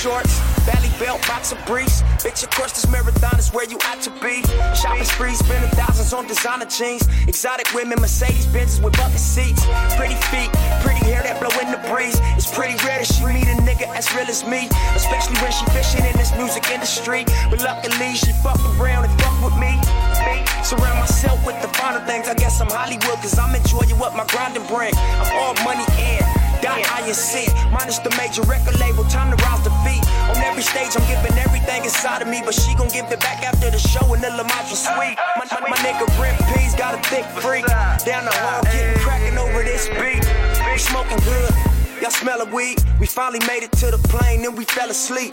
Shorts, 0.07 0.39
belly 0.63 0.87
belt, 0.99 1.19
boxer 1.27 1.59
briefs. 1.67 2.01
Bitch, 2.23 2.43
of 2.43 2.49
course, 2.51 2.71
this 2.71 2.87
marathon 2.89 3.37
is 3.37 3.51
where 3.51 3.67
you 3.67 3.77
ought 3.91 3.99
to 3.99 4.11
be. 4.23 4.39
Shopping 4.71 5.03
sprees, 5.03 5.39
spending 5.39 5.69
thousands 5.71 6.13
on 6.13 6.25
designer 6.27 6.65
jeans. 6.65 7.03
Exotic 7.27 7.67
women, 7.73 7.99
Mercedes 7.99 8.47
Benzes 8.47 8.81
with 8.81 8.95
bucket 8.95 9.19
seats. 9.19 9.67
Pretty 9.99 10.15
feet, 10.31 10.49
pretty 10.79 11.03
hair 11.03 11.21
that 11.23 11.39
blow 11.43 11.51
in 11.59 11.71
the 11.75 11.81
breeze. 11.91 12.19
It's 12.39 12.47
pretty 12.47 12.79
rare 12.87 13.03
that 13.03 13.09
she 13.11 13.19
meet 13.25 13.51
a 13.51 13.59
nigga 13.67 13.87
as 13.91 14.07
real 14.15 14.27
as 14.31 14.47
me. 14.47 14.71
Especially 14.95 15.35
when 15.43 15.51
she 15.51 15.65
fishing 15.75 16.03
in 16.07 16.15
this 16.15 16.31
music 16.39 16.63
industry. 16.71 17.27
But 17.51 17.59
luckily, 17.59 18.15
she 18.15 18.31
fuck 18.39 18.59
around 18.79 19.03
and 19.03 19.13
fuck 19.19 19.35
with 19.43 19.57
me. 19.59 19.75
Me, 20.23 20.39
Surround 20.63 20.99
myself 21.03 21.43
with 21.45 21.59
the 21.61 21.67
finer 21.75 22.03
things. 22.07 22.27
I 22.31 22.35
guess 22.35 22.61
I'm 22.61 22.71
Hollywood, 22.71 23.19
cause 23.19 23.37
I'm 23.37 23.53
enjoying 23.53 23.99
what 23.99 24.15
my 24.15 24.25
grinding 24.31 24.65
bring. 24.71 24.95
I'm 24.95 25.29
all 25.35 25.53
money 25.67 25.83
in. 25.99 26.36
Dot 26.61 26.81
I 26.91 27.05
and 27.05 27.15
C, 27.15 27.45
minus 27.71 27.99
the 27.99 28.09
major 28.17 28.41
record 28.43 28.79
label, 28.79 29.03
time 29.05 29.29
to 29.29 29.37
the 29.37 29.69
feet. 29.85 30.03
On 30.29 30.37
every 30.43 30.63
stage, 30.63 30.95
I'm 30.97 31.05
giving 31.07 31.37
everything 31.37 31.83
inside 31.83 32.21
of 32.21 32.27
me, 32.27 32.41
but 32.43 32.53
she 32.53 32.73
gon' 32.75 32.89
give 32.89 33.05
it 33.11 33.19
back 33.19 33.43
after 33.43 33.69
the 33.69 33.79
show 33.79 34.13
in 34.13 34.21
the 34.21 34.27
Lamatra 34.27 34.75
suite. 34.75 35.17
My, 35.37 35.45
my, 35.51 35.69
my 35.69 35.77
nigga 35.85 36.05
Brent 36.17 36.39
P's 36.53 36.73
got 36.75 36.95
a 36.97 37.01
thick 37.09 37.25
freak. 37.41 37.65
Down 38.05 38.25
the 38.25 38.33
hall, 38.33 38.63
getting 38.63 38.99
cracking 38.99 39.37
over 39.37 39.63
this 39.63 39.87
beat. 39.99 40.25
We 40.71 40.77
smoking 40.79 41.19
good. 41.23 41.53
Y'all 42.01 42.11
smell 42.11 42.41
of 42.41 42.51
weed. 42.53 42.83
We 42.99 43.07
finally 43.07 43.39
made 43.47 43.63
it 43.63 43.71
to 43.83 43.91
the 43.91 43.97
plane, 44.09 44.41
then 44.41 44.55
we 44.55 44.65
fell 44.65 44.89
asleep. 44.89 45.31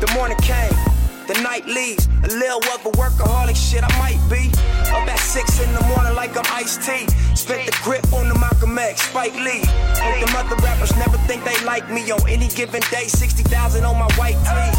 The 0.00 0.10
morning 0.14 0.38
came. 0.38 0.72
The 1.28 1.40
night 1.42 1.66
leaves, 1.66 2.08
a 2.24 2.28
little 2.28 2.64
of 2.72 2.86
a 2.86 2.90
workaholic 2.96 3.56
shit 3.56 3.84
I 3.84 3.92
might 3.98 4.20
be. 4.30 4.48
Up 4.88 5.04
six 5.38 5.60
in 5.62 5.72
the 5.72 5.84
morning 5.94 6.14
like 6.14 6.34
I'm 6.36 6.46
iced 6.50 6.82
tea. 6.82 7.06
Spit 7.34 7.66
the 7.66 7.74
grip 7.82 8.02
on 8.12 8.28
the 8.28 8.34
Malcolm 8.34 8.76
X, 8.76 9.02
Spike 9.02 9.34
Lee. 9.34 9.62
Hope 10.02 10.18
them 10.18 10.34
other 10.34 10.58
rappers 10.66 10.90
never 10.96 11.18
think 11.28 11.44
they 11.44 11.54
like 11.64 11.86
me. 11.90 12.10
On 12.10 12.22
any 12.28 12.48
given 12.48 12.82
day, 12.90 13.06
60,000 13.06 13.84
on 13.84 13.96
my 13.96 14.10
white 14.18 14.38
tee. 14.42 14.70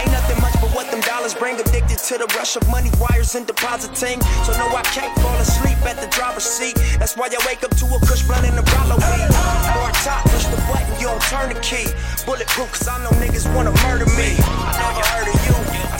Ain't 0.00 0.12
nothing 0.12 0.40
much 0.40 0.56
but 0.62 0.70
what 0.72 0.90
them 0.90 1.00
dollars 1.00 1.34
bring. 1.34 1.60
Addicted 1.60 1.98
to 2.08 2.14
the 2.16 2.28
rush 2.36 2.56
of 2.56 2.64
money, 2.70 2.90
wires 2.98 3.34
and 3.34 3.46
depositing. 3.46 4.20
So 4.44 4.52
no, 4.56 4.66
I 4.72 4.82
can't 4.96 5.12
fall 5.20 5.36
asleep 5.36 5.78
at 5.84 6.00
the 6.00 6.08
driver's 6.08 6.44
seat. 6.44 6.76
That's 6.98 7.16
why 7.16 7.28
I 7.28 7.40
wake 7.46 7.62
up 7.62 7.76
to 7.76 7.84
a 7.84 7.98
kush 8.08 8.22
blunt 8.24 8.46
and 8.48 8.56
a 8.56 8.64
Rollo 8.72 8.96
weed. 8.96 9.30
Or 9.76 9.92
top, 10.00 10.24
push 10.32 10.46
the 10.48 10.56
button, 10.72 10.88
you 11.00 11.08
don't 11.12 11.22
turn 11.28 11.52
the 11.52 11.60
key. 11.60 11.84
Bulletproof, 12.24 12.72
cause 12.72 12.88
I 12.88 12.96
know 13.04 13.12
niggas 13.20 13.44
wanna 13.54 13.76
murder 13.84 14.08
me. 14.16 14.40
I 14.40 14.72
know 14.80 14.90
you 14.96 15.04
heard 15.12 15.28
of 15.28 15.34
you. 15.34 15.35
I 15.35 15.35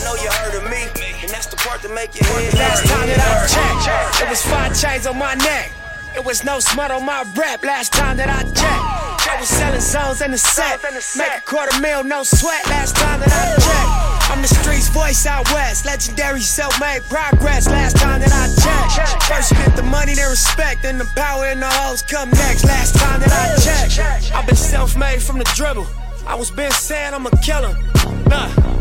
know 0.07 0.15
you 0.23 0.31
heard 0.39 0.55
of 0.55 0.63
me, 0.71 0.87
and 1.19 1.29
that's 1.35 1.51
the 1.51 1.59
part 1.67 1.83
that 1.83 1.91
make 1.91 2.15
your 2.15 2.31
head 2.39 2.55
Last 2.55 2.87
time 2.87 3.11
that 3.11 3.19
I 3.19 3.43
checked, 3.51 4.23
it 4.23 4.29
was 4.31 4.43
five 4.47 4.71
chains 4.79 5.05
on 5.07 5.19
my 5.19 5.35
neck. 5.35 5.75
It 6.15 6.25
was 6.25 6.45
no 6.45 6.61
smut 6.61 6.91
on 6.93 7.05
my 7.05 7.27
rap. 7.35 7.65
Last 7.65 7.93
time 7.93 8.17
that 8.19 8.31
I 8.31 8.47
checked, 8.55 8.87
I 9.27 9.35
was 9.41 9.49
selling 9.51 9.83
zones 9.83 10.23
in 10.23 10.31
the 10.31 10.39
set. 10.39 10.79
Make 11.19 11.35
a 11.37 11.43
quarter 11.43 11.75
mil, 11.81 12.05
no 12.05 12.23
sweat. 12.23 12.65
Last 12.71 12.95
time 12.95 13.19
that 13.19 13.35
I 13.35 13.47
checked, 13.59 14.31
I'm 14.31 14.41
the 14.43 14.49
streets 14.49 14.89
voice 14.89 15.27
out 15.27 15.45
west. 15.51 15.85
Legendary 15.85 16.41
self-made 16.41 17.03
progress. 17.11 17.67
Last 17.67 17.97
time 17.97 18.21
that 18.21 18.31
I 18.31 18.47
checked, 18.63 19.25
first 19.25 19.51
you 19.51 19.59
get 19.59 19.75
the 19.75 19.83
money, 19.83 20.15
then 20.15 20.31
respect, 20.31 20.83
then 20.83 20.99
the 20.99 21.11
power 21.17 21.47
and 21.47 21.61
the 21.61 21.69
hoes 21.83 22.03
come 22.03 22.31
next. 22.31 22.65
Last 22.65 22.95
time 22.95 23.19
that 23.21 23.33
I 23.35 23.59
checked, 23.59 24.33
I've 24.33 24.47
been 24.47 24.55
self-made 24.55 25.21
from 25.21 25.39
the 25.39 25.49
dribble. 25.59 25.87
I 26.27 26.37
was 26.37 26.51
been 26.53 26.71
saying 26.71 27.13
I'm 27.13 27.27
a 27.27 27.37
killer. 27.43 27.75
Nah. 28.31 28.76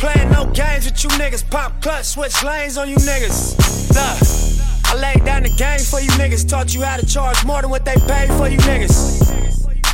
Playing 0.00 0.30
no 0.30 0.46
games 0.46 0.86
with 0.86 1.04
you 1.04 1.10
niggas. 1.20 1.44
Pop 1.50 1.82
clutch, 1.82 2.06
switch 2.06 2.42
lanes 2.42 2.78
on 2.78 2.88
you 2.88 2.96
niggas. 2.96 3.52
Nah. 3.92 4.16
I 4.90 4.96
laid 4.98 5.26
down 5.26 5.42
the 5.42 5.50
game 5.50 5.80
for 5.80 6.00
you 6.00 6.08
niggas. 6.16 6.48
Taught 6.48 6.72
you 6.74 6.80
how 6.80 6.96
to 6.96 7.04
charge 7.04 7.44
more 7.44 7.60
than 7.60 7.68
what 7.68 7.84
they 7.84 7.96
paid 8.08 8.32
for 8.32 8.48
you 8.48 8.56
niggas. 8.64 9.20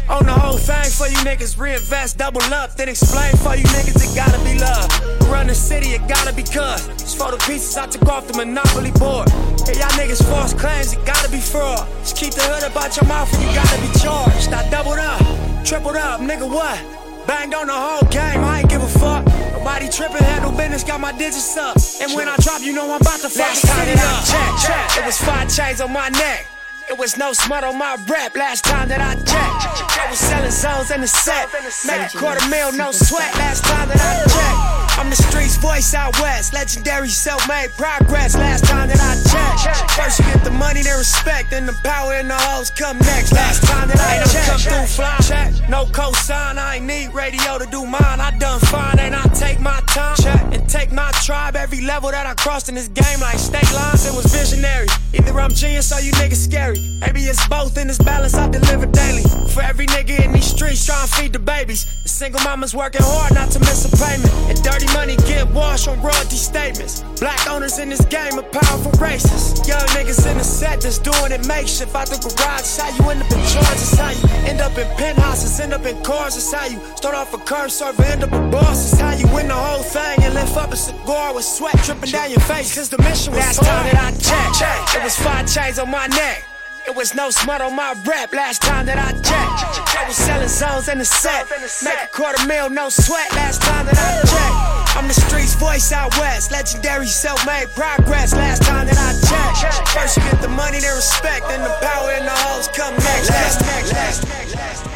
On 0.09 0.25
the 0.25 0.33
whole 0.33 0.59
thing 0.59 0.91
for 0.95 1.09
you 1.09 1.19
niggas. 1.27 1.59
Reinvest, 1.59 2.19
double 2.19 2.41
up, 2.55 2.77
then 2.77 2.89
explain 2.89 3.35
for 3.43 3.57
you 3.57 3.65
niggas. 3.75 3.99
It 3.99 4.15
gotta 4.15 4.39
be 4.45 4.57
love. 4.57 4.87
Run 5.29 5.49
the 5.49 5.57
city, 5.57 5.89
it 5.89 6.07
gotta 6.07 6.33
be 6.33 6.45
cuz. 6.45 6.87
Just 7.03 7.19
for 7.19 7.33
the 7.33 7.39
pieces 7.39 7.77
I 7.77 7.89
took 7.89 8.07
off 8.07 8.29
the 8.29 8.35
monopoly 8.35 8.93
board. 8.93 9.29
Hey, 9.67 9.81
y'all 9.83 9.91
niggas 9.99 10.23
false 10.31 10.55
claims, 10.55 10.93
it 10.93 11.05
gotta 11.05 11.29
be 11.33 11.41
fraud. 11.41 11.85
Just 12.03 12.17
keep 12.17 12.33
the 12.33 12.43
hood 12.43 12.71
about 12.71 12.95
your 12.95 13.07
mouth 13.07 13.27
and 13.35 13.43
you 13.43 13.53
gotta 13.53 13.81
be 13.83 13.91
charged. 13.99 14.53
I 14.53 14.71
doubled 14.71 15.01
up, 15.01 15.19
tripled 15.67 15.97
up, 15.97 16.21
nigga, 16.21 16.49
what? 16.49 16.79
Banged 17.27 17.55
on 17.55 17.67
the 17.67 17.75
whole 17.75 18.07
game, 18.09 18.45
I 18.45 18.61
ain't 18.61 18.71
give 18.71 18.85
a 18.85 18.87
fuck. 18.87 19.36
Nobody 19.67 19.89
tripping, 19.89 20.23
handle 20.23 20.53
business, 20.53 20.85
got 20.85 21.01
my 21.01 21.11
digits 21.11 21.57
up. 21.57 21.77
And 22.01 22.15
when 22.15 22.29
I 22.29 22.37
drop, 22.37 22.63
you 22.63 22.73
know 22.73 22.95
I'm 22.95 23.01
about 23.01 23.19
to 23.19 23.29
fuck 23.29 23.51
Last 23.51 23.67
time 23.67 23.87
that 23.87 23.99
I 23.99 24.23
checked, 24.23 24.63
checked. 24.63 24.97
It 24.97 25.05
was 25.05 25.19
five 25.19 25.51
chains 25.51 25.81
on 25.81 25.93
my 25.93 26.09
neck. 26.09 26.47
It 26.89 26.97
was 26.97 27.17
no 27.17 27.33
smut 27.33 27.65
on 27.65 27.77
my 27.77 27.97
rap 28.07 28.37
last 28.37 28.65
time 28.65 28.89
that 28.91 29.01
I 29.01 29.17
checked. 29.17 29.99
I 29.99 30.09
was 30.09 30.21
selling 30.21 30.53
zones 30.53 30.93
in 30.93 31.01
the 31.01 31.09
set. 31.09 31.51
Make 31.85 32.15
a 32.15 32.17
quarter 32.17 32.47
mil, 32.49 32.71
no 32.79 32.93
sweat 32.93 33.35
last 33.35 33.65
time 33.65 33.89
that 33.89 33.99
I 33.99 34.23
checked. 34.31 34.86
I'm 34.99 35.11
the 35.11 35.17
streets 35.17 35.57
voice 35.59 35.93
out 35.95 36.19
west, 36.21 36.55
legendary 36.55 37.09
self-made 37.09 37.71
progress. 37.77 38.35
Last 38.35 38.65
time 38.65 38.89
that 38.89 39.01
I 39.01 39.13
checked, 39.29 39.91
first 39.93 40.19
you 40.19 40.25
get 40.33 40.43
the 40.43 40.51
money, 40.51 40.83
then 40.83 40.97
respect, 40.97 41.51
then 41.51 41.67
the 41.67 41.77
power 41.85 42.15
and 42.15 42.31
the 42.31 42.35
hoes 42.35 42.71
come 42.71 42.99
next. 42.99 43.33
Last 43.33 43.63
time 43.65 43.89
that 43.89 44.01
I 44.01 44.25
checked, 44.25 44.49
come 44.49 44.61
through 44.61 44.87
fly, 44.87 45.17
check, 45.21 45.69
no 45.69 45.85
cosign, 45.85 46.57
I 46.57 46.77
ain't 46.77 46.87
need 46.87 47.13
radio 47.13 47.59
to 47.59 47.67
do 47.67 47.85
mine. 47.85 48.21
I 48.21 48.37
done 48.39 48.59
fine, 48.61 48.99
and 48.99 49.15
I 49.15 49.23
take 49.35 49.61
my 49.61 49.81
time, 49.89 50.17
check, 50.17 50.43
and 50.55 50.69
take 50.69 50.93
my 50.93 51.11
tribe. 51.23 51.57
Every 51.57 51.83
level 51.83 52.11
that 52.11 52.27
I 52.27 52.35
crossed 52.35 52.69
in 52.69 52.75
this 52.75 52.89
game, 52.89 53.21
like 53.21 53.39
state 53.39 53.71
lines, 53.75 54.07
it 54.07 54.15
was 54.17 54.27
visionary. 54.33 54.89
Either 55.13 55.39
I'm 55.39 55.53
genius 55.53 55.93
or 55.93 56.01
you 56.01 56.13
niggas 56.13 56.43
scary. 56.43 56.81
Maybe 57.01 57.21
it's 57.21 57.47
both 57.49 57.77
in 57.77 57.87
this 57.89 57.99
balance 57.99 58.35
I 58.35 58.49
deliver 58.49 58.87
daily. 58.87 59.23
For 59.53 59.63
every 59.63 59.87
nigga 59.87 60.25
in 60.25 60.33
these 60.33 60.47
streets 60.47 60.85
trying 60.87 61.07
to 61.07 61.15
feed 61.15 61.33
the 61.33 61.39
babies. 61.39 61.85
The 62.03 62.09
single 62.09 62.41
mama's 62.43 62.75
working 62.75 63.03
hard 63.05 63.35
not 63.35 63.51
to 63.53 63.59
miss 63.61 63.85
a 63.85 63.97
payment. 63.97 64.33
And 64.51 64.63
dirty 64.63 64.86
money 64.95 65.17
get 65.29 65.49
washed 65.51 65.89
on 65.89 66.01
royalty 66.03 66.37
statements. 66.37 67.03
Black 67.21 67.49
owners 67.49 67.79
in 67.79 67.89
this 67.89 68.05
game 68.05 68.39
are 68.39 68.43
powerful 68.43 68.93
racists. 68.93 69.67
Young 69.67 69.87
niggas 69.97 70.31
in 70.31 70.39
the 70.39 70.45
set 70.45 70.81
that's 70.81 70.99
doing 70.99 71.33
it 71.33 71.47
makeshift. 71.47 71.95
Out 71.95 72.09
the 72.09 72.19
garage, 72.19 72.61
it's 72.61 72.77
how 72.79 72.89
you 72.97 73.11
end 73.11 73.23
up 73.23 73.31
in 73.31 73.43
charges. 73.47 73.99
How 73.99 74.11
you 74.11 74.29
end 74.51 74.61
up 74.61 74.77
in 74.77 74.87
penthouses, 74.97 75.59
end 75.61 75.73
up 75.73 75.87
in 75.87 76.03
cars. 76.03 76.37
It's 76.37 76.53
how 76.53 76.67
you 76.67 76.79
start 76.97 77.15
off 77.15 77.33
a 77.35 77.39
curb 77.39 77.71
server, 77.71 78.03
end 78.05 78.25
up 78.25 78.33
a 78.33 78.51
boss. 78.51 78.93
It's 78.93 79.01
how 79.01 79.15
you 79.15 79.27
win 79.35 79.49
the 79.49 79.55
whole 79.55 79.83
thing 79.83 80.23
and 80.23 80.35
lift 80.35 80.57
up 80.57 80.73
a 80.73 80.77
cigar 80.77 81.35
with 81.35 81.45
sweat 81.45 81.77
dripping 81.85 82.11
down 82.11 82.31
your 82.31 82.41
face. 82.41 82.75
Cause 82.75 82.89
the 82.89 82.99
mission 82.99 83.33
was 83.33 83.41
Last 83.41 83.63
time 83.63 83.85
that 83.85 83.97
I 83.97 84.11
checked, 84.13 84.59
check, 84.59 84.97
it 84.97 85.05
was 85.05 85.17
five 85.17 85.47
chains 85.47 85.79
on 85.79 85.91
my 85.91 86.07
neck. 86.09 86.56
It 86.87 86.95
was 86.95 87.17
no 87.17 87.31
smut 87.31 87.61
on 87.61 87.75
my 87.75 87.95
rap 88.07 88.33
last 88.33 88.63
time 88.63 88.87
that 88.87 88.97
I 88.97 89.11
checked. 89.11 89.99
I 89.99 90.07
was 90.07 90.17
selling 90.17 90.47
zones 90.47 90.89
in 90.89 90.99
the 90.99 91.05
set. 91.05 91.51
Make 91.83 91.99
a 91.99 92.07
quarter 92.15 92.47
mil, 92.47 92.71
no 92.71 92.89
sweat 92.89 93.33
last 93.33 93.61
time 93.61 93.87
that 93.87 93.99
I 93.99 94.23
checked. 94.23 94.97
I'm 94.97 95.09
the 95.09 95.15
streets 95.15 95.55
voice 95.57 95.91
out 95.91 96.17
west. 96.17 96.53
Legendary 96.53 97.09
self 97.09 97.45
made 97.45 97.67
progress 97.75 98.33
last 98.35 98.63
time 98.63 98.87
that 98.87 98.99
I 98.99 99.13
checked. 99.19 99.89
First 99.89 100.17
you 100.17 100.23
get 100.31 100.41
the 100.41 100.49
money, 100.49 100.79
then 100.79 100.95
respect, 100.95 101.49
then 101.49 101.63
the 101.63 101.75
power 101.83 102.13
and 102.13 102.25
the 102.25 102.37
hoes 102.47 102.69
come 102.69 102.95
next. 102.95 103.31
Last, 103.31 103.61
next, 103.63 103.93
last, 103.93 104.29
next, 104.29 104.55
last. 104.55 104.96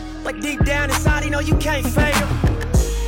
But 0.23 0.39
deep 0.39 0.63
down 0.65 0.89
inside, 0.89 1.23
he 1.23 1.29
know 1.29 1.39
you 1.39 1.55
can't 1.57 1.85
him. 1.85 2.27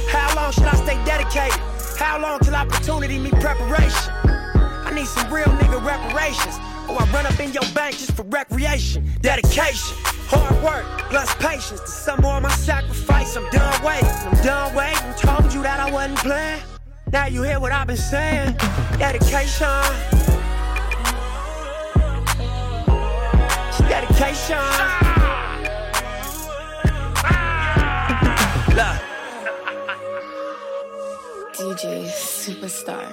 How 0.10 0.36
long 0.36 0.52
should 0.52 0.66
I 0.66 0.76
stay 0.76 1.04
dedicated? 1.06 1.60
How 1.98 2.20
long 2.20 2.40
till 2.40 2.56
opportunity 2.56 3.20
meet 3.20 3.34
preparation? 3.34 4.14
I 4.24 4.92
need 4.94 5.06
some 5.06 5.32
real 5.32 5.46
nigga 5.46 5.84
reparations. 5.86 6.58
Or 6.90 7.02
I 7.02 7.10
run 7.14 7.26
up 7.26 7.40
in 7.40 7.54
your 7.54 7.64
bank 7.74 7.98
just 7.98 8.14
for 8.14 8.24
recreation. 8.24 9.10
Dedication, 9.22 9.96
hard 10.28 10.64
work, 10.64 10.86
plus 11.10 11.34
patience. 11.36 11.80
To 11.82 11.88
some 11.88 12.26
of 12.26 12.42
my 12.42 12.52
sacrifice, 12.52 13.36
I'm 13.38 13.50
done 13.52 13.84
waiting. 13.84 14.10
I'm 14.10 14.44
done 14.44 14.76
waiting. 14.76 15.14
Told 15.18 15.54
you 15.54 15.62
that 15.64 15.80
I 15.80 15.92
wasn't 15.92 16.18
playing. 16.20 16.62
Now 17.12 17.28
you 17.28 17.44
hear 17.44 17.60
what 17.60 17.72
I've 17.72 17.88
been 17.88 17.96
saying. 17.96 18.58
Dedication. 18.98 19.68
Dedication. 23.88 25.13
Look. 28.76 28.98
DJ 31.54 32.10
Superstar. 32.10 33.06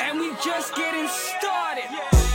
And 0.00 0.18
we 0.18 0.34
just 0.42 0.74
getting 0.74 1.06
started. 1.06 1.84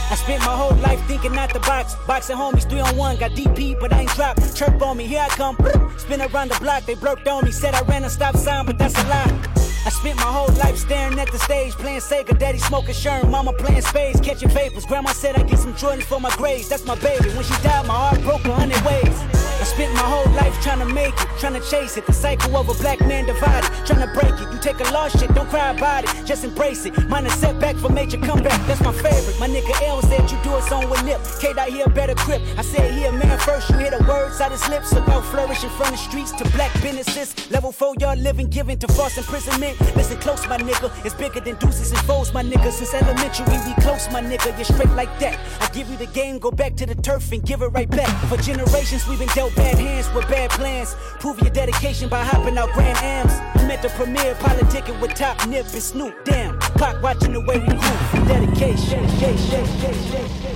I 0.08 0.14
spent 0.14 0.40
my 0.46 0.56
whole 0.56 0.74
life 0.76 0.98
thinking 1.06 1.36
out 1.36 1.52
the 1.52 1.60
box. 1.60 1.94
Boxing 2.06 2.38
homies, 2.38 2.66
three 2.66 2.80
on 2.80 2.96
one, 2.96 3.18
got 3.18 3.32
DP, 3.32 3.78
but 3.78 3.92
I 3.92 4.00
ain't 4.00 4.10
dropped. 4.12 4.56
Chirp 4.56 4.80
on 4.80 4.96
me, 4.96 5.04
here 5.04 5.20
I 5.20 5.28
come. 5.28 5.56
Spin 5.98 6.22
around 6.22 6.52
the 6.52 6.58
block, 6.58 6.86
they 6.86 6.94
blurred 6.94 7.28
on 7.28 7.44
me. 7.44 7.50
Said 7.50 7.74
I 7.74 7.82
ran 7.82 8.04
a 8.04 8.08
stop 8.08 8.34
sign, 8.34 8.64
but 8.64 8.78
that's 8.78 8.94
a 8.94 9.06
lie. 9.08 9.42
I 9.84 9.90
spent 9.90 10.16
my 10.16 10.22
whole 10.22 10.52
life 10.56 10.78
staring 10.78 11.18
at 11.18 11.30
the 11.30 11.38
stage, 11.38 11.72
playing 11.72 12.00
Sega, 12.00 12.38
daddy 12.38 12.58
smoking 12.58 12.94
Sherm, 12.94 13.30
mama 13.30 13.52
playing 13.52 13.82
spades, 13.82 14.22
catching 14.22 14.48
vapors. 14.48 14.86
Grandma 14.86 15.10
said 15.10 15.36
I 15.36 15.42
get 15.42 15.58
some 15.58 15.74
Jordans 15.74 16.04
for 16.04 16.18
my 16.18 16.34
grades, 16.36 16.70
that's 16.70 16.86
my 16.86 16.96
baby. 17.00 17.28
When 17.36 17.44
she 17.44 17.54
died, 17.62 17.86
my 17.86 17.94
heart 17.94 18.22
broke 18.22 18.46
a 18.46 18.54
hundred 18.54 18.80
ways. 18.80 19.35
Spent 19.66 19.92
my 19.94 20.00
whole 20.00 20.32
life 20.32 20.58
trying 20.62 20.78
to 20.78 20.86
make 20.86 21.12
it, 21.12 21.28
trying 21.38 21.52
to 21.52 21.60
chase 21.60 21.96
it. 21.98 22.06
The 22.06 22.12
cycle 22.12 22.56
of 22.56 22.68
a 22.68 22.74
black 22.74 23.00
man 23.00 23.26
divided, 23.26 23.68
trying 23.84 24.00
to 24.00 24.10
break 24.14 24.32
it. 24.40 24.52
You 24.52 24.58
take 24.58 24.80
a 24.80 24.90
lost 24.90 25.18
shit, 25.18 25.34
don't 25.34 25.48
cry 25.50 25.70
about 25.70 26.04
it, 26.04 26.24
just 26.24 26.44
embrace 26.44 26.86
it. 26.86 26.96
Mine 27.08 27.26
a 27.26 27.30
setback 27.30 27.76
for 27.76 27.90
major 27.90 28.16
comeback, 28.16 28.58
that's 28.66 28.80
my 28.80 28.92
favorite. 28.92 29.38
My 29.38 29.48
nigga 29.48 29.74
L 29.82 30.00
said 30.02 30.30
you 30.30 30.38
do 30.42 30.56
it 30.56 30.72
on 30.72 30.88
with 30.88 31.04
nip. 31.04 31.20
K 31.40 31.52
dot 31.52 31.68
here 31.68 31.88
better 31.88 32.14
grip. 32.24 32.40
I 32.56 32.62
said 32.62 32.94
here, 32.94 33.12
man, 33.12 33.38
first 33.40 33.68
you 33.68 33.76
hear 33.76 33.90
the 33.90 34.02
words 34.08 34.40
out 34.40 34.52
his 34.52 34.66
lips 34.68 34.92
about 34.92 35.24
flourishing 35.26 35.70
from 35.70 35.90
the 35.90 35.96
streets 35.96 36.32
to 36.32 36.44
black 36.50 36.72
businesses. 36.80 37.50
Level 37.50 37.72
four, 37.72 37.94
y'all 38.00 38.16
living, 38.16 38.48
giving 38.48 38.78
to 38.78 38.88
false 38.88 39.18
imprisonment. 39.18 39.78
Listen 39.94 40.16
close, 40.18 40.46
my 40.48 40.56
nigga. 40.56 40.90
It's 41.04 41.14
bigger 41.14 41.40
than 41.40 41.56
deuces 41.56 41.90
and 41.90 42.00
foes, 42.00 42.32
my 42.32 42.42
nigga. 42.42 42.70
Since 42.72 42.94
elementary, 42.94 43.44
we 43.66 43.74
close, 43.82 44.08
my 44.10 44.22
nigga. 44.22 44.56
You're 44.56 44.64
straight 44.64 44.94
like 44.94 45.18
that. 45.18 45.38
I 45.60 45.68
give 45.74 45.90
you 45.90 45.96
the 45.96 46.06
game, 46.06 46.38
go 46.38 46.50
back 46.50 46.76
to 46.76 46.86
the 46.86 46.94
turf 46.94 47.32
and 47.32 47.44
give 47.44 47.60
it 47.62 47.68
right 47.68 47.90
back. 47.90 48.08
For 48.28 48.36
generations, 48.38 49.06
we've 49.06 49.18
been 49.18 49.28
dealt 49.34 49.54
bad 49.56 49.78
hands 49.78 50.12
with 50.14 50.28
bad 50.28 50.50
plans. 50.50 50.94
Prove 51.18 51.40
your 51.40 51.50
dedication 51.50 52.08
by 52.08 52.22
hopping 52.22 52.56
out 52.58 52.70
Grand 52.72 52.98
Ams. 52.98 53.32
I'm 53.56 53.70
at 53.70 53.82
the 53.82 53.88
premiere, 53.90 54.34
politicking 54.36 55.00
with 55.00 55.14
Top 55.14 55.48
Nip 55.48 55.66
and 55.72 55.82
Snoop. 55.82 56.24
Damn, 56.24 56.58
clock 56.60 57.02
watching 57.02 57.32
the 57.32 57.40
way 57.40 57.58
we 57.58 57.68
move. 57.68 58.10
For 58.10 58.24
dedication, 58.26 59.02
dedication, 59.18 59.64
dedication. 59.80 60.46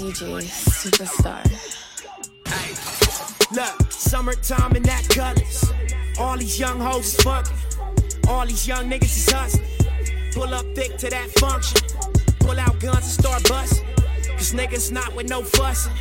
DJ 0.00 0.42
Superstar. 0.48 1.44
Look, 2.46 2.99
summertime 4.00 4.74
in 4.76 4.82
that 4.84 5.06
colors. 5.08 5.72
All 6.18 6.36
these 6.36 6.58
young 6.58 6.80
hoes 6.80 7.14
is 7.14 7.16
fucking. 7.16 7.56
All 8.28 8.46
these 8.46 8.66
young 8.66 8.90
niggas 8.90 9.04
is 9.04 9.30
hustling. 9.30 9.66
Pull 10.32 10.54
up 10.54 10.64
thick 10.74 10.96
to 10.98 11.10
that 11.10 11.30
function. 11.38 11.80
Pull 12.40 12.58
out 12.58 12.78
guns 12.80 13.04
and 13.04 13.04
start 13.04 13.48
busting. 13.48 13.86
Cause 14.32 14.52
niggas 14.52 14.90
not 14.90 15.14
with 15.14 15.28
no 15.28 15.42
fussing. 15.42 15.92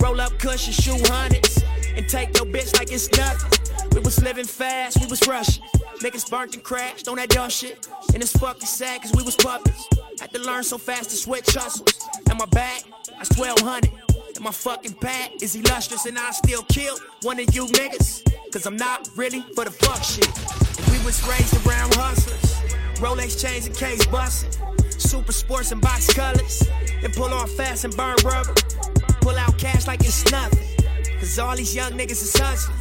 Roll 0.00 0.20
up 0.20 0.38
cushion, 0.38 0.72
shoe 0.72 0.98
hundreds. 1.06 1.62
And 1.96 2.08
take 2.08 2.36
your 2.36 2.46
bitch 2.46 2.76
like 2.78 2.92
it's 2.92 3.10
nothing. 3.16 3.50
We 3.92 4.00
was 4.00 4.22
living 4.22 4.44
fast, 4.46 5.00
we 5.00 5.06
was 5.06 5.26
rushing. 5.26 5.64
Niggas 6.00 6.30
burnt 6.30 6.54
and 6.54 6.62
crashed 6.62 7.08
on 7.08 7.16
that 7.16 7.28
dumb 7.28 7.50
shit. 7.50 7.88
And 8.14 8.22
it's 8.22 8.36
fucking 8.38 8.66
sad 8.66 9.02
cause 9.02 9.12
we 9.14 9.22
was 9.22 9.36
puppets. 9.36 9.88
Had 10.20 10.32
to 10.32 10.38
learn 10.38 10.62
so 10.62 10.78
fast 10.78 11.10
to 11.10 11.16
switch 11.16 11.46
hustles. 11.54 12.08
And 12.30 12.38
my 12.38 12.46
bag, 12.46 12.82
that's 13.18 13.36
1200. 13.36 14.01
And 14.42 14.46
my 14.46 14.50
fucking 14.50 14.94
pad 14.94 15.40
is 15.40 15.54
illustrious 15.54 16.04
and 16.04 16.18
I 16.18 16.32
still 16.32 16.64
kill 16.64 16.96
one 17.22 17.38
of 17.38 17.54
you 17.54 17.66
niggas. 17.66 18.24
Cause 18.52 18.66
I'm 18.66 18.76
not 18.76 19.08
really 19.14 19.40
for 19.54 19.64
the 19.64 19.70
fuck 19.70 20.02
shit. 20.02 20.26
And 20.26 20.86
we 20.90 20.98
was 21.06 21.22
raised 21.28 21.54
around 21.64 21.94
hustlers. 21.94 22.54
Rolex 22.98 23.40
chains 23.40 23.68
and 23.68 23.76
case 23.76 24.04
busting. 24.06 24.50
Super 24.98 25.30
sports 25.30 25.70
and 25.70 25.80
box 25.80 26.12
colors. 26.12 26.68
And 27.04 27.12
pull 27.12 27.32
off 27.32 27.52
fast 27.52 27.84
and 27.84 27.96
burn 27.96 28.16
rubber. 28.24 28.52
Pull 29.20 29.36
out 29.36 29.56
cash 29.58 29.86
like 29.86 30.00
it's 30.00 30.28
nothing. 30.32 30.66
Cause 31.20 31.38
all 31.38 31.54
these 31.54 31.72
young 31.72 31.92
niggas 31.92 32.10
is 32.10 32.36
hustling. 32.36 32.76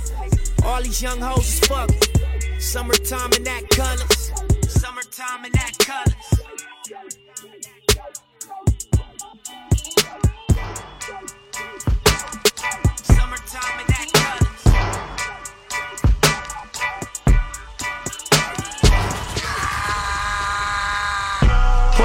All 0.66 0.82
these 0.82 1.00
young 1.00 1.22
hoes 1.22 1.46
is 1.46 1.60
fucking. 1.68 2.60
Summertime 2.60 3.34
in 3.34 3.44
that 3.44 3.70
colors. 3.70 4.32
Summertime 4.68 5.46
in 5.46 5.52
that 5.52 5.78
colors. 5.78 7.21
Pull 13.52 13.60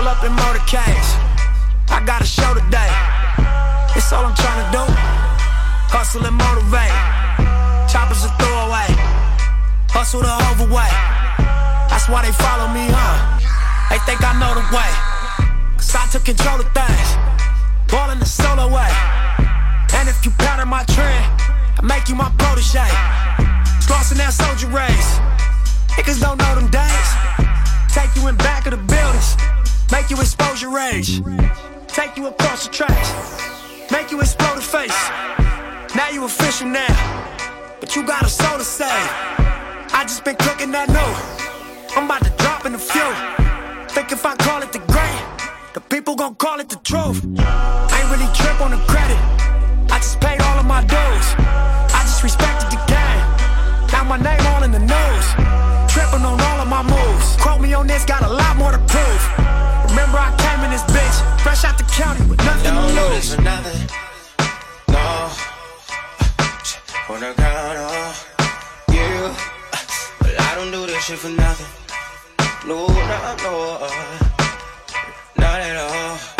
up 0.08 0.24
in 0.24 0.32
motorcades. 0.34 1.14
I 1.88 2.02
got 2.04 2.20
a 2.20 2.26
show 2.26 2.52
today. 2.52 2.90
It's 3.94 4.12
all 4.12 4.26
I'm 4.26 4.34
trying 4.34 4.66
to 4.66 4.70
do. 4.74 4.82
Hustle 5.86 6.26
and 6.26 6.34
motivate. 6.34 6.90
Choppers 7.92 8.24
a 8.24 8.28
throwaway. 8.42 8.90
Hustle 9.94 10.22
the 10.22 10.34
overweight. 10.50 10.98
That's 11.88 12.08
why 12.08 12.22
they 12.26 12.32
follow 12.32 12.66
me, 12.74 12.90
huh? 12.90 13.38
They 13.90 13.98
think 14.00 14.18
I 14.24 14.34
know 14.40 14.52
the 14.52 14.66
way. 14.74 14.90
Cause 15.76 15.94
I 15.94 16.08
took 16.10 16.24
control 16.24 16.58
of 16.58 16.66
things. 16.74 17.16
Ballin' 17.86 18.18
the 18.18 18.26
solo 18.26 18.66
way. 18.66 19.15
And 19.94 20.08
if 20.08 20.24
you 20.24 20.30
pattern 20.32 20.68
my 20.68 20.84
trend, 20.84 21.24
I 21.78 21.80
make 21.82 22.08
you 22.08 22.14
my 22.14 22.30
protege. 22.38 22.88
Lost 23.90 24.12
in 24.12 24.18
that 24.18 24.32
soldier 24.32 24.68
race. 24.68 25.20
Niggas 25.96 26.20
don't 26.20 26.38
know 26.38 26.54
them 26.54 26.68
days. 26.70 27.10
Take 27.92 28.14
you 28.16 28.28
in 28.28 28.36
back 28.36 28.66
of 28.66 28.72
the 28.72 28.82
buildings. 28.82 29.36
Make 29.92 30.10
you 30.10 30.16
expose 30.16 30.60
your 30.60 30.72
rage. 30.72 31.22
Take 31.88 32.16
you 32.16 32.26
across 32.26 32.66
the 32.66 32.72
tracks. 32.72 33.10
Make 33.90 34.10
you 34.10 34.20
explode 34.20 34.56
the 34.56 34.62
face. 34.62 34.96
Now 35.94 36.10
you 36.10 36.24
official 36.24 36.68
now. 36.68 36.94
But 37.80 37.94
you 37.94 38.06
got 38.06 38.22
a 38.24 38.28
soul 38.28 38.58
to 38.58 38.64
save. 38.64 38.88
I 38.88 40.02
just 40.02 40.24
been 40.24 40.36
cooking 40.36 40.72
that 40.72 40.88
new. 40.88 41.96
I'm 41.96 42.04
about 42.04 42.24
to 42.24 42.30
drop 42.42 42.66
in 42.66 42.74
a 42.74 42.78
few. 42.78 43.08
Think 43.94 44.12
if 44.12 44.26
I 44.26 44.36
call 44.36 44.62
it 44.62 44.72
the 44.72 44.80
great, 44.80 45.72
the 45.72 45.80
people 45.80 46.16
gon' 46.16 46.34
call 46.34 46.60
it 46.60 46.68
the 46.68 46.76
truth. 46.76 47.24
I 47.38 48.00
ain't 48.00 48.10
really 48.10 48.30
trip 48.34 48.60
on 48.60 48.72
the 48.72 48.78
credit. 48.92 49.35
I 49.96 49.98
just 49.98 50.20
paid 50.20 50.38
all 50.42 50.58
of 50.58 50.66
my 50.66 50.82
dues. 50.82 51.26
I 51.96 52.04
just 52.04 52.22
respected 52.22 52.68
the 52.68 52.76
game. 52.84 53.24
Now 53.92 54.04
my 54.04 54.18
name 54.18 54.44
all 54.52 54.62
in 54.62 54.70
the 54.70 54.78
news. 54.78 55.26
Tripping 55.88 56.20
on 56.20 56.38
all 56.38 56.60
of 56.60 56.68
my 56.68 56.82
moves. 56.82 57.36
Quote 57.40 57.62
me 57.62 57.72
on 57.72 57.86
this, 57.86 58.04
got 58.04 58.22
a 58.22 58.28
lot 58.28 58.58
more 58.58 58.72
to 58.72 58.78
prove. 58.92 59.22
Remember 59.88 60.18
I 60.20 60.36
came 60.36 60.60
in 60.66 60.70
this 60.70 60.84
bitch, 60.84 61.40
fresh 61.40 61.64
out 61.64 61.78
the 61.78 61.84
county 61.84 62.20
with 62.28 62.44
nothing 62.44 62.74
Don't 62.74 62.94
to 62.94 63.14
lose. 63.14 63.34
for 63.36 63.40
nothing. 63.40 63.88
No. 64.92 65.32
On 67.08 67.20
the 67.24 67.32
ground, 67.32 67.78
oh. 67.80 68.12
You. 68.92 69.32
But 70.20 70.38
I 70.38 70.54
don't 70.56 70.72
do 70.72 70.84
this 70.84 71.04
shit 71.06 71.18
for 71.18 71.30
nothing. 71.30 71.72
No, 72.68 72.86
no, 72.86 73.36
no. 73.44 73.88
Not 75.38 75.60
at 75.60 75.76
all. 75.78 76.35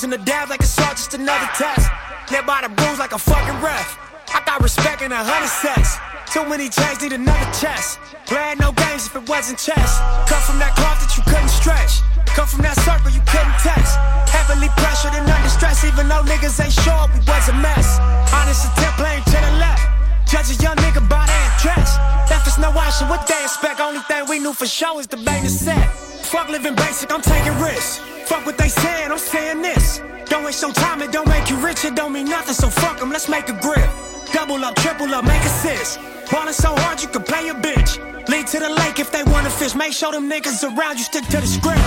Through 0.00 0.10
the 0.10 0.24
downs 0.28 0.50
like 0.50 0.60
it's 0.60 0.76
all 0.78 0.92
just 0.92 1.14
another 1.14 1.48
test. 1.56 1.88
Live 2.30 2.44
by 2.44 2.60
the 2.60 2.68
rules 2.84 2.98
like 2.98 3.12
a 3.12 3.18
fucking 3.18 3.60
ref. 3.64 3.96
I 4.28 4.42
got 4.44 4.60
respect 4.60 5.00
in 5.00 5.12
a 5.12 5.22
hundred 5.24 5.48
sets. 5.48 5.96
Too 6.28 6.44
many 6.44 6.68
chains 6.68 7.00
need 7.00 7.16
another 7.16 7.48
chest. 7.56 7.96
Playing 8.28 8.58
no 8.58 8.72
games 8.72 9.06
if 9.06 9.16
it 9.16 9.24
wasn't 9.28 9.56
chess. 9.56 9.96
Come 10.28 10.42
from 10.44 10.58
that 10.60 10.76
cloth 10.76 11.00
that 11.00 11.16
you 11.16 11.24
couldn't 11.24 11.48
stretch. 11.48 12.04
Come 12.36 12.44
from 12.44 12.60
that 12.68 12.76
circle 12.84 13.08
you 13.08 13.24
couldn't 13.24 13.56
test. 13.64 13.96
Heavily 14.28 14.68
pressured 14.76 15.16
and 15.16 15.24
under 15.24 15.48
stress, 15.48 15.80
even 15.88 16.12
though 16.12 16.20
niggas 16.28 16.60
ain't 16.60 16.76
sure 16.76 17.08
we 17.16 17.20
was 17.24 17.48
a 17.48 17.56
mess. 17.56 17.96
Honest 18.36 18.68
attempt 18.68 19.00
playing 19.00 19.24
to 19.32 19.38
the 19.40 19.52
left. 19.56 19.80
Judge 20.28 20.52
a 20.52 20.56
young 20.60 20.76
nigga 20.84 21.00
by 21.08 21.24
their 21.24 21.48
dress. 21.64 21.96
Left 22.28 22.44
us 22.44 22.58
no 22.60 22.68
option, 22.68 23.08
what 23.08 23.24
they 23.24 23.40
expect? 23.40 23.80
Only 23.80 24.04
thing 24.04 24.28
we 24.28 24.44
knew 24.44 24.52
for 24.52 24.66
sure 24.66 25.00
is 25.00 25.06
the 25.06 25.16
bang 25.16 25.44
is 25.46 25.56
set. 25.56 25.88
Fuck 26.26 26.48
living 26.48 26.74
basic, 26.74 27.12
I'm 27.12 27.22
taking 27.22 27.56
risks. 27.60 27.98
Fuck 28.28 28.44
what 28.46 28.58
they 28.58 28.68
saying, 28.68 29.12
I'm 29.12 29.18
saying 29.18 29.62
this. 29.62 30.02
Don't 30.26 30.44
waste 30.44 30.60
your 30.60 30.72
time, 30.72 31.00
it 31.00 31.12
don't 31.12 31.28
make 31.28 31.48
you 31.48 31.56
rich, 31.56 31.84
it 31.84 31.94
don't 31.94 32.12
mean 32.12 32.28
nothing, 32.28 32.52
so 32.52 32.68
fuck 32.68 33.00
'em, 33.00 33.10
let's 33.10 33.28
make 33.28 33.48
a 33.48 33.52
grip. 33.52 33.88
Double 34.32 34.64
up, 34.64 34.74
triple 34.76 35.14
up, 35.14 35.24
make 35.24 35.42
assist. 35.42 35.98
Ballin' 36.30 36.52
so 36.52 36.74
hard 36.82 37.00
you 37.02 37.08
can 37.08 37.22
play 37.22 37.48
a 37.48 37.54
bitch. 37.54 37.98
Lead 38.28 38.46
to 38.48 38.58
the 38.58 38.68
lake 38.68 38.98
if 38.98 39.10
they 39.12 39.22
wanna 39.24 39.50
fish. 39.50 39.74
Make 39.74 39.92
sure 39.92 40.10
them 40.10 40.28
niggas 40.28 40.62
around 40.66 40.98
you 40.98 41.04
stick 41.04 41.24
to 41.30 41.38
the 41.40 41.46
script. 41.46 41.80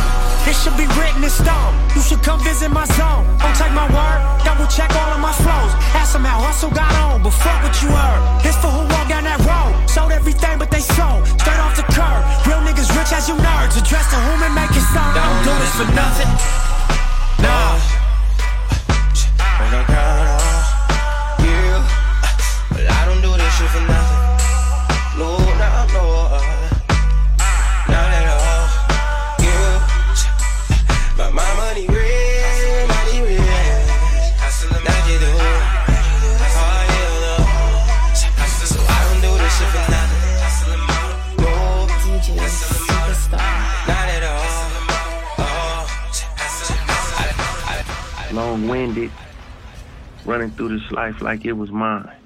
This 0.45 0.55
should 0.63 0.77
be 0.77 0.87
written 0.95 1.23
in 1.23 1.29
stone. 1.29 1.73
You 1.95 2.01
should 2.01 2.23
come 2.23 2.39
visit 2.39 2.71
my 2.71 2.85
zone. 2.95 3.27
Don't 3.43 3.55
take 3.55 3.73
my 3.73 3.87
word, 3.91 4.19
double 4.45 4.67
check 4.67 4.89
all 4.95 5.11
of 5.11 5.19
my 5.19 5.33
flows. 5.33 5.71
Ask 5.99 6.13
them 6.13 6.23
how 6.23 6.39
hustle 6.39 6.71
got 6.71 6.93
on, 7.03 7.23
but 7.23 7.35
fuck 7.35 7.59
what 7.63 7.75
you 7.83 7.89
heard. 7.91 8.21
This 8.41 8.55
for 8.63 8.71
who 8.71 8.87
walked 8.87 9.09
down 9.09 9.25
that 9.25 9.39
road. 9.43 9.75
Sold 9.89 10.11
everything 10.11 10.57
but 10.57 10.71
they 10.71 10.79
sold. 10.79 11.27
Straight 11.27 11.59
off 11.59 11.75
the 11.75 11.83
curb. 11.91 12.23
Real 12.47 12.63
niggas 12.63 12.87
rich 12.95 13.11
as 13.11 13.27
you 13.27 13.35
nerds. 13.35 13.75
Address 13.75 14.07
the 14.07 14.19
whom 14.23 14.39
and 14.47 14.55
make 14.55 14.71
it 14.71 14.85
sound. 14.95 15.11
Don't 15.19 15.43
do 15.43 15.53
this 15.59 15.73
for 15.75 15.87
nothing. 15.91 16.31
Nah. 17.43 17.99
Not 23.59 23.67
at 28.15 28.27
all. 28.31 28.67
My 31.33 31.49
money 31.57 31.85
real, 31.87 32.87
money 32.87 33.19
real. 33.19 33.43
You 35.09 35.19
do. 35.19 35.27
Oh. 35.27 36.79
So 38.63 38.79
I 38.79 38.89
don't 39.03 39.19
do 39.19 39.31
this 39.43 39.57
for 39.59 39.85
nothing. 39.91 40.23
No, 41.37 41.51
DJ 41.99 42.27
Superstar. 42.47 43.43
not 43.89 44.07
at 44.07 44.23
all. 44.23 44.55
Oh. 45.39 45.83
long 48.33 48.59
winded, 48.69 49.11
running 50.23 50.51
through 50.51 50.69
this 50.79 50.91
life 50.91 51.21
like 51.21 51.43
it 51.43 51.53
was 51.53 51.71
mine. 51.71 52.18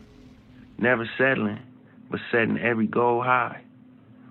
Never 0.84 1.10
settling, 1.18 1.60
but 2.12 2.20
setting 2.30 2.58
every 2.58 2.88
goal 2.88 3.24
high. 3.24 3.62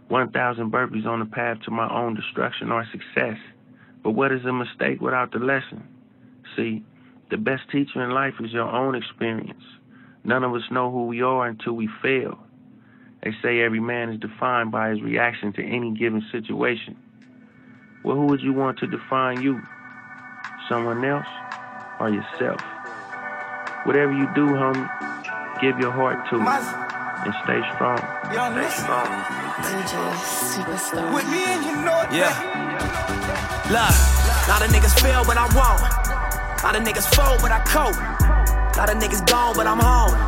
1,000 0.08 0.70
burpees 0.70 1.06
on 1.06 1.20
the 1.20 1.24
path 1.24 1.62
to 1.62 1.70
my 1.70 1.88
own 1.90 2.14
destruction 2.14 2.70
or 2.70 2.86
success. 2.92 3.38
But 4.02 4.10
what 4.10 4.32
is 4.32 4.44
a 4.44 4.52
mistake 4.52 5.00
without 5.00 5.32
the 5.32 5.38
lesson? 5.38 5.82
See, 6.54 6.84
the 7.30 7.38
best 7.38 7.62
teacher 7.72 8.04
in 8.04 8.10
life 8.10 8.34
is 8.38 8.52
your 8.52 8.68
own 8.68 8.94
experience. 8.94 9.64
None 10.24 10.44
of 10.44 10.54
us 10.54 10.70
know 10.70 10.90
who 10.90 11.06
we 11.06 11.22
are 11.22 11.46
until 11.46 11.72
we 11.72 11.88
fail. 12.02 12.38
They 13.22 13.32
say 13.42 13.62
every 13.62 13.80
man 13.80 14.10
is 14.10 14.20
defined 14.20 14.70
by 14.70 14.90
his 14.90 15.00
reaction 15.00 15.54
to 15.54 15.64
any 15.64 15.92
given 15.92 16.22
situation. 16.30 16.98
Well, 18.04 18.16
who 18.16 18.26
would 18.26 18.42
you 18.42 18.52
want 18.52 18.78
to 18.80 18.86
define 18.86 19.40
you? 19.40 19.58
Someone 20.68 21.02
else 21.02 21.24
or 21.98 22.10
yourself? 22.10 22.60
Whatever 23.86 24.12
you 24.12 24.28
do, 24.34 24.48
homie, 24.48 25.21
give 25.62 25.78
your 25.78 25.92
heart 25.92 26.18
to 26.26 26.42
it 26.42 26.82
and 27.22 27.34
stay 27.46 27.62
strong. 27.78 28.02
Stay 28.34 28.66
strong. 28.82 29.06
DJ 29.62 29.94
Superstar. 30.50 31.14
With 31.14 31.22
me 31.30 31.38
and 31.46 31.62
you 31.62 31.78
know 31.86 32.02
it. 32.02 32.10
Yeah. 32.10 32.34
Look, 33.70 33.94
lot 34.50 34.58
of 34.58 34.74
niggas 34.74 34.98
fail, 34.98 35.22
but 35.22 35.38
I 35.38 35.46
won't. 35.54 35.78
Lot 36.66 36.74
of 36.74 36.82
niggas 36.82 37.06
fold, 37.14 37.38
but 37.40 37.54
I 37.54 37.62
cope. 37.62 37.94
Lot 38.76 38.90
of 38.90 38.98
niggas 38.98 39.22
gone, 39.30 39.54
but 39.54 39.68
I'm 39.68 39.78
home. 39.78 40.18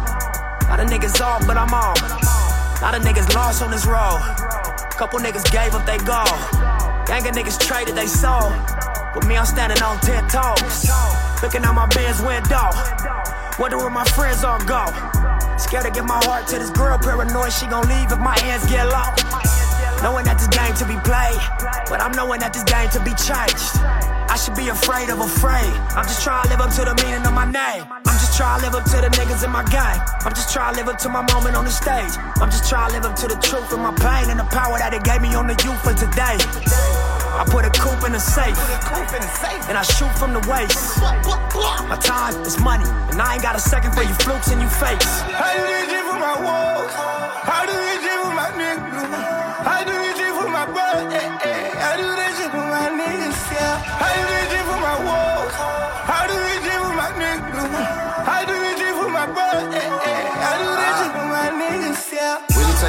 Lot 0.70 0.78
of 0.78 0.86
niggas 0.86 1.20
off, 1.20 1.44
but 1.48 1.58
I'm 1.58 1.74
on. 1.74 1.98
Lot 2.80 2.94
of 2.94 3.02
niggas 3.02 3.34
lost 3.34 3.60
on 3.60 3.72
this 3.72 3.86
road. 3.86 4.22
Couple 4.94 5.18
niggas 5.18 5.50
gave 5.50 5.74
up 5.74 5.84
they 5.84 5.98
goal. 6.06 6.30
Gang 7.10 7.26
of 7.26 7.34
niggas 7.34 7.58
traded 7.58 7.96
they 7.96 8.06
soul. 8.06 8.54
With 9.16 9.26
me, 9.26 9.36
I'm 9.36 9.46
standing 9.46 9.82
on 9.82 9.98
ten 9.98 10.28
toes. 10.28 10.86
Looking 11.42 11.64
out 11.64 11.74
my 11.74 11.86
Benz 11.86 12.22
window. 12.22 12.70
Wonder 13.58 13.78
where 13.78 13.90
my 13.90 14.04
friends 14.04 14.44
all 14.44 14.58
go. 14.64 14.86
Scared 15.56 15.84
to 15.84 15.90
give 15.90 16.04
my 16.04 16.18
heart 16.24 16.46
to 16.48 16.58
this 16.58 16.70
girl, 16.70 16.98
paranoid 16.98 17.52
she 17.52 17.66
gon' 17.66 17.86
leave 17.88 18.10
if 18.10 18.18
my 18.18 18.38
hands 18.40 18.66
get 18.66 18.86
low. 18.90 19.14
Knowing 20.02 20.24
that 20.26 20.36
this 20.36 20.50
game 20.50 20.74
to 20.74 20.84
be 20.84 20.98
played, 21.06 21.38
but 21.88 22.02
I'm 22.02 22.12
knowing 22.12 22.40
that 22.40 22.52
this 22.52 22.66
game 22.66 22.90
to 22.90 23.00
be 23.00 23.14
changed. 23.16 23.80
I 24.28 24.36
should 24.36 24.58
be 24.58 24.68
afraid 24.68 25.08
of 25.08 25.20
afraid. 25.20 25.70
I'm 25.94 26.04
just 26.04 26.22
trying 26.22 26.42
to 26.44 26.50
live 26.50 26.60
up 26.60 26.74
to 26.74 26.84
the 26.84 26.94
meaning 27.06 27.24
of 27.24 27.32
my 27.32 27.46
name. 27.46 27.86
I'm 27.88 28.18
just 28.18 28.36
trying 28.36 28.60
to 28.60 28.66
live 28.66 28.74
up 28.74 28.84
to 28.90 28.98
the 28.98 29.08
niggas 29.14 29.46
in 29.46 29.50
my 29.54 29.62
gang. 29.70 30.02
I'm 30.26 30.34
just 30.34 30.52
trying 30.52 30.74
to 30.74 30.80
live 30.82 30.88
up 30.90 30.98
to 31.06 31.08
my 31.08 31.22
moment 31.32 31.54
on 31.54 31.64
the 31.64 31.70
stage. 31.70 32.18
I'm 32.42 32.50
just 32.50 32.68
trying 32.68 32.90
to 32.90 32.98
live 32.98 33.06
up 33.06 33.16
to 33.22 33.28
the 33.30 33.38
truth 33.38 33.72
of 33.72 33.78
my 33.78 33.94
pain 33.94 34.28
and 34.28 34.38
the 34.38 34.48
power 34.50 34.76
that 34.76 34.92
it 34.92 35.04
gave 35.04 35.22
me 35.22 35.34
on 35.38 35.46
the 35.46 35.56
youth 35.62 35.80
for 35.86 35.94
today. 35.94 37.13
I 37.34 37.44
put 37.44 37.64
a 37.64 37.70
coupe 37.70 38.06
in 38.06 38.14
a 38.14 38.20
safe, 38.20 38.56
and 39.68 39.76
I 39.76 39.82
shoot 39.82 40.10
from 40.18 40.32
the 40.32 40.40
waist. 40.48 40.98
My 41.88 41.96
time 42.00 42.34
is 42.42 42.58
money, 42.60 42.84
and 43.10 43.20
I 43.20 43.34
ain't 43.34 43.42
got 43.42 43.56
a 43.56 43.60
second 43.60 43.92
for 43.92 44.02
you 44.02 44.14
flukes 44.22 44.48
and 44.52 44.60
you 44.62 44.68
fakes. 44.68 45.06
I 45.22 45.54
do 45.58 45.62
this 45.66 45.90
shit 45.90 46.04
for 46.06 46.18
my 46.18 46.36
walls. 46.46 46.92
I 46.94 47.66
do 47.66 47.74
this 47.74 48.00
shit 48.06 48.18
for 48.22 48.34
my 48.34 48.50
niggas. 48.54 49.10
I 49.66 49.78
do 49.84 49.92
this 49.92 50.14
shit 50.18 50.32
for 50.38 50.48
my 50.48 50.66
brother. 50.66 51.10
eh, 51.10 51.48
eh. 51.50 51.90
I 51.90 51.92
do 51.98 52.06
this 52.14 52.32
shit 52.38 52.50
for 52.54 52.66
my 52.70 52.86
niggas. 52.94 53.38
Yeah. 53.50 53.82
I 53.82 54.08
do 54.14 54.22
this 54.30 54.46
shit 54.54 54.64
for 54.70 54.78
my 54.78 54.96
walls. 55.02 55.54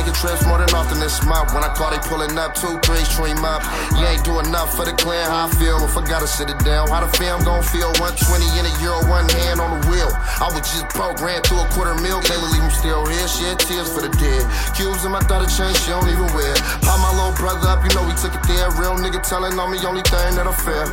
Taking 0.06 0.22
trips 0.22 0.46
more 0.46 0.58
than 0.58 0.70
often 0.76 1.00
this 1.00 1.24
month. 1.26 1.54
When 1.54 1.64
I 1.64 1.74
call, 1.74 1.90
they 1.90 1.98
pulling 2.06 2.38
up 2.38 2.54
two, 2.54 2.78
three, 2.86 3.02
stream 3.10 3.42
up. 3.42 3.66
You 3.98 4.06
ain't 4.06 4.24
do 4.24 4.40
enough 4.40 4.76
for 4.78 4.86
the 4.86 4.94
clan. 4.94 5.26
How 5.26 5.48
I 5.48 5.50
feel 5.58 5.82
if 5.82 5.98
I 5.98 6.06
gotta 6.06 6.28
sit 6.28 6.50
it 6.50 6.60
down. 6.62 6.90
How 6.90 7.02
the 7.02 7.10
fam 7.18 7.42
gon' 7.44 7.64
feel? 7.64 7.90
120 7.98 8.46
in 8.60 8.66
a 8.70 8.74
euro, 8.86 9.02
one 9.10 9.26
hand 9.42 9.58
on 9.60 9.82
the 9.82 9.82
wheel. 9.90 10.10
I 10.14 10.54
was 10.54 10.62
just 10.62 10.86
programmed 10.94 11.46
through 11.46 11.62
a 11.62 11.68
quarter 11.74 11.96
mil. 11.98 12.22
Can't 12.22 12.38
believe 12.38 12.62
I'm 12.62 12.70
still 12.70 13.06
here. 13.10 13.28
Shed 13.28 13.58
tears 13.60 13.90
for 13.90 14.06
the 14.06 14.14
dead. 14.22 14.46
Cubes 14.78 15.06
in 15.06 15.12
my 15.12 15.22
daughter 15.26 15.50
chain, 15.50 15.74
she 15.82 15.90
don't 15.90 16.08
even 16.10 16.30
wear. 16.38 16.54
Pop 16.86 17.02
my 17.02 17.10
little 17.18 17.34
brother 17.34 17.66
up, 17.66 17.82
you 17.82 17.90
know 17.98 18.06
we 18.06 18.14
took 18.22 18.34
it 18.36 18.46
there. 18.46 18.70
Real 18.78 18.94
nigga 19.02 19.26
telling 19.26 19.58
on 19.58 19.74
me, 19.74 19.82
only 19.86 20.06
thing 20.06 20.38
that 20.38 20.46
I 20.46 20.54
fear. 20.54 20.86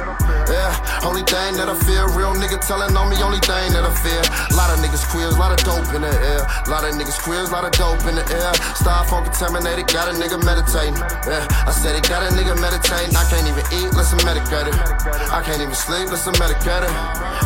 Yeah, 0.48 0.72
only 1.04 1.24
thing 1.28 1.60
that 1.60 1.68
I 1.68 1.76
fear. 1.84 2.08
Real 2.16 2.32
nigga 2.32 2.56
telling 2.64 2.96
on 2.96 3.12
me, 3.12 3.20
only 3.20 3.42
thing 3.44 3.76
that 3.76 3.84
I 3.84 3.92
fear. 4.00 4.22
Lot 4.56 4.72
of 4.72 4.80
niggas 4.80 5.04
queers, 5.12 5.36
lot 5.36 5.52
of 5.52 5.60
dope 5.64 5.92
in 5.92 6.00
the 6.00 6.14
air. 6.32 6.42
Lot 6.70 6.88
of 6.88 6.96
niggas 6.96 7.20
queers, 7.20 7.52
lot 7.52 7.68
of 7.68 7.72
dope 7.76 8.00
in 8.08 8.16
the 8.16 8.24
air. 8.32 8.52
Styrofoam 9.02 9.24
contaminated, 9.24 9.86
got 9.90 10.06
a 10.06 10.14
nigga 10.14 10.38
meditating. 10.44 10.94
Yeah, 11.26 11.46
I 11.66 11.72
said 11.74 11.98
it 11.98 12.06
got 12.08 12.22
a 12.22 12.30
nigga 12.34 12.54
meditating. 12.54 13.14
I 13.16 13.24
can't 13.26 13.46
even 13.50 13.64
eat, 13.74 13.90
listen 13.98 14.18
medicated. 14.22 14.74
I 15.30 15.42
can't 15.42 15.60
even 15.60 15.74
sleep, 15.74 16.10
listen 16.10 16.34
medicated. 16.38 16.90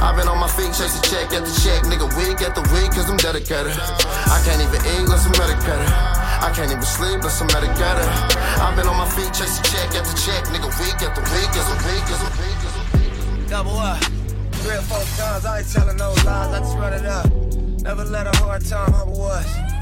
I've 0.04 0.16
been 0.16 0.28
on 0.28 0.36
my 0.38 0.48
feet, 0.52 0.76
chasing 0.76 1.00
check 1.08 1.32
at 1.32 1.48
the 1.48 1.52
check. 1.64 1.88
Nigga, 1.88 2.04
week 2.20 2.44
at 2.44 2.52
the 2.52 2.64
week, 2.76 2.92
cause 2.92 3.08
I'm 3.08 3.16
dedicated. 3.16 3.72
I 3.72 4.38
can't 4.44 4.60
even 4.60 4.80
eat, 4.84 5.08
listen 5.08 5.32
medicated. 5.32 5.88
I 6.44 6.52
can't 6.52 6.68
even 6.68 6.84
sleep, 6.84 7.24
listen 7.24 7.48
medicated. 7.48 8.08
I've 8.60 8.76
been 8.76 8.86
on 8.86 9.00
my 9.00 9.08
feet, 9.16 9.32
chasing 9.32 9.64
check 9.64 9.88
at 9.96 10.04
the 10.04 10.14
check. 10.20 10.44
Nigga, 10.52 10.68
week 10.76 11.00
at 11.00 11.16
the 11.16 11.24
week, 11.32 11.52
as 11.56 11.66
a 11.72 11.76
week, 11.88 12.04
as 12.04 12.20
a 12.20 12.30
week, 12.36 12.60
as 12.68 12.74
a 12.76 12.84
week. 13.00 13.48
Double 13.48 13.80
up. 13.80 14.02
Three 14.60 14.76
or 14.76 14.84
four 14.84 15.00
times, 15.16 15.46
I 15.46 15.64
ain't 15.64 15.72
telling 15.72 15.96
no 15.96 16.12
lies, 16.26 16.52
I 16.52 16.58
just 16.60 16.76
run 16.76 16.92
it 16.92 17.06
up. 17.06 17.32
Never 17.80 18.04
let 18.04 18.26
a 18.26 18.36
hard 18.44 18.64
time 18.64 18.92
humble 18.92 19.24
us. 19.24 19.75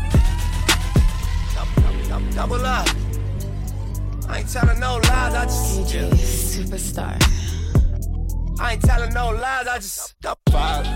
Double, 1.77 2.09
double, 2.09 2.33
double 2.33 2.67
up. 2.67 2.89
I 4.29 4.39
ain't 4.39 4.49
telling 4.53 4.81
no 4.81 4.97
lies, 4.97 5.35
I 5.35 5.45
just. 5.45 5.81
DJ 5.81 6.11
Superstar. 6.11 7.17
I 8.61 8.73
ain't 8.73 8.83
telling 8.83 9.13
no 9.13 9.31
lies, 9.31 9.67
I 9.67 9.77
just. 9.77 10.15
Five, 10.51 10.87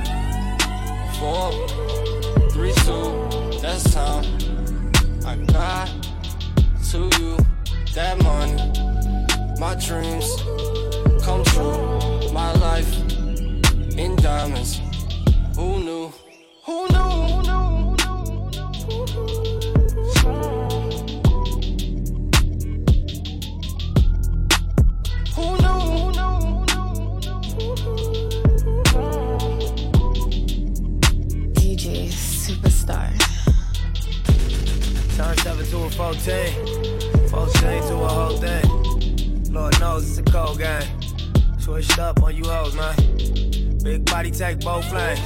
four, 1.19 1.53
three, 2.51 2.73
two, 2.85 3.61
that's 3.61 3.93
time. 3.93 4.25
I 5.27 5.37
got 5.53 5.91
to 6.91 7.11
you 7.21 7.37
that 7.95 8.23
money. 8.23 8.57
My 9.61 9.75
dreams 9.75 10.37
come 11.23 11.45
true. 11.45 12.33
My 12.33 12.53
life 12.55 12.93
in 13.99 14.17
diamonds. 14.17 14.81
Who 15.57 15.81
knew? 15.81 16.13
Who 16.65 16.89
knew? 16.89 16.99
Who 16.99 17.43
knew? 17.43 17.97
Who 18.87 19.48
Turn 35.19 35.37
7 35.39 35.67
to 35.67 35.79
a 35.79 35.91
14. 35.91 37.29
14 37.29 37.61
to 37.89 37.95
a 37.97 38.09
whole 38.09 38.37
thing. 38.37 39.53
Lord 39.53 39.81
knows 39.81 40.09
it's 40.09 40.19
a 40.19 40.23
cold 40.23 40.59
game. 40.59 40.81
Switched 41.59 41.99
up 41.99 42.23
on 42.23 42.37
you 42.37 42.45
hoes, 42.45 42.77
man. 42.77 42.95
Big 43.83 44.05
body 44.05 44.31
take 44.31 44.61
both 44.61 44.89
lanes. 44.93 45.19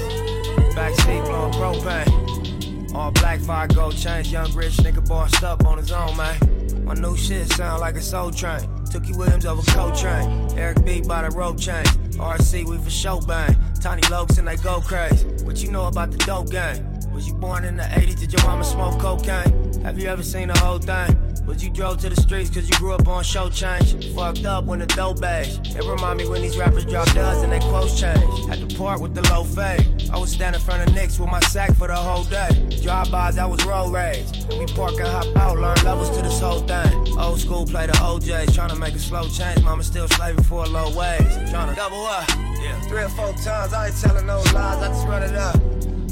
Backseat 0.75 1.27
blowing 1.27 1.53
propane. 1.53 2.95
All 2.95 3.11
black 3.11 3.41
fire 3.41 3.69
gold 3.69 3.95
chains. 3.95 4.33
Young 4.33 4.51
rich 4.55 4.79
nigga 4.79 5.07
bossed 5.07 5.45
up 5.45 5.67
on 5.67 5.77
his 5.77 5.93
own, 5.93 6.17
man. 6.17 6.39
My 6.87 6.95
new 6.95 7.15
shit 7.15 7.53
sound 7.53 7.83
like 7.83 7.97
a 7.97 8.03
soul 8.03 8.31
train. 8.31 8.61
Tookie 8.87 9.15
Williams 9.15 9.45
over 9.45 9.61
Coltrane. 9.73 10.49
Eric 10.57 10.87
B 10.87 11.03
by 11.03 11.29
the 11.29 11.37
rope 11.37 11.61
chain. 11.61 11.85
RC, 12.13 12.65
we 12.65 12.79
for 12.79 12.89
show 12.89 13.21
bang. 13.21 13.55
Tiny 13.79 14.01
Lokes 14.05 14.39
and 14.39 14.49
they 14.49 14.57
go 14.57 14.81
crazy. 14.81 15.29
What 15.45 15.63
you 15.63 15.71
know 15.71 15.85
about 15.85 16.13
the 16.13 16.19
dope 16.19 16.51
game? 16.51 16.83
Was 17.13 17.29
you 17.29 17.35
born 17.35 17.67
in 17.67 17.77
the 17.77 17.83
80s? 17.83 18.21
Did 18.21 18.33
your 18.33 18.43
mama 18.45 18.65
smoke 18.65 18.99
cocaine? 18.99 19.62
Have 19.83 19.99
you 19.99 20.09
ever 20.09 20.23
seen 20.23 20.47
the 20.47 20.59
whole 20.59 20.79
thing? 20.79 21.19
Was 21.45 21.63
you 21.63 21.69
drove 21.69 21.99
to 21.99 22.09
the 22.09 22.15
streets 22.15 22.49
cause 22.51 22.69
you 22.69 22.77
grew 22.79 22.93
up 22.93 23.09
on 23.09 23.25
show 23.25 23.51
change? 23.51 24.15
Fucked 24.15 24.45
up 24.45 24.65
when 24.65 24.79
the 24.79 24.87
dope 24.87 25.21
bags. 25.21 25.59
It 25.75 25.85
remind 25.85 26.19
me 26.19 26.29
when 26.29 26.41
these 26.41 26.57
rappers 26.57 26.85
drop 26.85 27.13
duds 27.13 27.43
and 27.43 27.51
they 27.51 27.59
quotes 27.59 27.99
change. 27.99 28.47
Had 28.49 28.69
to 28.69 28.77
part 28.77 29.01
with 29.01 29.13
the 29.13 29.23
low 29.23 29.43
fade. 29.43 30.09
I 30.13 30.19
was 30.19 30.31
standing 30.31 30.61
in 30.61 30.65
front 30.65 30.89
of 30.89 30.95
Knicks 30.95 31.19
with 31.19 31.31
my 31.31 31.41
sack 31.41 31.75
for 31.75 31.89
the 31.89 31.97
whole 31.97 32.23
day. 32.23 32.51
Drive-bys, 32.81 33.39
I 33.39 33.45
was 33.45 33.65
road 33.65 33.93
rage. 33.93 34.25
And 34.51 34.61
we 34.61 34.67
park 34.67 34.93
and 34.93 35.09
hop 35.09 35.37
out, 35.37 35.59
learn 35.59 35.77
levels 35.85 36.11
to 36.17 36.23
this 36.23 36.39
whole 36.39 36.61
thing. 36.61 37.19
Old 37.19 37.41
school 37.41 37.67
play 37.67 37.87
the 37.87 37.95
OJs, 37.95 38.55
trying 38.55 38.71
to 38.71 38.77
make 38.77 38.95
a 38.95 39.01
slow 39.01 39.29
change. 39.29 39.65
Mama 39.65 39.83
still 39.83 40.07
slaving 40.07 40.45
for 40.45 40.63
a 40.63 40.69
low 40.69 40.97
wage. 40.97 41.51
Trying 41.51 41.71
to 41.71 41.75
double 41.75 42.07
up. 42.07 42.29
Yeah. 42.63 42.81
Three 42.83 43.03
or 43.03 43.09
four 43.09 43.33
times, 43.33 43.73
I 43.73 43.89
ain't 43.89 44.01
telling 44.01 44.27
no 44.27 44.39
lies, 44.55 44.55
I 44.55 44.89
just 44.89 45.09
run 45.09 45.25
it 45.25 45.35
up. 45.35 45.61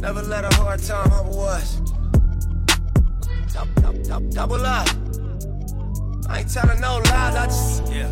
Never 0.00 0.22
let 0.22 0.44
a 0.44 0.54
hard 0.56 0.82
time 0.82 1.08
humble 1.08 1.44
us. 1.44 1.80
Double, 3.52 4.64
up. 4.64 4.88
I 6.28 6.38
ain't 6.38 6.52
telling 6.52 6.80
no 6.80 6.98
lies, 6.98 7.34
I 7.34 7.46
just. 7.46 7.92
Yeah. 7.92 8.10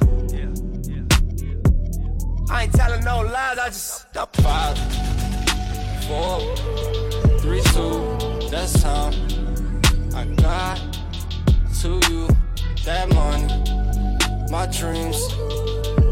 I 2.50 2.64
ain't 2.64 2.72
telling 2.72 3.04
no 3.04 3.20
lies, 3.20 3.58
I 3.58 3.68
just. 3.68 4.06
Five, 4.42 4.78
four, 6.06 6.40
three, 7.38 7.60
two, 7.72 8.48
that's 8.50 8.82
time. 8.82 9.14
I 10.14 10.24
got 10.36 10.80
to 11.80 12.00
you 12.10 12.28
that 12.84 13.08
money. 13.14 13.46
My 14.50 14.66
dreams 14.66 15.18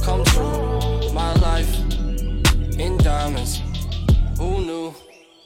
come 0.05 0.25
true. 0.25 1.13
My 1.13 1.33
life 1.35 1.75
in 2.79 2.97
diamonds. 2.99 3.61
Who 4.39 4.61
knew? 4.61 4.95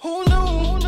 Who 0.03 0.25
knew? 0.27 0.80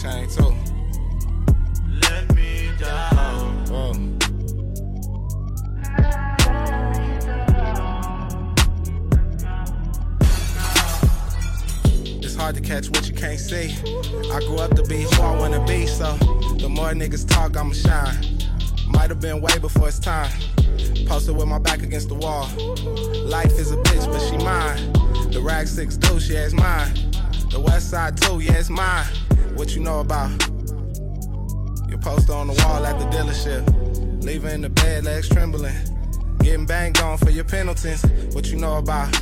Chain 0.00 0.26
too. 0.30 0.54
Let 2.00 2.34
me 2.34 2.70
down. 2.78 3.66
Whoa. 3.66 3.92
It's 12.22 12.34
hard 12.34 12.54
to 12.54 12.62
catch 12.62 12.88
what 12.88 13.06
you 13.06 13.14
can't 13.14 13.38
see. 13.38 13.74
I 14.32 14.40
grew 14.40 14.56
up 14.56 14.74
to 14.76 14.82
be 14.84 15.02
who 15.02 15.22
I 15.22 15.36
wanna 15.36 15.62
be, 15.66 15.86
so 15.86 16.16
the 16.58 16.68
more 16.70 16.92
niggas 16.92 17.28
talk, 17.28 17.56
I'ma 17.58 17.74
shine. 17.74 18.38
Might 18.86 19.10
have 19.10 19.20
been 19.20 19.42
way 19.42 19.58
before 19.58 19.88
it's 19.88 19.98
time. 19.98 20.30
Posted 21.06 21.36
with 21.36 21.46
my 21.46 21.58
back 21.58 21.82
against 21.82 22.08
the 22.08 22.14
wall. 22.14 22.48
Life 23.26 23.58
is 23.58 23.70
a 23.70 23.76
bitch, 23.76 24.06
but 24.06 24.20
she 24.20 24.38
mine. 24.42 24.92
The 25.30 25.42
rag 25.42 25.68
six 25.68 25.98
do, 25.98 26.18
she 26.18 26.34
is 26.34 26.54
mine. 26.54 26.94
The 27.50 27.60
west 27.60 27.90
side 27.90 28.16
too, 28.16 28.40
yeah, 28.40 28.54
it's 28.54 28.70
mine. 28.70 29.06
What 29.60 29.74
you 29.74 29.82
know 29.82 30.00
about? 30.00 30.30
Your 31.86 31.98
poster 31.98 32.32
on 32.32 32.46
the 32.46 32.54
wall 32.64 32.82
at 32.86 32.98
the 32.98 33.04
dealership. 33.14 34.24
Leaving 34.24 34.52
in 34.52 34.60
the 34.62 34.70
bed, 34.70 35.04
legs 35.04 35.28
trembling. 35.28 35.74
Getting 36.38 36.64
banged 36.64 36.98
on 37.02 37.18
for 37.18 37.28
your 37.28 37.44
penalties. 37.44 38.02
What 38.32 38.46
you 38.46 38.56
know 38.56 38.78
about? 38.78 39.14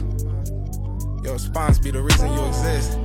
Your 1.25 1.33
response 1.33 1.81
be 1.81 1.91
the 1.91 2.01
reason 2.01 2.33
you 2.33 2.47
exist. 2.47 2.97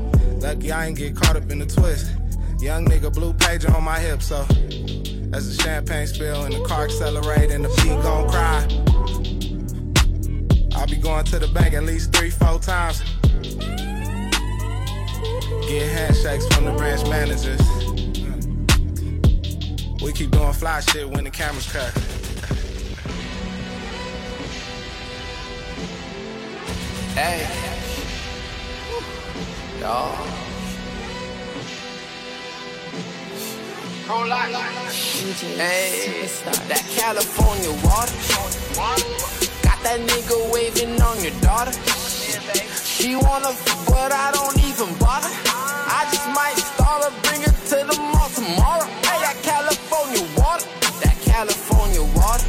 Lucky 0.44 0.72
I 0.72 0.86
ain't 0.86 0.96
get 0.96 1.16
caught 1.16 1.36
up 1.36 1.50
in 1.50 1.58
the 1.58 1.66
twist. 1.66 2.12
Young 2.60 2.86
nigga 2.86 3.12
blue 3.12 3.34
pager 3.34 3.74
on 3.74 3.84
my 3.84 4.00
hip, 4.00 4.22
so 4.22 4.46
as 5.36 5.58
the 5.58 5.64
champagne 5.64 6.06
spill 6.06 6.44
and 6.44 6.54
the 6.54 6.64
car 6.66 6.86
accelerate 6.86 7.50
and 7.50 7.66
the 7.66 7.70
beat 7.70 8.00
gon' 8.04 8.30
cry. 8.30 8.62
I'll 10.80 10.86
be 10.86 10.98
going 10.98 11.26
to 11.26 11.40
the 11.40 11.48
bank 11.48 11.74
at 11.74 11.84
least 11.84 12.14
three, 12.14 12.30
four 12.30 12.60
times. 12.60 13.02
Getting 15.68 15.90
handshakes 15.90 16.48
from 16.48 16.66
the 16.66 16.74
branch 16.78 17.08
managers. 17.10 17.62
We 20.02 20.12
keep 20.12 20.32
doing 20.32 20.54
fly 20.54 20.82
shit 20.82 21.10
when 21.10 21.24
the 21.24 21.30
cameras 21.30 21.72
cut. 21.72 21.92
Hey. 27.16 27.48
Dog. 29.80 30.34
Hey, 35.56 36.28
that 36.68 36.86
California 36.96 37.72
water. 37.86 38.12
Got 39.64 39.82
that 39.84 40.00
nigga 40.02 40.54
waving 40.54 41.02
on 41.02 41.24
your 41.24 41.32
daughter. 41.40 41.72
She 43.04 43.18
wanna, 43.18 43.50
f- 43.50 43.86
but 43.86 44.14
I 44.14 44.32
don't 44.32 44.58
even 44.64 44.88
bother. 44.98 45.28
I 45.28 46.08
just 46.10 46.26
might 46.32 46.56
start 46.56 47.04
her, 47.04 47.12
bring 47.28 47.42
her 47.42 47.52
to 47.52 47.78
the 47.84 48.00
mall 48.00 48.30
tomorrow. 48.30 48.86
Hey, 49.04 49.20
that 49.20 49.36
California 49.44 50.24
water. 50.40 50.64
That 51.04 51.18
California 51.20 52.00
water. 52.16 52.48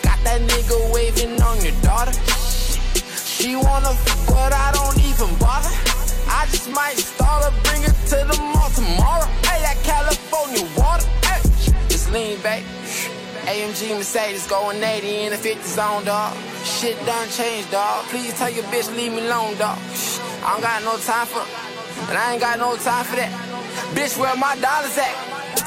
Got 0.00 0.16
that 0.24 0.40
nigga 0.48 0.94
waving 0.94 1.42
on 1.42 1.60
your 1.60 1.76
daughter. 1.82 2.12
She 3.20 3.54
wanna, 3.54 3.92
f- 3.92 4.26
but 4.32 4.54
I 4.54 4.72
don't 4.72 4.96
even 5.04 5.28
bother. 5.36 5.68
I 6.32 6.46
just 6.48 6.70
might 6.70 6.96
start 6.96 7.44
her, 7.44 7.52
bring 7.68 7.82
her 7.82 7.92
to 7.92 8.18
the 8.32 8.38
mall 8.40 8.70
tomorrow. 8.70 9.28
Hey, 9.44 9.60
that 9.60 9.76
California 9.84 10.64
water. 10.74 11.04
Hey, 11.28 11.42
just 11.90 12.10
lean 12.10 12.40
back. 12.40 12.62
AMG 13.42 13.98
Mercedes 13.98 14.46
going 14.46 14.80
80 14.82 15.26
in 15.26 15.30
the 15.32 15.36
50 15.36 15.62
zone, 15.66 16.04
dog. 16.04 16.36
Shit 16.62 16.94
done 17.04 17.28
changed, 17.28 17.72
dog. 17.72 18.04
Please 18.06 18.32
tell 18.38 18.48
your 18.48 18.62
bitch 18.70 18.86
leave 18.96 19.12
me 19.12 19.18
alone, 19.18 19.58
dog. 19.58 19.78
I 20.46 20.54
don't 20.54 20.62
got 20.62 20.82
no 20.86 20.94
time 21.02 21.26
for, 21.26 21.42
and 22.06 22.16
I 22.16 22.32
ain't 22.32 22.40
got 22.40 22.58
no 22.58 22.76
time 22.76 23.04
for 23.04 23.16
that. 23.16 23.34
Bitch, 23.98 24.16
where 24.16 24.34
my 24.36 24.54
dollars 24.62 24.96
at? 24.96 25.10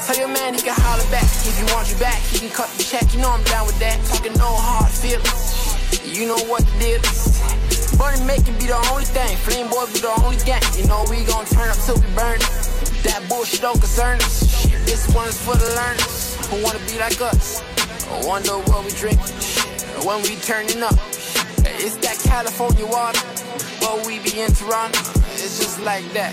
Tell 0.08 0.16
your 0.16 0.32
man 0.32 0.54
he 0.54 0.62
can 0.62 0.72
holler 0.72 1.04
back. 1.12 1.28
If 1.44 1.52
he 1.52 1.64
wants 1.74 1.92
you 1.92 1.98
back, 2.00 2.16
he 2.32 2.48
can 2.48 2.50
cut 2.50 2.70
the 2.80 2.82
check. 2.82 3.12
You 3.12 3.20
know 3.20 3.30
I'm 3.30 3.44
down 3.44 3.66
with 3.66 3.78
that. 3.80 4.00
Talking 4.08 4.32
no 4.40 4.56
hard 4.56 4.90
feelings. 4.90 5.76
You 6.00 6.32
know 6.32 6.40
what 6.48 6.64
the 6.64 6.72
deal 6.80 7.00
is. 7.04 7.98
Money 8.00 8.24
making 8.24 8.56
be 8.56 8.72
the 8.72 8.80
only 8.88 9.04
thing. 9.04 9.36
Flame 9.44 9.68
boys 9.68 9.92
be 9.92 10.00
the 10.00 10.16
only 10.24 10.40
gang. 10.48 10.64
You 10.80 10.88
know 10.88 11.04
we 11.12 11.28
gon' 11.28 11.44
turn 11.44 11.68
up 11.68 11.76
till 11.84 12.00
we 12.00 12.08
burn. 12.16 12.40
That 13.04 13.20
bullshit 13.28 13.60
don't 13.60 13.76
concern 13.76 14.16
us. 14.24 14.48
Shit, 14.48 14.80
this 14.88 15.04
one's 15.12 15.36
for 15.36 15.54
the 15.60 15.68
learners 15.76 16.25
who 16.48 16.62
wanna 16.62 16.78
be 16.86 16.98
like 16.98 17.20
us. 17.20 17.62
I 18.10 18.24
wonder 18.26 18.52
what 18.70 18.84
we 18.84 18.90
drink 18.92 19.18
when 20.06 20.22
we 20.22 20.36
turning 20.36 20.82
up. 20.82 20.94
It's 21.82 21.96
that 22.06 22.18
California 22.22 22.86
water, 22.86 23.20
but 23.80 24.06
we 24.06 24.20
be 24.20 24.40
in 24.40 24.52
Toronto. 24.54 25.00
It's 25.34 25.58
just 25.58 25.80
like 25.82 26.06
that. 26.12 26.32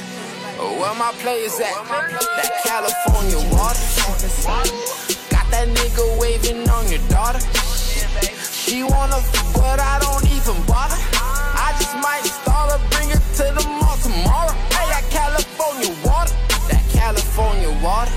Where 0.57 0.93
my 0.95 1.11
players 1.19 1.59
at? 1.59 1.73
That 1.89 2.61
California 2.63 3.41
water. 3.51 3.81
Got 5.33 5.49
that 5.49 5.67
nigga 5.67 6.19
waving 6.21 6.69
on 6.69 6.89
your 6.89 7.01
daughter. 7.09 7.41
She 8.53 8.83
wanna, 8.83 9.19
but 9.53 9.79
I 9.79 9.99
don't 9.99 10.25
even 10.29 10.55
bother. 10.65 10.95
I 11.17 11.73
just 11.79 11.95
might 11.97 12.23
start 12.23 12.71
her, 12.71 12.81
bring 12.91 13.09
her 13.09 13.17
to 13.17 13.45
the 13.57 13.65
mall 13.67 13.97
tomorrow. 13.97 14.53
Hey, 14.69 14.87
that 14.93 15.05
California 15.09 15.91
water. 16.05 16.33
That 16.69 16.85
California 16.93 17.71
water. 17.83 18.11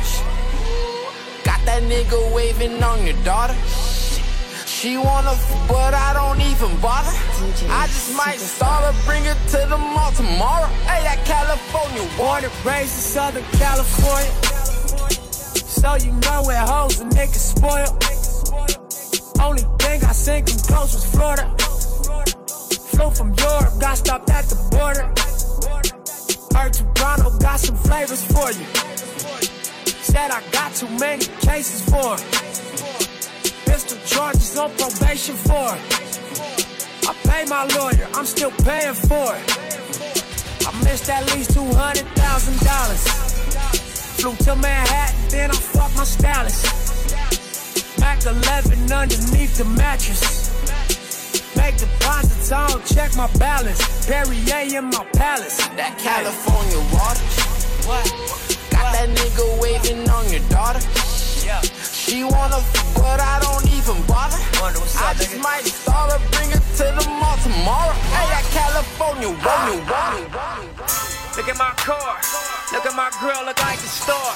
That 1.66 1.82
nigga 1.82 2.34
waving 2.34 2.82
on 2.82 3.04
your 3.04 3.16
daughter. 3.24 3.54
She 4.66 4.96
wanna, 4.96 5.32
f- 5.32 5.68
but 5.68 5.94
I 5.94 6.12
don't 6.14 6.40
even 6.40 6.78
bother. 6.80 7.10
I 7.68 7.86
just 7.88 8.16
might 8.16 8.38
start 8.38 8.84
her, 8.84 8.94
bring 9.04 9.24
her 9.24 9.34
to 9.34 9.66
the 9.68 9.76
mall 9.76 10.12
tomorrow. 10.12 10.68
Hey, 10.86 11.02
that 11.02 11.24
California 11.26 12.08
water. 12.18 12.50
Raised 12.64 12.94
in 12.94 13.02
Southern 13.14 13.44
California. 13.58 14.30
So 15.50 15.94
you 15.96 16.12
know 16.12 16.42
where 16.46 16.64
hoes 16.64 17.00
and 17.00 17.10
niggas 17.12 17.56
spoil. 17.56 17.90
Only 19.44 19.62
thing 19.78 20.04
I 20.04 20.12
seen 20.12 20.44
come 20.46 20.58
close 20.70 20.94
was 20.94 21.04
Florida. 21.14 21.46
Flew 22.94 23.10
from 23.10 23.34
Europe, 23.34 23.80
got 23.80 23.98
stopped 23.98 24.30
at 24.30 24.44
the 24.46 24.56
border. 24.70 25.04
Heard 26.56 26.72
Toronto 26.72 27.38
got 27.38 27.58
some 27.60 27.76
flavors 27.76 28.22
for 28.24 28.50
you. 28.52 28.66
Said 30.16 30.30
I 30.30 30.42
got 30.50 30.74
too 30.74 30.88
many 30.98 31.26
cases 31.44 31.84
for. 31.84 32.16
Pistol 33.68 33.98
charges 34.06 34.56
on 34.56 34.70
probation 34.70 35.36
for 35.36 35.76
it. 35.76 35.82
I 37.06 37.12
pay 37.28 37.44
my 37.44 37.64
lawyer, 37.76 38.08
I'm 38.14 38.24
still 38.24 38.50
paying 38.64 38.94
for 38.94 39.36
it. 39.36 39.44
I 40.66 40.72
missed 40.84 41.10
at 41.10 41.22
least 41.34 41.52
two 41.52 41.68
hundred 41.80 42.06
thousand 42.16 42.56
dollars. 42.64 43.04
Flew 44.16 44.34
to 44.46 44.56
Manhattan, 44.56 45.28
then 45.28 45.50
I 45.50 45.54
fucked 45.54 45.96
my 45.98 46.04
stylist. 46.04 46.64
Mac 48.00 48.24
11 48.24 48.90
underneath 48.90 49.58
the 49.58 49.66
mattress. 49.66 50.48
Make 51.58 51.76
deposits, 51.76 52.50
I 52.50 52.68
don't 52.68 52.86
check 52.86 53.14
my 53.16 53.30
balance. 53.36 54.06
Perrier 54.06 54.78
in 54.78 54.84
my 54.86 55.04
palace. 55.12 55.58
That 55.76 55.98
California 55.98 56.78
water. 56.94 57.36
Got 57.86 58.55
that 58.92 59.08
nigga 59.08 59.44
waving 59.60 60.08
on 60.10 60.28
your 60.30 60.44
daughter. 60.48 60.80
She 62.06 62.22
wanna, 62.22 62.58
f- 62.58 62.94
but 62.94 63.18
I 63.18 63.40
don't 63.42 63.66
even 63.74 63.98
bother. 64.06 64.38
I 64.98 65.14
just 65.18 65.38
might 65.42 65.64
start 65.64 66.12
her, 66.12 66.20
bring 66.30 66.50
her 66.50 66.58
to 66.58 66.86
the 66.94 67.06
mall 67.18 67.36
tomorrow. 67.42 67.94
Hey, 68.14 68.26
that 68.30 68.46
California 68.54 69.30
ah. 69.30 69.42
water. 69.42 70.66
Look 71.36 71.48
at 71.48 71.58
my 71.58 71.72
car. 71.76 72.18
Look 72.72 72.86
at 72.86 72.94
my 72.94 73.10
girl, 73.20 73.44
look 73.46 73.60
like 73.62 73.78
the 73.78 73.90
star. 73.90 74.34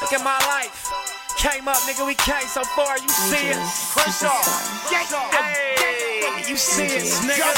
Look 0.00 0.12
at 0.12 0.24
my 0.24 0.38
life. 0.46 0.90
Came 1.36 1.68
up, 1.68 1.76
nigga, 1.88 2.06
we 2.06 2.14
came 2.14 2.46
so 2.48 2.62
far. 2.64 2.98
You 2.98 3.08
see 3.08 3.48
it? 3.48 3.58
Push 3.94 4.24
off. 4.24 4.90
Hey, 4.90 6.44
you 6.48 6.56
see 6.56 6.84
it, 6.84 7.04
nigga. 7.26 7.54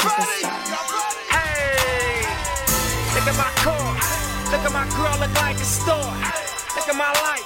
Hey, 1.29 2.25
look 3.15 3.27
at 3.27 3.37
my 3.37 3.51
car. 3.61 3.82
Look 4.53 4.69
at 4.69 4.71
my 4.71 4.85
girl, 4.93 5.17
look 5.17 5.33
like 5.41 5.57
a 5.57 5.65
star. 5.65 6.13
Look 6.77 6.87
at 6.87 6.93
my 6.95 7.09
life. 7.25 7.41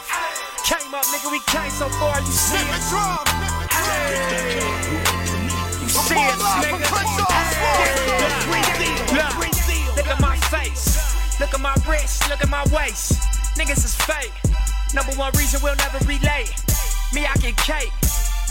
Came 0.68 0.94
up, 0.94 1.06
nigga, 1.06 1.32
we 1.32 1.40
came 1.48 1.72
so 1.72 1.88
far. 1.88 2.20
You 2.20 2.28
see 2.28 2.60
it? 2.60 2.84
Hey, 3.72 4.60
you 5.80 5.88
see 5.88 6.20
it, 6.20 6.36
nigga. 6.68 6.84
Hey, 6.84 7.96
look, 9.96 10.08
at 10.10 10.20
my 10.20 10.36
face. 10.52 11.40
Look 11.40 11.54
at 11.54 11.62
my 11.62 11.76
wrist, 11.88 12.28
look 12.30 12.44
at 12.44 12.50
my 12.50 12.66
waist. 12.76 13.14
Niggas 13.56 13.86
is 13.86 13.96
fake. 13.96 14.34
Number 14.94 15.14
one 15.14 15.32
reason 15.38 15.62
we'll 15.64 15.78
never 15.78 16.00
relate. 16.00 16.52
Me, 17.14 17.26
I 17.26 17.34
get 17.40 17.56
cake. 17.56 17.94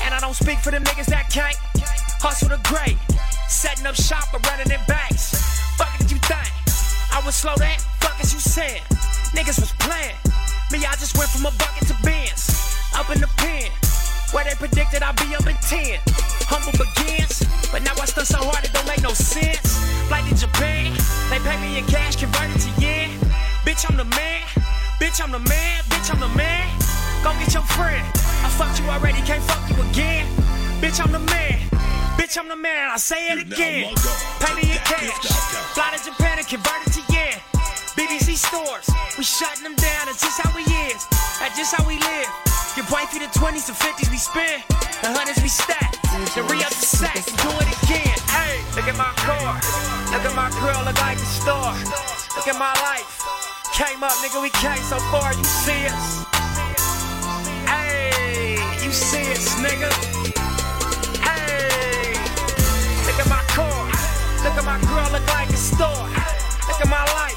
And 0.00 0.14
I 0.14 0.18
don't 0.18 0.32
speak 0.32 0.60
for 0.60 0.70
them 0.70 0.82
niggas 0.84 1.12
that 1.12 1.28
can't. 1.28 1.56
Hustle 2.24 2.48
the 2.48 2.56
great. 2.64 2.96
Setting 3.48 3.84
up 3.84 3.96
shop 3.96 4.32
or 4.32 4.40
running 4.48 4.72
in 4.72 4.80
banks. 4.88 5.76
Fuck 5.76 5.92
it, 6.00 6.08
did 6.08 6.12
you 6.12 6.18
think? 6.20 6.65
I 7.16 7.24
was 7.24 7.34
slow 7.34 7.56
that? 7.56 7.80
Fuck 7.96 8.20
as 8.20 8.28
you 8.36 8.40
said. 8.40 8.84
Niggas 9.32 9.56
was 9.56 9.72
playing. 9.80 10.20
Me, 10.68 10.84
I 10.84 10.92
just 11.00 11.16
went 11.16 11.32
from 11.32 11.48
a 11.48 11.52
bucket 11.56 11.88
to 11.88 11.96
bins. 12.04 12.52
Up 12.92 13.08
in 13.08 13.24
the 13.24 13.30
pen. 13.40 13.72
Where 14.36 14.44
they 14.44 14.52
predicted 14.52 15.00
I'd 15.00 15.16
be 15.16 15.32
up 15.32 15.48
in 15.48 15.56
10. 15.64 15.96
Humble 16.44 16.76
begins. 16.76 17.40
But 17.72 17.88
now 17.88 17.96
I 17.96 18.04
stunt 18.04 18.28
so 18.28 18.36
hard 18.44 18.68
it 18.68 18.72
don't 18.76 18.84
make 18.84 19.00
no 19.00 19.16
sense. 19.16 19.80
Flight 20.12 20.28
to 20.28 20.36
Japan. 20.36 20.92
They 21.32 21.40
pay 21.40 21.56
me 21.56 21.80
in 21.80 21.88
cash, 21.88 22.20
converted 22.20 22.60
to 22.60 22.70
yen. 22.84 23.16
Bitch, 23.64 23.88
I'm 23.88 23.96
the 23.96 24.04
man. 24.12 24.44
Bitch, 25.00 25.16
I'm 25.16 25.32
the 25.32 25.40
man. 25.40 25.88
Bitch, 25.88 26.12
I'm 26.12 26.20
the 26.20 26.28
man. 26.36 26.68
Go 27.24 27.32
get 27.40 27.48
your 27.56 27.64
friend. 27.64 28.04
I 28.44 28.52
fucked 28.60 28.76
you 28.76 28.92
already, 28.92 29.24
can't 29.24 29.42
fuck 29.48 29.64
you 29.72 29.80
again. 29.88 30.28
Bitch, 30.80 31.00
I'm 31.00 31.10
the 31.10 31.18
man. 31.32 31.58
Bitch, 32.20 32.36
I'm 32.36 32.48
the 32.48 32.56
man. 32.56 32.90
I 32.92 32.96
say 32.96 33.32
it 33.32 33.40
again. 33.40 33.94
Pay 34.40 34.52
me 34.54 34.72
in 34.72 34.80
cash. 34.84 35.24
Fly 35.72 35.96
to 35.96 36.04
Japan 36.04 36.38
and 36.38 36.46
convert 36.46 36.84
it 36.86 36.92
to 36.96 37.02
yen. 37.12 37.40
BBC 37.96 38.36
stores, 38.36 38.84
we 39.16 39.24
shutting 39.24 39.64
them 39.64 39.74
down. 39.76 40.04
That's 40.04 40.20
just 40.20 40.36
how 40.36 40.52
we 40.52 40.60
is. 40.92 41.00
That's 41.40 41.56
just 41.56 41.72
how 41.72 41.80
we 41.88 41.96
live. 41.96 42.28
Your 42.76 42.84
wifey 42.92 43.24
the 43.24 43.32
20s 43.32 43.72
and 43.72 43.76
50s 43.80 44.10
we 44.12 44.20
spend. 44.20 44.62
The 45.00 45.16
hundreds 45.16 45.40
we 45.40 45.48
stack. 45.48 45.96
The 46.36 46.44
re 46.44 46.60
up 46.60 46.76
the 46.76 46.84
sack. 46.84 47.24
Do 47.24 47.48
it 47.56 47.68
again. 47.80 48.16
Hey, 48.28 48.60
look 48.76 48.84
at 48.84 48.96
my 49.00 49.12
car. 49.24 49.56
Look 50.12 50.28
at 50.28 50.36
my 50.36 50.52
girl, 50.60 50.84
look 50.84 51.00
like 51.00 51.16
a 51.16 51.28
star. 51.40 51.72
Look 52.36 52.48
at 52.48 52.58
my 52.60 52.76
life. 52.84 53.08
Came 53.72 54.04
up, 54.04 54.12
nigga, 54.20 54.42
we 54.44 54.50
came 54.60 54.82
so 54.84 55.00
far. 55.08 55.32
You 55.32 55.44
see 55.44 55.88
us? 55.88 56.24
Hey, 57.64 58.60
you 58.84 58.92
see 58.92 59.32
us, 59.32 59.56
nigga? 59.56 60.45
Look 64.46 64.58
at 64.58 64.64
my 64.64 64.78
girl, 64.86 65.10
look 65.10 65.26
like 65.26 65.50
a 65.50 65.56
star. 65.56 66.06
Look 66.68 66.80
at 66.80 66.88
my 66.88 67.04
life. 67.18 67.36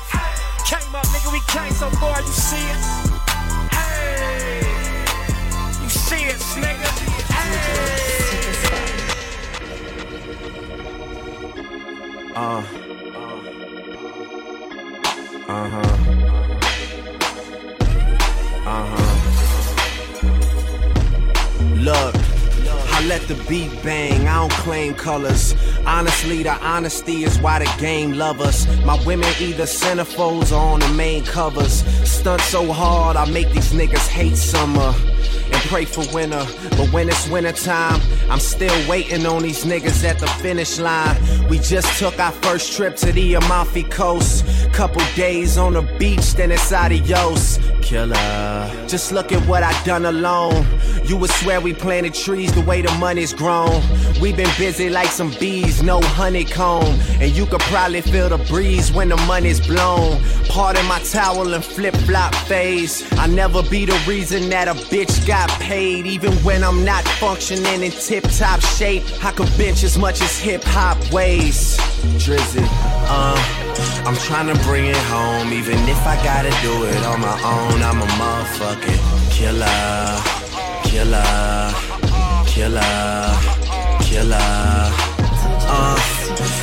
Came 0.64 0.94
up, 0.94 1.08
nigga, 1.08 1.32
we 1.34 1.40
came 1.48 1.74
so 1.74 1.90
far. 1.98 2.22
You 2.22 2.28
see 2.28 2.70
us? 2.70 3.10
Hey, 3.74 4.62
you 5.82 5.90
see 5.90 6.30
us, 6.30 6.54
nigga? 6.54 6.90
Hey. 7.34 7.90
Uh. 12.36 12.64
Uh 15.48 15.68
huh. 15.74 15.90
Uh 18.68 18.86
huh. 18.86 19.10
Look, 21.76 22.16
I 23.00 23.06
let 23.06 23.22
the 23.30 23.36
beat 23.48 23.72
bang. 23.82 24.28
I 24.28 24.40
don't 24.40 24.52
claim 24.52 24.94
colors. 24.94 25.56
Honestly, 25.86 26.44
the 26.44 26.52
honesty 26.52 27.24
is 27.24 27.40
why 27.40 27.60
the 27.60 27.76
game 27.80 28.12
love 28.12 28.42
us. 28.42 28.68
My 28.84 29.02
women 29.06 29.30
either 29.40 29.64
centerfolds 29.64 30.52
or 30.52 30.60
on 30.60 30.82
the 30.82 30.90
main 30.90 31.24
covers. 31.24 31.86
Stunt 32.06 32.42
so 32.42 32.74
hard, 32.74 33.16
I 33.16 33.24
make 33.32 33.52
these 33.52 33.72
niggas 33.72 34.06
hate 34.10 34.36
summer 34.36 34.94
and 35.52 35.62
pray 35.70 35.86
for 35.86 36.04
winter. 36.14 36.46
But 36.72 36.92
when 36.92 37.08
it's 37.08 37.26
winter 37.30 37.54
time, 37.54 38.02
I'm 38.30 38.42
still 38.42 38.90
waiting 38.90 39.26
on 39.26 39.44
these 39.44 39.64
niggas 39.64 40.04
at 40.04 40.20
the 40.20 40.28
finish 40.28 40.78
line. 40.78 41.16
We 41.48 41.60
just 41.60 42.00
took 42.00 42.20
our 42.20 42.34
first 42.34 42.76
trip 42.76 42.98
to 42.98 43.14
the 43.14 43.36
Amalfi 43.36 43.84
Coast. 43.84 44.46
Couple 44.74 45.02
days 45.16 45.58
on 45.58 45.74
the 45.74 45.84
beach, 45.98 46.34
then 46.34 46.52
it's 46.52 46.72
adios. 46.74 47.60
Killer. 47.82 48.86
Just 48.88 49.14
look 49.14 49.32
at 49.32 49.42
what 49.48 49.64
I 49.64 49.72
done 49.84 50.06
alone. 50.06 50.66
You 51.10 51.18
would 51.18 51.32
swear 51.32 51.60
we 51.60 51.74
planted 51.74 52.14
trees 52.14 52.54
the 52.54 52.62
way 52.62 52.84
the 52.84 52.92
money's 53.00 53.34
grown. 53.34 53.82
We've 54.22 54.38
been 54.38 54.52
busy 54.60 54.90
like 54.90 55.08
some 55.08 55.32
bees, 55.40 55.82
no 55.82 56.00
honeycomb. 56.02 57.00
And 57.20 57.32
you 57.32 57.48
could 57.48 57.62
probably 57.62 58.02
feel 58.02 58.30
the 58.30 58.38
breeze 58.38 58.92
when 58.92 59.10
the 59.10 59.18
money's 59.26 59.60
blown. 59.60 60.22
Part 60.48 60.70
Pardon 60.70 60.86
my 60.88 61.00
towel 61.00 61.54
and 61.56 61.66
flip 61.66 61.96
flop 62.06 62.36
phase. 62.36 63.12
I 63.14 63.26
never 63.26 63.64
be 63.64 63.86
the 63.86 64.00
reason 64.08 64.50
that 64.50 64.68
a 64.68 64.74
bitch 64.74 65.26
got 65.26 65.50
paid. 65.60 66.06
Even 66.06 66.32
when 66.44 66.64
I'm 66.64 66.86
not 66.86 67.04
functioning 67.18 67.82
in 67.82 67.92
tip 67.92 68.24
top 68.38 68.60
shape, 68.62 69.04
I 69.26 69.32
could 69.32 69.50
bench 69.58 69.82
as 69.84 69.98
much 69.98 70.22
as 70.22 70.38
hip 70.38 70.62
hop 70.64 70.98
weighs. 71.12 71.76
Drizzy, 72.22 72.64
uh, 73.10 73.36
I'm 74.06 74.16
trying 74.18 74.56
to 74.56 74.64
bring 74.64 74.86
it 74.86 75.04
home. 75.10 75.52
Even 75.54 75.80
if 75.90 76.06
I 76.06 76.24
gotta 76.24 76.52
do 76.62 76.86
it 76.86 77.04
on 77.04 77.20
my 77.20 77.34
own, 77.42 77.82
I'm 77.82 78.00
a 78.00 78.06
motherfucking 78.22 79.32
killer, 79.32 80.39
killer, 80.90 81.72
killer, 82.48 82.82
killer. 84.02 84.90
Uh, 85.72 85.98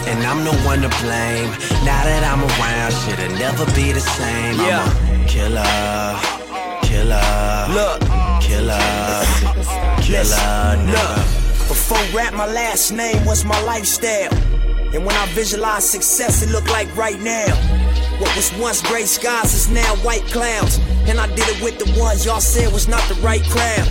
and 0.08 0.18
I'm 0.26 0.44
the 0.44 0.52
one 0.66 0.80
to 0.82 0.88
blame. 1.00 1.50
Now 1.86 2.02
that 2.04 2.22
I'm 2.26 2.42
around, 2.42 2.92
shit'll 3.02 3.38
never 3.38 3.64
be 3.74 3.92
the 3.92 4.00
same. 4.00 4.58
Yeah. 4.58 4.82
I'm 4.82 5.22
a 5.22 5.26
killer, 5.28 6.18
killer, 6.82 7.66
Look. 7.70 8.00
killer, 8.42 9.22
killer, 10.02 10.76
Look, 10.86 10.96
nigga. 10.96 11.68
before 11.68 12.02
rap, 12.16 12.34
my 12.34 12.46
last 12.46 12.90
name 12.90 13.24
was 13.24 13.44
my 13.44 13.60
lifestyle. 13.62 14.32
And 14.94 15.04
when 15.04 15.14
I 15.14 15.26
visualize 15.34 15.88
success, 15.88 16.42
it 16.42 16.50
look 16.50 16.68
like 16.70 16.88
right 16.96 17.20
now. 17.20 17.54
What 18.18 18.34
was 18.34 18.52
once 18.58 18.80
gray 18.82 19.04
skies 19.04 19.52
is 19.54 19.68
now 19.68 19.94
white 19.96 20.24
clouds. 20.26 20.78
And 21.06 21.20
I 21.20 21.26
did 21.34 21.46
it 21.48 21.62
with 21.62 21.78
the 21.78 22.00
ones 22.00 22.24
y'all 22.24 22.40
said 22.40 22.72
was 22.72 22.88
not 22.88 23.02
the 23.08 23.14
right 23.16 23.42
crowd. 23.44 23.86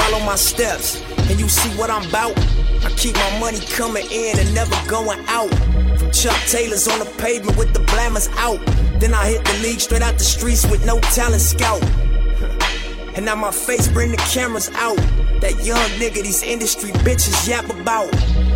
Follow 0.00 0.24
my 0.24 0.34
steps, 0.34 1.02
and 1.28 1.38
you 1.38 1.48
see 1.48 1.68
what 1.78 1.90
I'm 1.90 2.08
about. 2.08 2.32
I 2.84 2.90
keep 2.96 3.14
my 3.16 3.38
money 3.38 3.60
coming 3.60 4.06
in 4.10 4.38
and 4.38 4.54
never 4.54 4.74
going 4.88 5.22
out. 5.28 5.50
Chuck 6.10 6.40
Taylor's 6.48 6.88
on 6.88 7.00
the 7.00 7.04
pavement 7.18 7.58
with 7.58 7.74
the 7.74 7.80
blammers 7.80 8.28
out. 8.38 8.58
Then 8.98 9.12
I 9.12 9.28
hit 9.28 9.44
the 9.44 9.52
league 9.62 9.78
straight 9.78 10.00
out 10.00 10.16
the 10.16 10.24
streets 10.24 10.66
with 10.70 10.86
no 10.86 10.98
talent 11.12 11.42
scout. 11.42 11.82
And 13.14 13.26
now 13.26 13.34
my 13.34 13.50
face 13.50 13.88
bring 13.88 14.10
the 14.10 14.16
cameras 14.16 14.70
out. 14.74 14.96
That 15.42 15.62
young 15.64 15.90
nigga 16.00 16.22
these 16.22 16.42
industry 16.42 16.92
bitches 17.04 17.46
yap 17.46 17.68
about. 17.68 18.10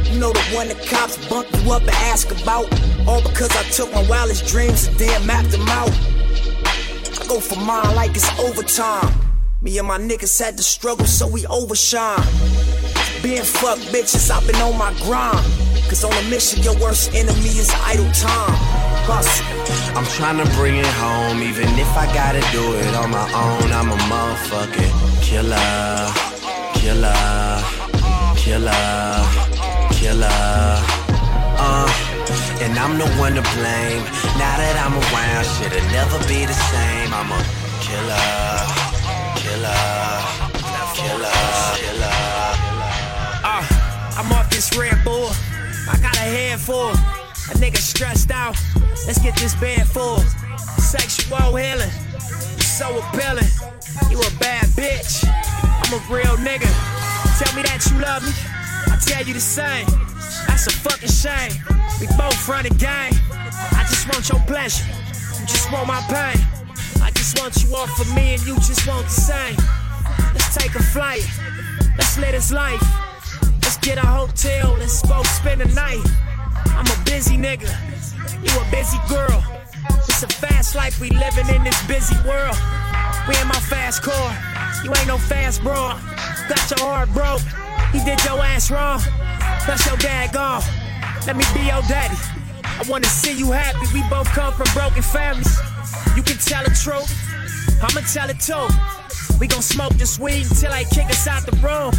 You 0.08 0.18
know 0.18 0.32
the 0.32 0.40
one 0.56 0.68
the 0.68 0.74
cops 0.88 1.16
bump 1.28 1.46
you 1.52 1.72
up 1.72 1.82
and 1.82 1.90
ask 2.12 2.30
about. 2.42 2.72
All 3.06 3.20
because 3.20 3.54
I 3.54 3.64
took 3.64 3.92
my 3.92 4.02
wildest 4.08 4.46
dreams 4.46 4.86
and 4.86 4.96
then 4.96 5.26
mapped 5.26 5.50
them 5.50 5.68
out. 5.68 5.92
I 5.92 7.26
go 7.28 7.38
for 7.38 7.60
mine 7.60 7.94
like 7.94 8.12
it's 8.12 8.30
overtime. 8.40 9.23
Me 9.64 9.78
and 9.78 9.88
my 9.88 9.96
niggas 9.96 10.38
had 10.38 10.58
to 10.58 10.62
struggle, 10.62 11.06
so 11.06 11.26
we 11.26 11.46
overshine. 11.46 12.20
Being 13.22 13.40
fuck 13.42 13.78
bitches, 13.88 14.30
I've 14.30 14.46
been 14.46 14.60
on 14.60 14.76
my 14.76 14.92
grind. 15.00 15.40
Cause 15.88 16.04
on 16.04 16.12
a 16.12 16.28
mission, 16.28 16.62
your 16.62 16.76
worst 16.84 17.14
enemy 17.14 17.48
is 17.56 17.72
idle 17.80 18.04
time. 18.12 18.52
Hustle. 19.08 19.96
I'm 19.96 20.04
trying 20.20 20.36
to 20.36 20.44
bring 20.52 20.76
it 20.76 20.92
home, 21.00 21.40
even 21.40 21.64
if 21.80 21.88
I 21.96 22.04
gotta 22.12 22.44
do 22.52 22.60
it 22.76 22.94
on 22.94 23.08
my 23.08 23.24
own. 23.32 23.72
I'm 23.72 23.88
a 23.88 23.96
motherfucking 24.04 24.92
killer, 25.24 26.12
killer, 26.76 27.64
killer, 28.36 29.24
killer. 29.96 30.76
Uh, 31.56 31.88
and 32.60 32.78
I'm 32.78 32.98
the 32.98 33.08
one 33.16 33.32
to 33.32 33.44
blame. 33.56 34.04
Now 34.36 34.60
that 34.60 34.76
I'm 34.76 34.92
around, 34.92 35.44
shit'll 35.56 35.88
never 35.88 36.18
be 36.28 36.44
the 36.44 36.52
same. 36.52 37.14
I'm 37.16 37.32
a 37.32 37.40
killer, 37.80 38.83
killer, 39.54 39.70
killer, 40.94 41.30
killer. 41.78 42.14
Uh, 43.44 43.62
I'm 44.18 44.32
off 44.32 44.50
this 44.50 44.76
Red 44.76 44.98
Bull. 45.04 45.30
I 45.88 45.96
got 46.02 46.16
a 46.16 46.26
head 46.26 46.58
full. 46.58 46.90
A 46.90 47.54
nigga 47.62 47.76
stressed 47.76 48.30
out. 48.30 48.56
Let's 49.06 49.20
get 49.20 49.36
this 49.36 49.54
bed 49.54 49.86
full. 49.86 50.18
Sexual 50.78 51.54
healing. 51.56 51.90
So 52.62 52.98
appealing. 52.98 53.50
You 54.10 54.18
a 54.18 54.30
bad 54.40 54.66
bitch. 54.74 55.24
I'm 55.24 55.92
a 55.92 56.00
real 56.12 56.36
nigga. 56.38 56.70
Tell 57.38 57.54
me 57.54 57.62
that 57.62 57.86
you 57.90 58.00
love 58.00 58.22
me. 58.24 58.32
I 58.92 58.98
tell 58.98 59.24
you 59.24 59.34
the 59.34 59.40
same. 59.40 59.86
That's 60.48 60.66
a 60.66 60.70
fucking 60.70 61.08
shame. 61.08 61.52
We 62.00 62.06
both 62.18 62.48
run 62.48 62.64
the 62.64 62.74
game. 62.74 63.14
I 63.30 63.86
just 63.88 64.08
want 64.12 64.28
your 64.28 64.40
pleasure. 64.46 64.84
You 65.40 65.46
just 65.46 65.70
want 65.70 65.86
my 65.86 66.00
pain. 66.10 66.63
Just 67.24 67.40
want 67.40 67.64
you 67.64 67.74
all 67.74 67.86
for 67.86 68.04
me 68.14 68.34
and 68.34 68.46
you 68.46 68.54
just 68.56 68.86
want 68.86 69.06
the 69.06 69.10
same. 69.10 69.56
Let's 70.34 70.54
take 70.54 70.74
a 70.74 70.82
flight. 70.82 71.26
Let's 71.96 72.18
live 72.18 72.32
this 72.32 72.52
life. 72.52 72.82
Let's 73.62 73.78
get 73.78 73.96
a 73.96 74.06
hotel. 74.06 74.76
Let's 74.78 75.00
both 75.00 75.26
spend 75.28 75.62
the 75.62 75.74
night. 75.74 76.04
I'm 76.76 76.84
a 76.84 77.04
busy 77.06 77.38
nigga. 77.38 77.72
You 78.44 78.52
a 78.60 78.70
busy 78.70 78.98
girl. 79.08 79.42
It's 80.06 80.22
a 80.22 80.28
fast 80.28 80.74
life 80.74 81.00
we 81.00 81.08
living 81.08 81.48
in 81.48 81.64
this 81.64 81.82
busy 81.86 82.14
world. 82.28 82.58
We 83.26 83.40
in 83.40 83.48
my 83.48 83.60
fast 83.72 84.02
car. 84.02 84.36
You 84.84 84.92
ain't 84.94 85.08
no 85.08 85.16
fast 85.16 85.62
bro. 85.62 85.96
Got 86.46 86.70
your 86.76 86.86
heart 86.86 87.08
broke. 87.14 87.40
He 87.90 88.04
did 88.04 88.22
your 88.24 88.38
ass 88.44 88.70
wrong. 88.70 89.00
That's 89.66 89.86
your 89.86 89.96
dad 89.96 90.34
gone. 90.34 90.62
Let 91.26 91.38
me 91.38 91.44
be 91.54 91.68
your 91.72 91.80
daddy. 91.88 92.18
I 92.64 92.84
wanna 92.86 93.06
see 93.06 93.32
you 93.32 93.50
happy. 93.50 93.86
We 93.94 94.06
both 94.10 94.28
come 94.28 94.52
from 94.52 94.66
broken 94.74 95.02
families. 95.02 95.58
You 96.16 96.22
can 96.22 96.38
tell 96.38 96.62
the 96.62 96.70
truth. 96.70 97.10
I'ma 97.82 98.06
tell 98.06 98.30
it 98.30 98.38
too. 98.38 98.68
We 99.40 99.48
gon' 99.48 99.62
smoke 99.62 99.94
this 99.94 100.16
weed 100.18 100.46
until 100.46 100.70
they 100.70 100.84
kick 100.84 101.06
us 101.10 101.26
out 101.26 101.44
the 101.44 101.56
room. 101.56 101.92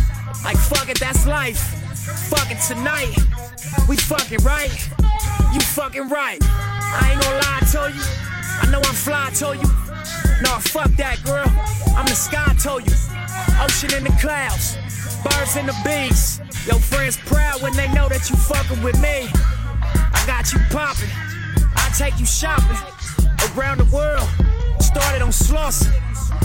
Like 0.44 0.58
fuck 0.58 0.88
it, 0.90 1.00
that's 1.00 1.28
life. 1.28 1.60
Fuck 2.30 2.50
it 2.50 2.62
tonight. 2.66 3.14
We 3.90 3.98
fucking 3.98 4.40
right. 4.40 4.72
You 5.54 5.60
fucking 5.60 6.08
right. 6.08 6.40
I 6.42 7.12
ain't 7.12 7.22
gonna 7.22 7.36
lie 7.44 7.60
to 7.74 7.94
you. 7.94 8.04
I 8.62 8.72
know 8.72 8.80
I'm 8.80 8.96
fly 8.96 9.32
to 9.36 9.58
you. 9.58 9.70
No, 10.42 10.60
fuck 10.64 10.92
that 10.96 11.22
girl. 11.26 11.52
I'm 11.98 12.06
the 12.06 12.16
sky 12.16 12.56
to 12.64 12.80
you. 12.80 12.96
Ocean 13.60 13.94
in 13.98 14.06
the 14.06 14.16
clouds. 14.22 14.78
Birds 15.24 15.58
and 15.58 15.68
the 15.68 15.76
bees. 15.84 16.40
Your 16.68 16.80
friends 16.80 17.18
proud 17.18 17.62
when 17.62 17.74
they 17.74 17.92
know 17.92 18.08
that 18.08 18.30
you 18.30 18.38
fucking 18.38 18.82
with 18.82 19.00
me. 19.02 19.28
I 19.84 20.24
got 20.26 20.54
you 20.54 20.60
popping. 20.72 21.10
I 21.76 21.92
take 21.98 22.18
you 22.18 22.26
shopping 22.26 22.95
around 23.58 23.80
the 23.80 23.96
world. 23.96 24.28
Started 24.80 25.22
on 25.22 25.30
Slauson. 25.30 25.92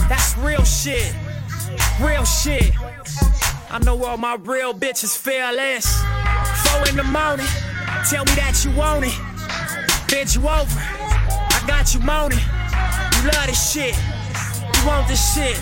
That's 0.09 0.37
real 0.37 0.63
shit. 0.63 1.13
Real 1.99 2.25
shit. 2.25 2.73
I 3.69 3.79
know 3.85 4.03
all 4.03 4.17
my 4.17 4.35
real 4.35 4.73
bitches 4.73 5.17
feel 5.17 5.53
less. 5.53 5.85
Four 6.63 6.89
in 6.89 6.95
the 6.97 7.03
morning. 7.03 7.45
Tell 8.09 8.25
me 8.25 8.33
that 8.35 8.61
you 8.65 8.71
want 8.75 9.05
it. 9.05 9.17
Bend 10.09 10.35
you 10.35 10.41
over. 10.41 10.79
I 10.79 11.63
got 11.67 11.93
you 11.93 12.01
moaning. 12.01 12.39
You 12.39 13.31
love 13.31 13.47
this 13.47 13.71
shit. 13.71 13.95
You 14.75 14.87
want 14.87 15.07
this 15.07 15.33
shit. 15.33 15.57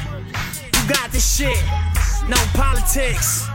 You 0.73 0.93
got 0.93 1.11
this 1.11 1.37
shit. 1.37 1.57
No 2.27 2.37
politics. 2.53 3.48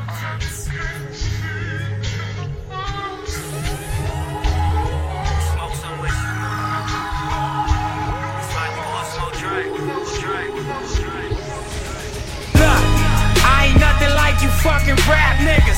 Fucking 14.64 14.96
rap 15.04 15.36
niggas. 15.44 15.76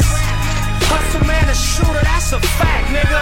Hustle 0.86 1.26
man, 1.26 1.50
a 1.50 1.56
shooter, 1.58 1.98
that's 2.06 2.30
a 2.30 2.38
fact, 2.38 2.86
nigga. 2.94 3.18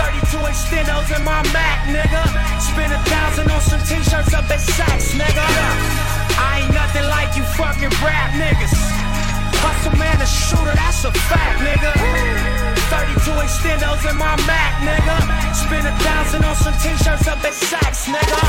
32 0.00 0.40
extendos 0.48 1.12
in 1.12 1.20
my 1.20 1.44
Mac, 1.52 1.84
nigga. 1.92 2.24
Spend 2.56 2.96
a 2.96 3.00
thousand 3.04 3.52
on 3.52 3.60
some 3.60 3.84
t-shirts 3.84 4.32
up 4.32 4.48
at 4.48 4.64
Saks, 4.64 5.12
nigga. 5.20 5.44
I 6.40 6.64
ain't 6.64 6.72
nothing 6.72 7.04
like 7.12 7.36
you 7.36 7.44
fucking 7.60 7.92
rap 8.00 8.32
niggas. 8.40 8.72
Hustle 9.60 10.00
man, 10.00 10.16
a 10.24 10.26
shooter, 10.26 10.72
that's 10.72 11.04
a 11.04 11.12
fact, 11.12 11.60
nigga. 11.60 11.92
32 12.88 13.36
extendos 13.44 14.00
in 14.08 14.16
my 14.16 14.32
Mac, 14.48 14.80
nigga. 14.80 15.16
Spend 15.52 15.84
a 15.84 15.92
thousand 16.00 16.40
on 16.40 16.56
some 16.56 16.76
t-shirts 16.80 17.28
up 17.28 17.44
at 17.44 17.52
Saks, 17.52 18.08
nigga. 18.08 18.40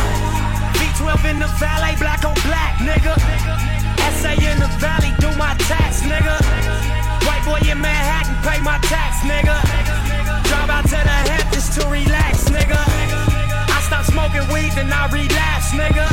V12 0.79 1.27
in 1.27 1.39
the 1.43 1.51
valet, 1.59 1.99
black 1.99 2.23
on 2.23 2.39
black, 2.47 2.79
nigga. 2.79 3.74
I 4.05 4.11
say 4.13 4.35
in 4.37 4.59
the 4.61 4.69
valley, 4.77 5.09
do 5.17 5.29
my 5.33 5.57
tax, 5.65 6.05
nigga. 6.05 6.37
White 7.25 7.41
boy 7.41 7.61
in 7.65 7.81
Manhattan, 7.81 8.37
pay 8.45 8.61
my 8.61 8.77
tax, 8.85 9.25
nigga. 9.25 9.57
Drive 10.45 10.69
out 10.69 10.85
to 10.93 10.99
the 11.09 11.17
Hamptons 11.33 11.73
to 11.75 11.89
relax, 11.89 12.45
nigga. 12.53 12.77
I 12.77 13.81
stop 13.81 14.05
smoking 14.05 14.45
weed, 14.53 14.71
then 14.77 14.93
I 14.93 15.09
relapse, 15.09 15.73
nigga. 15.73 16.05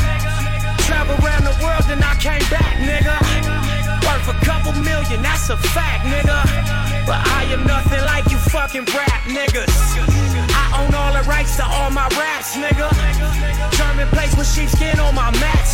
Travel 0.89 1.20
around 1.20 1.44
the 1.44 1.56
world, 1.60 1.85
then 1.85 2.02
I 2.02 2.16
came 2.16 2.44
back, 2.48 2.81
nigga. 2.81 3.16
Worth 4.09 4.28
a 4.32 4.39
couple 4.44 4.73
million, 4.81 5.20
that's 5.20 5.51
a 5.51 5.56
fact, 5.56 6.09
nigga. 6.09 6.40
But 7.05 7.20
I 7.28 7.44
am 7.52 7.66
nothing 7.66 8.01
like 8.09 8.24
you 8.31 8.39
fucking 8.39 8.86
rap 8.97 9.12
niggas 9.27 9.74
I 10.55 10.64
own 10.81 10.94
all 10.94 11.12
the 11.12 11.23
rights 11.28 11.56
to 11.56 11.64
all 11.64 11.90
my 11.90 12.09
raps, 12.16 12.56
nigga. 12.56 12.89
German 13.77 14.09
place 14.09 14.35
with 14.36 14.48
sheepskin 14.48 14.98
on 15.01 15.14
my 15.14 15.31
mats, 15.40 15.72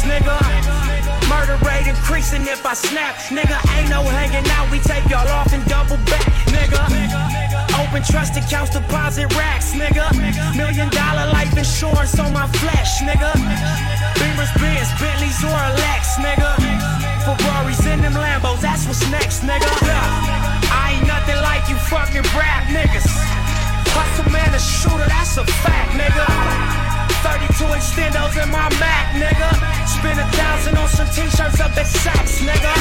rate 2.19 2.25
increasing 2.25 2.53
if 2.53 2.67
I 2.67 2.75
snap, 2.75 3.15
nigga. 3.31 3.57
Ain't 3.79 3.91
no 3.91 4.03
hanging 4.03 4.49
out, 4.51 4.71
we 4.71 4.79
take 4.81 5.09
y'all 5.09 5.27
off 5.29 5.53
and 5.53 5.65
double 5.67 5.97
back, 6.11 6.27
nigga. 6.51 6.83
Open 7.79 8.03
trust 8.03 8.37
accounts, 8.37 8.71
deposit 8.71 9.35
racks, 9.37 9.73
nigga. 9.73 10.07
Million 10.57 10.89
dollar 10.91 11.31
life 11.33 11.57
insurance 11.57 12.19
on 12.19 12.33
my 12.33 12.47
flesh, 12.59 13.01
nigga. 13.01 13.31
Beamers, 14.19 14.53
Benz, 14.59 14.91
Bentleys, 15.01 15.43
or 15.45 15.63
Lex, 15.79 16.17
nigga. 16.19 16.51
Ferraris 17.25 17.87
in 17.87 18.01
them 18.01 18.15
Lambos, 18.15 18.61
that's 18.61 18.87
what's 18.87 19.09
next, 19.11 19.43
nigga. 19.43 19.69
I 20.71 20.99
ain't 20.99 21.07
nothing 21.07 21.41
like 21.43 21.69
you 21.69 21.77
fucking 21.77 22.27
rap 22.37 22.67
niggas. 22.69 23.07
Hustle 23.95 24.31
man, 24.33 24.55
a 24.55 24.59
shooter, 24.59 25.07
that's 25.07 25.37
a 25.37 25.45
fact, 25.45 25.93
nigga. 25.93 26.78
32 27.23 27.65
extendos 27.75 28.37
in 28.43 28.51
my 28.51 28.69
Mac, 28.79 29.15
nigga. 29.15 29.51
Spend 29.87 30.21
a 30.21 30.27
thousand 30.37 30.79
on 30.79 30.89
some 30.89 31.09
t-shirts 31.11 31.61
up 31.61 31.75
at 31.77 31.87
Saks, 31.87 32.39
nigga. 32.47 32.73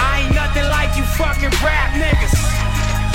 I 0.00 0.24
ain't 0.24 0.34
nothing 0.34 0.64
like 0.68 0.96
you 0.96 1.04
fucking 1.20 1.52
rap 1.60 1.92
niggas. 1.92 2.36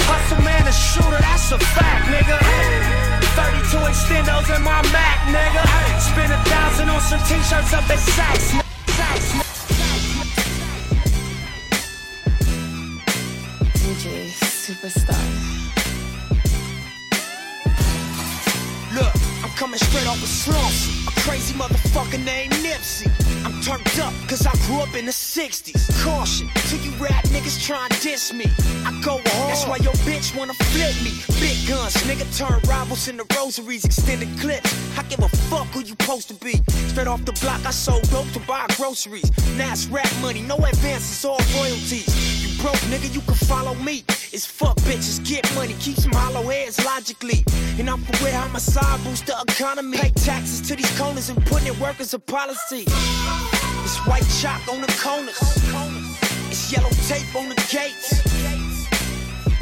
Hustle 0.05 0.41
man, 0.43 0.68
a 0.68 0.72
shooter, 0.72 1.19
that's 1.19 1.51
a 1.51 1.59
fact, 1.59 2.05
nigga. 2.14 2.38
32 3.35 3.77
extendos 3.89 4.47
in 4.55 4.61
my 4.61 4.81
Mac, 4.93 5.18
nigga. 5.34 5.64
Spend 5.99 6.31
a 6.31 6.39
thousand 6.45 6.89
on 6.89 7.01
some 7.01 7.22
t-shirts 7.26 7.73
up 7.73 7.89
at 7.89 7.99
Saks. 7.99 8.61
Saks. 8.97 9.27
DJ 13.73 14.30
Superstar. 14.38 15.66
Coming 19.57 19.79
straight 19.79 20.05
off 20.05 20.21
of 20.21 20.29
Slauson. 20.29 21.07
A 21.07 21.21
crazy 21.21 21.55
motherfucker 21.55 22.23
named 22.23 22.53
Nipsey. 22.61 23.09
I'm 23.43 23.59
turned 23.63 23.99
up 23.99 24.13
cause 24.29 24.45
I 24.45 24.53
grew 24.67 24.81
up 24.81 24.93
in 24.93 25.07
the 25.07 25.11
60s. 25.11 25.81
Caution 26.03 26.47
to 26.69 26.77
you 26.77 26.91
rap 27.01 27.23
niggas 27.34 27.65
try 27.65 27.88
and 27.89 28.01
diss 28.01 28.31
me. 28.31 28.45
I 28.85 28.91
go 29.03 29.17
hard. 29.17 29.49
That's 29.49 29.65
why 29.65 29.77
your 29.77 29.93
bitch 30.05 30.38
wanna 30.38 30.53
flip 30.53 30.93
me. 31.01 31.09
Big 31.39 31.67
guns, 31.67 31.95
nigga 32.05 32.27
turn 32.38 32.61
rivals 32.69 33.07
into 33.07 33.25
rosaries, 33.35 33.84
extended 33.84 34.29
clips. 34.39 34.71
I 34.95 35.01
give 35.09 35.21
a 35.21 35.29
fuck 35.49 35.65
who 35.73 35.79
you 35.79 35.95
supposed 35.99 36.27
to 36.27 36.35
be. 36.35 36.61
Straight 36.89 37.07
off 37.07 37.25
the 37.25 37.34
block, 37.41 37.65
I 37.65 37.71
sold 37.71 38.07
dope 38.11 38.31
to 38.34 38.39
buy 38.41 38.67
groceries. 38.77 39.31
Now 39.57 39.71
it's 39.71 39.88
rap 39.88 40.11
money, 40.21 40.43
no 40.43 40.57
advances, 40.57 41.25
all 41.25 41.39
royalties. 41.55 42.46
Broke, 42.61 42.75
nigga, 42.89 43.13
you 43.13 43.21
can 43.21 43.35
follow 43.35 43.75
me. 43.75 44.03
It's 44.34 44.45
fuck 44.45 44.77
bitches, 44.77 45.23
get 45.23 45.43
money, 45.55 45.75
keep 45.79 45.97
some 45.97 46.11
hollow 46.11 46.43
heads 46.43 46.84
logically. 46.84 47.43
And 47.77 47.89
I'm 47.89 48.01
for 48.01 48.23
where 48.23 48.59
side 48.59 49.03
boost 49.03 49.27
the 49.27 49.35
economy. 49.47 49.97
Pay 49.97 50.09
taxes 50.11 50.67
to 50.67 50.75
these 50.75 50.99
corners 50.99 51.29
and 51.29 51.43
putting 51.45 51.73
in 51.73 51.79
work 51.79 51.99
as 51.99 52.13
a 52.13 52.19
policy. 52.19 52.85
It's 52.88 53.97
white 54.07 54.27
chalk 54.41 54.67
on 54.67 54.81
the 54.81 54.91
corners. 55.01 55.38
It's 56.49 56.71
yellow 56.71 56.89
tape 57.07 57.35
on 57.35 57.49
the 57.49 57.55
gates. 57.69 58.56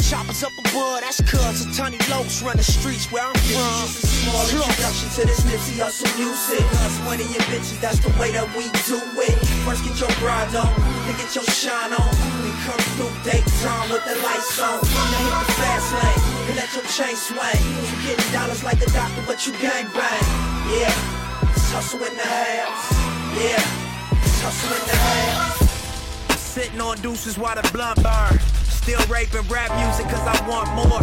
Choppers 0.05 0.43
up 0.43 0.53
above, 0.59 1.01
that's 1.01 1.19
cuz 1.21 1.65
a 1.65 1.73
tiny 1.73 1.97
locs 2.13 2.43
run 2.43 2.55
the 2.57 2.63
streets 2.63 3.11
where 3.11 3.25
I'm 3.25 3.33
from. 3.33 3.89
Small 3.89 4.45
introduction 4.53 5.09
to 5.17 5.25
this 5.25 5.41
Nipsey 5.49 5.81
Hussle 5.81 6.05
music. 6.13 6.61
Us 6.85 6.99
money 7.01 7.25
and 7.25 7.41
bitches, 7.49 7.81
that's 7.81 7.97
the 8.05 8.13
way 8.19 8.29
that 8.31 8.45
we 8.53 8.69
do 8.85 9.01
it. 9.17 9.33
First 9.65 9.83
get 9.83 9.99
your 9.99 10.13
bride 10.21 10.53
on, 10.53 10.69
then 11.09 11.17
get 11.17 11.33
your 11.33 11.43
shine 11.45 11.91
on. 11.91 12.13
Then 12.45 12.53
come 12.69 12.81
through 12.93 13.17
daytime 13.25 13.89
with 13.89 14.05
the 14.05 14.13
lights 14.21 14.61
on. 14.61 14.77
Then 14.85 15.25
hit 15.25 15.33
the 15.41 15.53
fast 15.57 15.89
lane, 15.97 16.21
and 16.49 16.55
let 16.61 16.69
your 16.77 16.85
chain 16.85 17.15
swing. 17.17 17.61
You 17.89 17.97
getting 18.05 18.31
dollars 18.31 18.63
like 18.63 18.81
a 18.85 18.89
doctor, 18.93 19.23
but 19.25 19.41
you 19.47 19.53
gang 19.57 19.89
bang. 19.89 20.25
Yeah, 20.69 21.49
it's 21.49 21.65
Hussle 21.73 22.05
in 22.05 22.13
the 22.13 22.29
house. 22.29 22.93
Yeah, 23.41 24.21
it's 24.21 24.37
Hussle 24.45 24.69
in 24.69 24.85
the 24.85 24.97
house. 25.01 26.37
Sitting 26.37 26.79
on 26.79 27.01
deuces 27.01 27.39
while 27.39 27.55
the 27.57 27.65
blunt 27.73 28.03
burn. 28.05 28.37
Still 28.85 29.07
raping 29.07 29.41
rap 29.49 29.75
music 29.81 30.05
cause 30.13 30.27
I 30.27 30.47
want 30.47 30.69
more. 30.75 31.01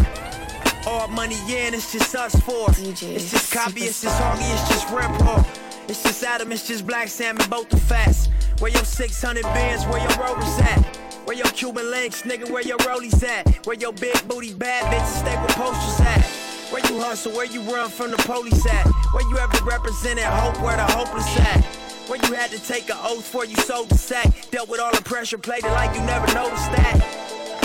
All 0.87 1.09
money 1.09 1.35
in, 1.49 1.75
it's 1.75 1.91
just 1.91 2.15
us 2.15 2.33
four. 2.43 2.69
It's 2.71 3.01
just 3.29 3.53
copy, 3.53 3.81
it's 3.81 4.03
just 4.03 4.23
hoggy, 4.23 4.49
it's 4.53 4.69
just 4.69 4.89
rip. 4.91 5.11
It's 5.89 6.01
just 6.01 6.23
Adam, 6.23 6.53
it's 6.53 6.69
just 6.69 6.87
black 6.87 7.09
salmon, 7.09 7.45
both 7.51 7.71
the 7.71 7.77
fast. 7.79 8.31
Where 8.61 8.71
your 8.71 8.85
600 8.85 9.43
bands, 9.43 9.85
where 9.87 9.99
your 9.99 10.17
rovers 10.17 10.61
at? 10.61 10.97
Where 11.25 11.37
your 11.37 11.49
Cuban 11.49 11.91
links, 11.91 12.23
nigga, 12.23 12.49
where 12.53 12.63
your 12.63 12.79
rollies 12.79 13.21
at? 13.25 13.67
Where 13.67 13.75
your 13.75 13.93
big 13.95 14.17
booty 14.29 14.55
bad 14.55 14.85
bitches 14.85 15.19
stay 15.19 15.43
with 15.43 15.51
posters 15.57 16.07
at? 16.07 16.25
Where 16.71 16.87
you 16.87 17.01
hustle, 17.01 17.33
where 17.33 17.47
you 17.47 17.63
run 17.63 17.91
from 17.91 18.13
the 18.13 18.19
police 18.19 18.65
at? 18.65 18.87
Where 19.13 19.29
you 19.29 19.39
ever 19.39 19.65
represented 19.65 20.23
hope, 20.23 20.63
where 20.63 20.77
the 20.77 20.85
hopeless 20.85 21.37
at? 21.37 21.65
Where 22.07 22.21
you 22.29 22.33
had 22.35 22.53
to 22.53 22.63
take 22.63 22.89
an 22.91 22.99
oath 23.03 23.27
for 23.27 23.45
you 23.45 23.57
sold 23.57 23.89
the 23.89 23.99
sack? 23.99 24.29
Dealt 24.53 24.69
with 24.69 24.79
all 24.79 24.95
the 24.95 25.03
pressure, 25.03 25.37
played 25.37 25.65
it 25.65 25.73
like 25.73 25.93
you 25.97 26.03
never 26.03 26.33
noticed 26.33 26.71
that. 26.71 27.23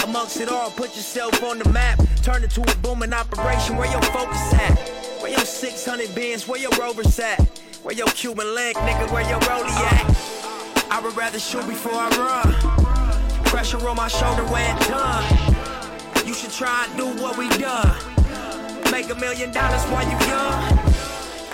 Amongst 0.07 0.39
it 0.39 0.47
all, 0.47 0.71
put 0.71 0.95
yourself 0.95 1.43
on 1.43 1.59
the 1.59 1.67
map. 1.69 1.99
Turn 2.23 2.41
it 2.41 2.51
to 2.51 2.61
a 2.61 2.75
booming 2.77 3.11
operation. 3.11 3.75
Where 3.75 3.91
your 3.91 4.01
focus 4.03 4.53
at? 4.53 4.79
Where 5.21 5.31
your 5.31 5.41
600 5.41 6.15
bins? 6.15 6.47
Where 6.47 6.59
your 6.59 6.71
rovers 6.79 7.19
at? 7.19 7.41
Where 7.83 7.93
your 7.93 8.07
Cuban 8.07 8.55
link, 8.55 8.77
nigga? 8.77 9.11
Where 9.11 9.27
your 9.27 9.39
rollie 9.41 9.67
at? 9.67 10.87
I 10.89 11.01
would 11.01 11.15
rather 11.17 11.39
shoot 11.39 11.67
before 11.67 11.91
I 11.93 12.07
run. 12.15 13.43
Pressure 13.47 13.85
on 13.85 13.97
my 13.97 14.07
shoulder 14.07 14.43
when 14.45 14.77
done. 14.87 15.25
You 16.25 16.33
should 16.33 16.51
try 16.51 16.87
and 16.87 16.97
do 16.97 17.21
what 17.21 17.37
we 17.37 17.49
done. 17.57 17.93
Make 18.89 19.09
a 19.09 19.15
million 19.15 19.51
dollars 19.51 19.83
while 19.91 20.05
you 20.05 20.17
young. 20.25 20.79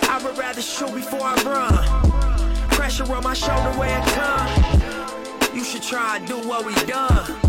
I 0.08 0.20
would 0.24 0.38
rather 0.38 0.62
shoot 0.62 0.94
before 0.94 1.22
I 1.24 1.34
run. 1.42 2.70
Pressure 2.70 3.12
on 3.12 3.24
my 3.24 3.34
shoulder 3.34 3.76
when 3.76 4.00
done. 4.14 5.56
You 5.56 5.64
should 5.64 5.82
try 5.82 6.18
and 6.18 6.28
do 6.28 6.36
what 6.46 6.64
we 6.64 6.74
done. 6.86 7.43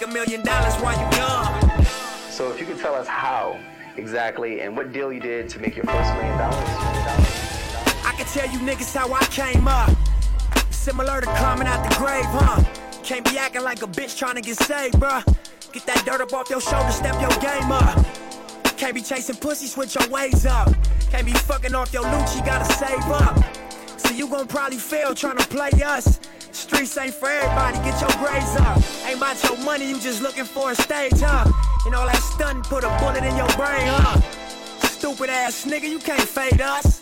Make 0.00 0.08
a 0.08 0.12
million 0.14 0.42
dollars 0.42 0.74
while 0.76 0.98
you 0.98 1.18
young. 1.18 1.84
So 2.30 2.50
if 2.50 2.58
you 2.58 2.64
could 2.64 2.78
tell 2.78 2.94
us 2.94 3.06
how 3.06 3.58
exactly 3.98 4.62
and 4.62 4.74
what 4.74 4.94
deal 4.94 5.12
you 5.12 5.20
did 5.20 5.50
to 5.50 5.58
make 5.58 5.76
your 5.76 5.84
first 5.84 6.14
million 6.14 6.38
dollars. 6.38 6.68
I 8.06 8.14
can 8.16 8.24
tell 8.24 8.50
you 8.50 8.60
niggas 8.60 8.96
how 8.96 9.12
I 9.12 9.22
came 9.24 9.68
up. 9.68 9.90
Similar 10.70 11.20
to 11.20 11.26
climbing 11.26 11.66
out 11.66 11.86
the 11.86 11.94
grave, 11.96 12.24
huh? 12.24 12.64
Can't 13.02 13.26
be 13.30 13.36
acting 13.36 13.62
like 13.62 13.82
a 13.82 13.86
bitch 13.86 14.16
trying 14.16 14.36
to 14.36 14.40
get 14.40 14.56
saved, 14.56 14.94
bruh. 14.94 15.22
Get 15.70 15.84
that 15.84 16.02
dirt 16.06 16.22
up 16.22 16.32
off 16.32 16.48
your 16.48 16.62
shoulder, 16.62 16.92
step 16.92 17.20
your 17.20 17.38
game 17.38 17.70
up. 17.70 18.06
Can't 18.78 18.94
be 18.94 19.02
chasing 19.02 19.36
pussy, 19.36 19.66
switch 19.66 19.96
your 19.96 20.08
ways 20.08 20.46
up. 20.46 20.72
Can't 21.10 21.26
be 21.26 21.32
fucking 21.32 21.74
off 21.74 21.92
your 21.92 22.04
loot, 22.04 22.34
you 22.34 22.42
gotta 22.46 22.64
save 22.72 23.04
up. 23.20 23.36
So 24.00 24.14
you 24.14 24.28
gon' 24.28 24.46
probably 24.46 24.78
fail 24.78 25.14
trying 25.14 25.36
to 25.36 25.46
play 25.48 25.70
us. 25.84 26.20
Streets 26.60 26.98
ain't 26.98 27.14
for 27.14 27.26
everybody, 27.30 27.78
get 27.78 27.98
your 28.02 28.10
grades 28.22 28.54
up. 28.56 28.76
Ain't 29.06 29.16
about 29.16 29.42
your 29.44 29.56
money, 29.64 29.88
you 29.88 29.98
just 29.98 30.20
looking 30.20 30.44
for 30.44 30.72
a 30.72 30.74
stage, 30.74 31.18
huh? 31.18 31.50
And 31.86 31.94
all 31.94 32.04
that 32.04 32.18
stunting 32.18 32.62
put 32.64 32.84
a 32.84 32.90
bullet 33.00 33.24
in 33.24 33.34
your 33.34 33.48
brain, 33.56 33.88
huh? 33.88 34.20
Stupid 34.86 35.30
ass 35.30 35.64
nigga, 35.64 35.88
you 35.88 35.98
can't 35.98 36.20
fade 36.20 36.60
us. 36.60 37.00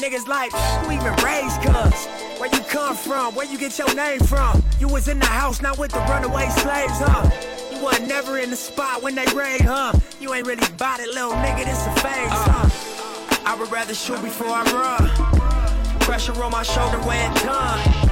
Niggas 0.00 0.26
like, 0.26 0.50
who 0.50 0.90
even 0.90 1.14
raised 1.24 1.62
cuz? 1.62 2.06
Where 2.40 2.50
you 2.52 2.58
come 2.68 2.96
from? 2.96 3.36
Where 3.36 3.46
you 3.46 3.58
get 3.58 3.78
your 3.78 3.94
name 3.94 4.18
from? 4.20 4.60
You 4.80 4.88
was 4.88 5.06
in 5.06 5.20
the 5.20 5.26
house, 5.26 5.62
not 5.62 5.78
with 5.78 5.92
the 5.92 6.00
runaway 6.00 6.48
slaves, 6.48 6.98
huh? 6.98 7.30
You 7.72 7.80
wasn't 7.84 8.08
never 8.08 8.38
in 8.38 8.50
the 8.50 8.56
spot 8.56 9.04
when 9.04 9.14
they 9.14 9.26
raid, 9.26 9.60
huh? 9.60 9.92
You 10.20 10.34
ain't 10.34 10.48
really 10.48 10.66
bought 10.78 10.98
it, 10.98 11.14
little 11.14 11.32
nigga, 11.34 11.64
this 11.64 11.86
a 11.86 11.92
phase, 12.02 12.42
huh? 12.42 13.40
I 13.46 13.54
would 13.54 13.70
rather 13.70 13.94
shoot 13.94 14.20
before 14.20 14.50
I 14.50 14.64
run. 14.74 16.00
Pressure 16.00 16.42
on 16.42 16.50
my 16.50 16.64
shoulder 16.64 16.98
when 16.98 17.32
done. 17.34 18.09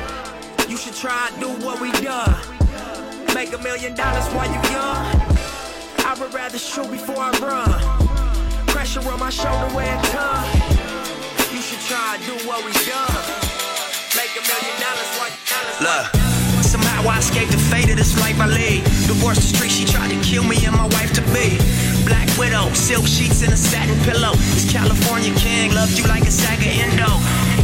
You 0.68 0.76
should 0.76 0.94
try 0.94 1.30
and 1.32 1.40
do 1.40 1.48
what 1.64 1.80
we 1.80 1.90
done. 2.04 2.36
Make 3.34 3.54
a 3.54 3.58
million 3.58 3.94
dollars 3.94 4.28
while 4.36 4.44
you 4.44 4.60
young. 4.68 5.00
I 6.04 6.14
would 6.20 6.34
rather 6.34 6.58
shoot 6.58 6.90
before 6.90 7.16
I 7.16 7.32
run. 7.40 7.72
Pressure 8.66 9.00
on 9.08 9.18
my 9.18 9.30
shoulder 9.30 9.72
when 9.74 9.96
done. 10.12 10.44
You 11.50 11.62
should 11.64 11.80
try 11.88 12.16
and 12.16 12.22
do 12.28 12.36
what 12.46 12.60
we 12.66 12.72
done. 12.84 13.16
Make 14.12 14.36
a 14.36 14.44
million 14.44 14.76
dollars 14.76 15.10
while 15.16 15.32
you 15.32 15.40
Look. 15.80 16.28
Somehow 16.62 17.08
I 17.08 17.16
escaped 17.16 17.52
the 17.52 17.56
fate 17.56 17.88
of 17.88 17.96
this 17.96 18.20
life 18.20 18.38
I 18.38 18.46
lead. 18.46 18.84
Divorced 19.08 19.40
the 19.40 19.56
street, 19.56 19.70
she 19.72 19.86
tried 19.86 20.10
to 20.10 20.20
kill 20.20 20.44
me 20.44 20.66
and 20.66 20.76
my 20.76 20.86
wife 21.00 21.14
to 21.14 21.22
be. 21.32 21.56
Black 22.04 22.28
widow, 22.36 22.68
silk 22.74 23.06
sheets 23.06 23.40
and 23.42 23.54
a 23.54 23.56
satin 23.56 23.98
pillow. 24.04 24.32
This 24.52 24.70
California 24.70 25.32
king 25.36 25.72
loved 25.72 25.96
you 25.96 26.04
like 26.04 26.24
a 26.24 26.30
sack 26.30 26.60
endo. 26.60 27.08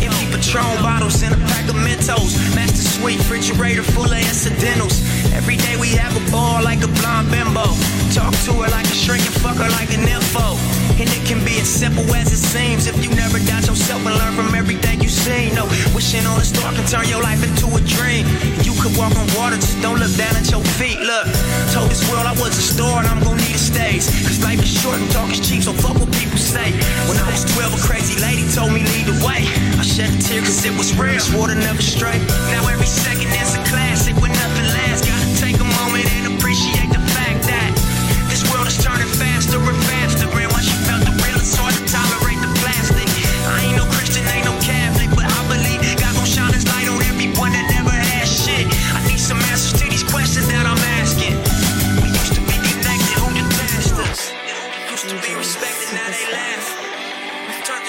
Empty 0.04 0.26
Patron 0.28 0.76
bottles 0.84 1.22
and 1.22 1.32
a 1.32 1.40
pack 1.48 1.64
of 1.68 1.76
Mentos. 1.76 2.36
Master 2.54 2.84
Suite 2.84 3.18
refrigerator 3.18 3.82
full 3.82 4.04
of 4.04 4.12
incidentals. 4.12 5.00
Every 5.32 5.56
day 5.56 5.76
we 5.80 5.88
have 5.96 6.12
a 6.12 6.24
ball 6.30 6.62
like 6.62 6.84
a 6.84 6.90
blonde 7.00 7.30
bimbo. 7.30 7.64
Talk 8.12 8.36
to 8.44 8.52
her 8.60 8.70
like 8.70 8.86
a 8.86 8.96
shrink 8.96 9.24
and 9.24 9.34
fuck 9.40 9.56
her 9.56 9.70
like 9.80 9.90
an 9.96 10.04
info. 10.04 10.60
And 11.00 11.08
it 11.10 11.24
can 11.26 11.42
be 11.44 11.58
as 11.58 11.68
simple 11.68 12.04
as 12.14 12.30
it 12.30 12.38
seems 12.38 12.86
if 12.86 13.02
you 13.02 13.10
never 13.16 13.40
doubt 13.40 13.66
yourself 13.66 14.04
and 14.06 14.14
learn 14.14 14.34
from 14.36 14.54
everything 14.54 15.00
you 15.00 15.08
see. 15.08 15.50
No, 15.50 15.64
wishing 15.96 16.24
on 16.26 16.38
a 16.38 16.44
star 16.44 16.70
can 16.72 16.86
turn 16.86 17.08
your 17.08 17.22
life 17.22 17.42
into 17.42 17.66
a 17.74 17.80
dream. 17.82 18.28
You 18.62 18.76
could 18.78 18.94
walk 18.94 19.16
on 19.16 19.26
water, 19.34 19.56
just 19.56 19.80
don't 19.82 19.98
look 19.98 20.14
down 20.14 20.36
at 20.36 20.46
your 20.52 20.62
feet. 20.78 21.00
Look, 21.00 21.26
told 21.74 21.90
this 21.90 22.04
world 22.12 22.28
I 22.30 22.34
was 22.38 22.54
a 22.54 22.62
star 22.62 23.02
and 23.02 23.08
I'm 23.08 23.18
gonna 23.24 23.42
need 23.42 23.56
a 23.56 23.58
stage. 23.58 24.06
Cause 24.22 24.38
life 24.44 24.62
is 24.62 24.70
short 24.70 25.00
and 25.00 25.10
talk 25.10 25.32
is 25.32 25.40
cheap, 25.42 25.62
so 25.64 25.72
fuck 25.72 25.98
what 25.98 26.12
people 26.14 26.38
say. 26.38 26.70
When 27.10 27.18
I 27.18 27.26
was 27.26 27.42
12, 27.58 27.74
a 27.74 27.80
crazy 27.82 28.14
lady 28.22 28.46
told 28.54 28.70
me 28.70 28.86
lead 28.86 29.10
the 29.10 29.18
way. 29.26 29.42
I 29.74 29.82
shed 29.94 30.12
a 30.12 30.18
tear 30.18 30.40
cause 30.40 30.64
it 30.64 30.76
was 30.76 30.90
real, 30.98 31.22
water 31.38 31.54
never 31.54 31.80
straight. 31.80 32.20
Now 32.50 32.66
every 32.66 32.86
second 32.86 33.30
is 33.40 33.54
a 33.54 33.62
classic 33.70 33.93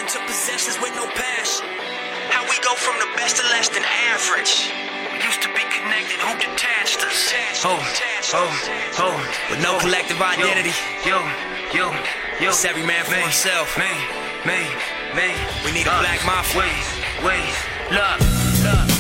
into 0.06 0.22
possessions 0.30 0.77
with 0.77 0.94
no 0.94 1.10
passion. 1.18 1.65
How 2.30 2.45
we 2.45 2.53
go 2.61 2.77
from 2.77 2.94
the 3.02 3.10
best 3.18 3.41
to 3.41 3.44
less 3.49 3.69
than 3.73 3.82
average. 4.14 4.69
We 5.10 5.18
used 5.26 5.41
to 5.41 5.49
be 5.49 5.65
connected, 5.73 6.22
who 6.22 6.38
detached 6.38 7.02
us? 7.02 7.34
Oh, 7.65 7.82
oh, 8.38 8.53
oh, 9.02 9.18
with 9.49 9.61
no 9.65 9.80
collective 9.80 10.22
identity. 10.22 10.77
Yo, 11.02 11.18
yo, 11.73 11.90
yo. 12.38 12.53
It's 12.53 12.65
every 12.65 12.86
man 12.86 13.03
for 13.06 13.18
himself. 13.18 13.73
Me, 13.82 13.90
me, 14.45 14.69
me. 15.18 15.34
We 15.65 15.73
need 15.73 15.90
a 15.90 15.94
uh, 15.98 16.06
black 16.06 16.22
mafia. 16.22 16.61
Wait, 16.61 16.86
wait, 17.26 17.49
look. 17.90 18.45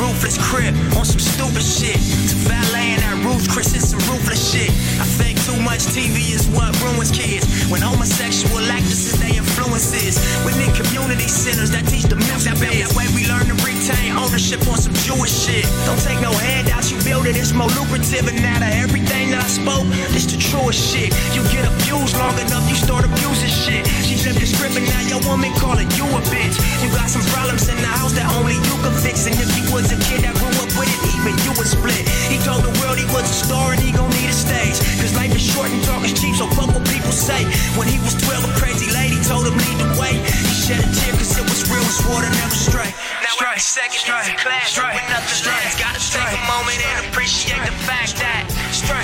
Roofless 0.01 0.37
crib 0.41 0.75
on 0.97 1.05
some 1.05 1.21
stupid 1.21 1.61
shit. 1.61 1.95
To 1.95 2.35
valet 2.49 2.93
in 2.93 2.99
that 3.05 3.17
roof, 3.23 3.47
Chris 3.47 3.73
is 3.73 3.89
some 3.89 4.01
ruthless 4.11 4.41
shit. 4.51 4.69
I 4.99 5.05
think 5.05 5.37
too 5.45 5.55
much 5.61 5.85
TV 5.93 6.33
is 6.33 6.49
what 6.49 6.73
ruins 6.81 7.11
kids. 7.11 7.45
When 7.69 7.81
homosexual 7.81 8.59
actresses 8.65 9.17
they 9.21 9.37
influences. 9.65 10.17
Within 10.45 10.69
community 10.73 11.27
centers 11.27 11.71
that 11.71 11.85
teach 11.87 12.05
the 12.05 12.15
music 12.15 12.53
biz. 12.61 12.85
That 12.85 12.93
way 12.93 13.07
we 13.17 13.25
learn 13.25 13.45
to 13.49 13.55
retain 13.65 14.13
ownership 14.13 14.61
on 14.69 14.77
some 14.77 14.93
Jewish 15.01 15.33
shit. 15.33 15.65
Don't 15.85 15.99
take 16.01 16.21
no 16.21 16.31
handouts, 16.31 16.91
you 16.91 17.01
build 17.01 17.25
it, 17.25 17.37
it's 17.37 17.53
more 17.53 17.69
lucrative. 17.73 18.27
And 18.29 18.37
out 18.45 18.61
of 18.61 18.71
everything 18.85 19.31
that 19.31 19.41
I 19.41 19.49
spoke, 19.49 19.85
it's 20.13 20.29
the 20.29 20.37
truest 20.37 20.77
shit. 20.77 21.09
You 21.33 21.41
get 21.49 21.65
abused 21.65 22.17
long 22.17 22.37
enough, 22.37 22.65
you 22.69 22.75
start 22.75 23.05
abusing 23.05 23.49
shit. 23.49 23.85
She 24.05 24.15
flipped 24.15 24.39
the 24.39 24.47
script 24.47 24.77
and 24.77 24.85
now 24.85 25.01
your 25.09 25.21
woman 25.25 25.51
calling 25.57 25.89
you 25.97 26.05
a 26.05 26.21
bitch. 26.29 26.55
You 26.81 26.89
got 26.93 27.09
some 27.09 27.25
problems 27.33 27.67
in 27.69 27.77
the 27.81 27.89
house 27.89 28.13
that 28.13 28.29
only 28.37 28.53
you 28.53 28.75
can 28.85 28.93
fix. 29.01 29.25
And 29.25 29.35
if 29.37 29.49
you 29.57 29.65
was 29.73 29.89
a 29.91 29.97
kid 30.09 30.21
that 30.25 30.35
grew 30.37 30.53
up 30.61 30.71
with 30.77 30.89
it, 30.89 31.01
even 31.17 31.33
you 31.41 31.51
would 31.57 31.69
split. 31.69 32.05
He 32.29 32.37
told 32.45 32.61
the 32.61 32.73
world 32.81 32.97
he 33.01 33.07
was 33.09 33.25
a 33.25 33.37
star 33.45 33.73
and 33.73 33.81
he 33.81 33.91
gon' 33.91 34.09
need 34.13 34.29
a 34.29 34.37
stage. 34.37 34.77
Cause 35.01 35.15
life 35.17 35.33
is 35.33 35.41
short 35.41 35.69
and 35.71 35.81
talk 35.83 36.05
is 36.05 36.13
cheap, 36.13 36.35
so 36.35 36.45
fuck 36.53 36.69
what 36.69 36.85
people 36.85 37.11
say. 37.11 37.41
When 37.77 37.87
he 37.87 37.97
was 38.05 38.13
12, 38.21 38.45
a 38.45 38.53
crazy 38.59 38.89
lady 38.93 39.17
told 39.25 39.47
him 39.47 39.54
lead 39.57 39.77
the 39.79 39.89
way. 39.99 40.19
He 40.19 40.53
shed 40.53 40.79
a 40.83 40.89
tear 40.91 41.13
cause 41.15 41.37
it 41.37 41.45
was 41.47 41.63
real, 41.71 41.83
it's 41.83 42.03
water 42.05 42.29
never 42.41 42.55
stray. 42.55 42.91
Now 43.23 43.35
every 43.39 43.63
second 43.63 44.03
is 44.03 44.27
a 44.27 44.35
class, 44.37 44.75
when 44.75 45.05
nothing 45.07 45.41
lasts. 45.47 45.79
Gotta 45.79 46.01
take 46.01 46.31
a 46.31 46.43
moment 46.51 46.79
and 46.79 47.07
appreciate 47.07 47.61
the 47.63 47.75
fact 47.87 48.19
that 48.19 48.45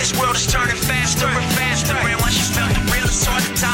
this 0.01 0.11
world 0.19 0.35
is 0.35 0.47
turning 0.47 0.75
faster 0.75 1.27
and 1.27 1.47
faster. 1.53 1.95
And 1.95 2.19
once 2.21 2.37
you 2.37 2.47
felt 2.53 2.73
the 2.75 2.83
real, 2.91 3.05
it's 3.05 3.23
hard 3.25 3.43
to 3.43 3.53
tolerate 3.55 3.70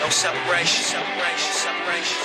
No 0.00 0.08
separation, 0.08 0.82
separation, 0.82 1.52
separation. 1.52 2.16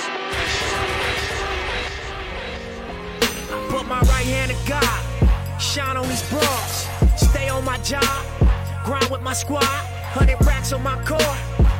I 3.52 3.66
put 3.68 3.86
my 3.86 4.00
right 4.00 4.24
hand 4.24 4.50
to 4.50 4.56
God, 4.66 5.60
shine 5.60 5.98
on 5.98 6.08
these 6.08 6.26
broads, 6.30 6.88
stay 7.16 7.50
on 7.50 7.66
my 7.66 7.76
job, 7.78 8.02
grind 8.82 9.10
with 9.10 9.20
my 9.20 9.34
squad, 9.34 9.62
hundred 9.62 10.42
racks 10.46 10.72
on 10.72 10.82
my 10.82 10.96
car, 11.04 11.36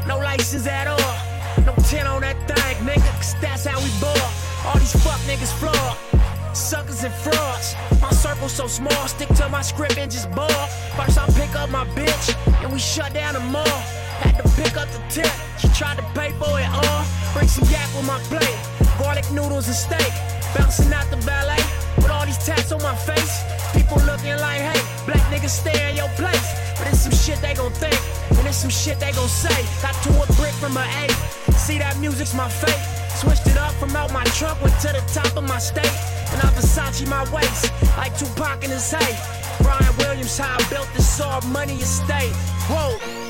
no 0.07 0.19
license 0.19 0.67
at 0.67 0.87
all, 0.87 1.17
no 1.65 1.73
10 1.85 2.07
on 2.07 2.21
that 2.21 2.37
thing, 2.47 2.77
nigga, 2.87 3.17
cause 3.17 3.35
that's 3.41 3.65
how 3.65 3.81
we 3.83 3.89
ball. 3.99 4.31
All 4.67 4.79
these 4.79 4.93
fuck 5.03 5.19
niggas 5.21 5.53
flawed. 5.55 5.97
Suckers 6.55 7.05
and 7.05 7.13
frauds. 7.13 7.75
My 8.01 8.11
circle 8.11 8.49
so 8.49 8.67
small, 8.67 9.09
stick 9.09 9.29
to 9.29 9.49
my 9.49 9.63
script 9.63 9.99
and 9.99 10.11
just 10.11 10.31
ball. 10.33 10.67
First 10.97 11.19
I 11.19 11.27
pick 11.37 11.55
up 11.55 11.71
my 11.71 11.85
bitch, 11.89 12.35
and 12.63 12.73
we 12.73 12.79
shut 12.79 13.15
down 13.15 13.35
the 13.35 13.41
mall. 13.41 13.83
Had 14.25 14.37
to 14.39 14.45
pick 14.57 14.77
up 14.77 14.89
the 14.91 15.03
tip, 15.09 15.31
she 15.59 15.69
tried 15.77 15.97
to 15.99 16.07
pay 16.15 16.31
for 16.41 16.59
it 16.61 16.69
all. 16.69 17.05
Bring 17.35 17.49
some 17.49 17.69
yak 17.69 17.89
with 17.95 18.07
my 18.07 18.19
plate, 18.31 18.59
garlic 18.99 19.31
noodles 19.33 19.67
and 19.67 19.77
steak. 19.77 20.13
Bouncing 20.55 20.93
out 20.93 21.09
the 21.11 21.21
ballet, 21.27 21.61
with 21.97 22.11
all 22.11 22.25
these 22.25 22.39
tats 22.39 22.73
on 22.73 22.83
my 22.83 22.95
face. 22.95 23.45
People 23.75 23.99
looking 24.09 24.37
like, 24.41 24.61
hey, 24.61 24.81
black 25.05 25.21
niggas 25.29 25.53
stay 25.53 25.91
in 25.91 25.97
your 25.97 26.09
place. 26.17 26.49
But 26.79 26.89
it's 26.89 27.01
some 27.01 27.13
shit 27.13 27.41
they 27.41 27.55
gon' 27.55 27.73
think, 27.73 27.97
and 28.39 28.47
it's 28.47 28.59
some 28.59 28.71
shit 28.71 28.99
they 29.01 29.13
gon' 29.13 29.29
say. 29.29 29.57
Got 29.83 29.95
to 30.05 30.11
a 30.23 30.27
brick 30.37 30.55
from 30.55 30.77
an 30.77 30.89
A. 31.05 31.53
See 31.53 31.79
that 31.79 31.99
music's 31.99 32.35
my 32.35 32.49
fate. 32.49 32.83
Switched 33.17 33.47
it 33.47 33.57
up 33.57 33.73
from 33.75 33.97
out 33.97 34.13
my 34.13 34.25
trunk, 34.37 34.61
went 34.63 34.79
to 34.81 34.89
the 34.89 35.03
top 35.13 35.37
of 35.37 35.45
my 35.45 35.59
state. 35.59 35.93
And 36.33 36.41
I 36.41 36.49
Versace 36.57 37.09
my 37.09 37.25
waist, 37.33 37.73
like 37.97 38.17
Tupac 38.19 38.63
in 38.65 38.71
his 38.71 38.91
hay. 38.91 39.17
Brian 39.63 39.97
Williams, 39.97 40.39
how 40.39 40.55
I 40.55 40.63
built 40.69 40.89
this 40.95 41.21
all 41.21 41.41
money 41.43 41.77
estate. 41.77 42.33
Whoa. 42.69 43.26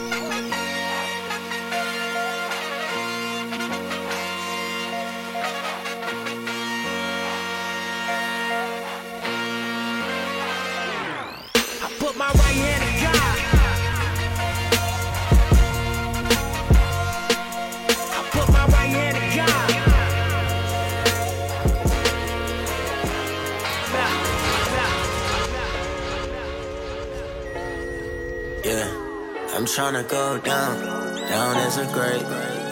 Tryna 29.77 30.09
go 30.09 30.39
down, 30.39 30.81
down 31.29 31.57
as 31.59 31.77
a 31.77 31.85
grade. 31.93 32.23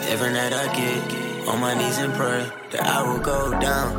Every 0.09 0.33
night 0.33 0.53
I 0.53 0.75
get 0.75 1.47
on 1.47 1.61
my 1.61 1.75
knees 1.75 1.99
and 1.99 2.11
pray 2.15 2.47
that 2.71 2.81
I 2.81 3.03
will 3.03 3.19
go 3.19 3.51
down. 3.59 3.93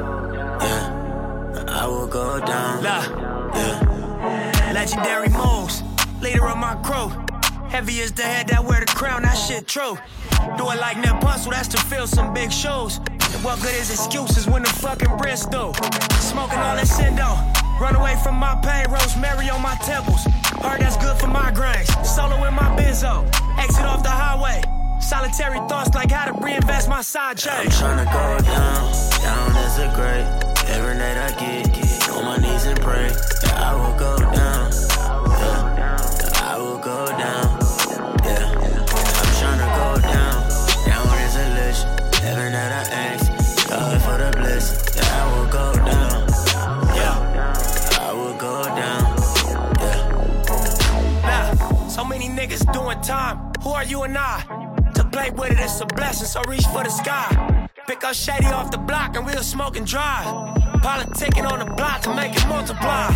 Yeah, 0.61 1.65
I 1.69 1.87
will 1.87 2.09
go 2.09 2.45
down. 2.45 2.83
Yeah, 2.83 4.73
Legendary 4.75 5.29
moves, 5.29 5.85
leader 6.21 6.49
of 6.49 6.59
my 6.59 6.75
crew. 6.83 7.11
Heavy 7.69 8.01
as 8.01 8.11
the 8.11 8.23
head 8.23 8.49
that 8.49 8.65
wear 8.65 8.81
the 8.81 8.87
crown, 8.87 9.23
that 9.23 9.35
shit 9.35 9.69
true. 9.69 9.97
Do 10.59 10.69
it 10.71 10.81
like 10.81 10.97
Nip 10.97 11.21
Hussle, 11.23 11.53
that's 11.53 11.69
to 11.69 11.77
fill 11.77 12.09
some 12.09 12.35
big 12.35 12.51
shoes. 12.51 12.99
And 12.99 13.45
what 13.45 13.63
good 13.63 13.77
is 13.77 13.89
excuses 13.89 14.49
when 14.49 14.65
the 14.65 14.69
fucking 14.69 15.17
wrist 15.19 15.53
do? 15.53 15.73
Smoking 16.19 16.59
all 16.59 16.75
that 16.75 16.89
Sindo. 16.89 17.56
Run 17.81 17.95
away 17.95 18.17
from 18.23 18.37
my 18.37 18.55
pain, 18.63 18.91
rosemary 18.91 19.51
on 19.51 19.61
my 19.61 19.75
temples. 19.77 20.25
Heard 20.63 20.81
that's 20.81 20.97
good 20.97 21.17
for 21.19 21.27
migraines. 21.27 21.89
Solo 22.05 22.43
in 22.45 22.55
my 22.55 22.75
benzo. 22.77 23.27
Exit 23.59 23.85
off 23.85 24.03
the 24.03 24.09
highway. 24.11 24.63
Solitary 25.01 25.59
thoughts 25.69 25.95
like 25.95 26.11
how 26.11 26.33
to 26.33 26.45
reinvest 26.45 26.89
my 26.89 27.03
side 27.03 27.37
chain. 27.37 27.53
I'm 27.53 27.67
tryna 27.67 28.07
go 28.07 28.45
down, 28.45 28.93
down 29.23 29.57
as 29.57 29.79
a 29.79 29.93
grade. 29.95 30.27
Every 30.69 30.97
night 30.97 31.19
I 31.19 31.31
get 31.39 32.09
on 32.11 32.25
my 32.25 32.39
knees 32.39 32.65
and 32.65 32.81
pray 32.81 33.11
I 33.53 33.75
will 33.75 33.99
go 33.99 34.17
down. 34.35 34.66
Niggas 52.47 52.73
doing 52.73 53.01
time. 53.01 53.53
Who 53.63 53.71
are 53.71 53.85
you 53.85 54.03
and 54.03 54.17
I? 54.17 54.43
To 54.95 55.05
play 55.05 55.31
with 55.31 55.53
it, 55.53 55.61
it's 55.61 55.81
a 55.81 55.87
blessing, 55.87 56.27
so 56.27 56.43
reach 56.49 56.67
for 56.67 56.85
the 56.85 56.91
sky. 56.91 57.69
Pick 57.87 58.05
up 58.05 58.15
Shady 58.15 58.47
off 58.47 58.71
the 58.71 58.79
block 58.79 59.17
and 59.17 59.27
we'll 59.27 59.43
smoke 59.43 59.77
and 59.77 59.87
drive. 59.87 60.27
Politicking 60.83 61.51
on 61.51 61.59
the 61.59 61.73
block 61.75 62.03
to 62.03 62.15
make 62.15 62.35
it 62.37 62.47
multiply. 62.49 63.09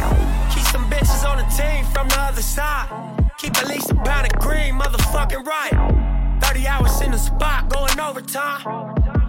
Keep 0.52 0.65
some 0.65 0.85
bitches 0.90 1.24
on 1.28 1.39
the 1.39 1.47
team 1.55 1.85
from 1.93 2.09
the 2.09 2.20
other 2.20 2.43
side. 2.43 2.89
Keep 3.39 3.57
at 3.59 3.69
least 3.69 3.90
a 3.90 3.94
pound 3.94 4.27
of 4.27 4.39
green, 4.39 4.74
motherfucking 4.74 5.44
right. 5.47 6.40
30 6.43 6.66
hours 6.66 7.01
in 7.01 7.11
the 7.12 7.19
spot, 7.19 7.69
going 7.69 7.98
overtime. 8.01 8.62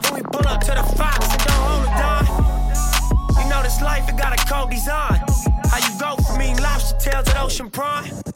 Then 0.02 0.16
we 0.16 0.22
pull 0.22 0.48
up 0.48 0.62
to 0.62 0.72
the 0.72 0.84
Fox 0.98 1.30
and 1.32 1.42
don't 1.46 1.64
hold 1.70 1.84
a 1.86 1.92
dime. 2.02 3.44
You 3.44 3.50
know 3.50 3.62
this 3.64 3.82
life, 3.82 4.10
it 4.10 4.18
got 4.18 4.34
a 4.34 4.46
cold 4.52 4.72
design. 4.72 5.22
How 5.70 5.78
you 5.78 6.00
go 6.00 6.22
from 6.24 6.42
eating 6.42 6.62
lobster 6.64 6.98
tails 6.98 7.28
at 7.30 7.42
Ocean 7.42 7.70
Prime? 7.70 8.31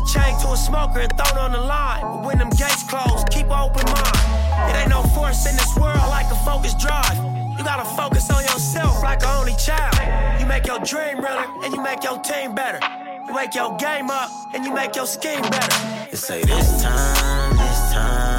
The 0.00 0.06
chain 0.06 0.32
to 0.40 0.52
a 0.52 0.56
smoker 0.56 1.00
and 1.00 1.12
throw 1.12 1.28
it 1.28 1.36
on 1.36 1.52
the 1.52 1.60
line. 1.60 2.00
But 2.00 2.24
when 2.24 2.38
them 2.38 2.48
gates 2.50 2.82
close, 2.84 3.22
keep 3.28 3.46
an 3.46 3.60
open 3.68 3.84
mind. 3.84 4.16
It 4.70 4.76
ain't 4.80 4.88
no 4.88 5.02
force 5.12 5.44
in 5.44 5.54
this 5.56 5.76
world 5.76 6.08
like 6.08 6.24
a 6.32 6.36
focus 6.36 6.72
drive. 6.72 7.16
You 7.58 7.62
gotta 7.64 7.84
focus 7.84 8.30
on 8.30 8.42
yourself 8.42 9.02
like 9.02 9.22
an 9.22 9.28
only 9.28 9.54
child. 9.56 10.40
You 10.40 10.46
make 10.46 10.66
your 10.66 10.78
dream 10.78 11.20
realer 11.20 11.44
and 11.62 11.74
you 11.74 11.82
make 11.82 12.02
your 12.02 12.18
team 12.20 12.54
better. 12.54 12.80
You 13.28 13.34
wake 13.34 13.54
your 13.54 13.76
game 13.76 14.10
up 14.10 14.30
and 14.54 14.64
you 14.64 14.72
make 14.72 14.96
your 14.96 15.06
scheme 15.06 15.42
better. 15.42 16.08
They 16.10 16.16
say 16.16 16.42
this 16.44 16.82
time, 16.82 17.56
this 17.58 17.92
time, 17.92 18.29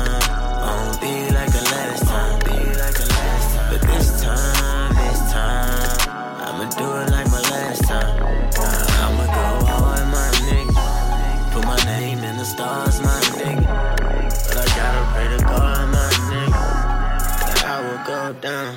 down. 18.41 18.75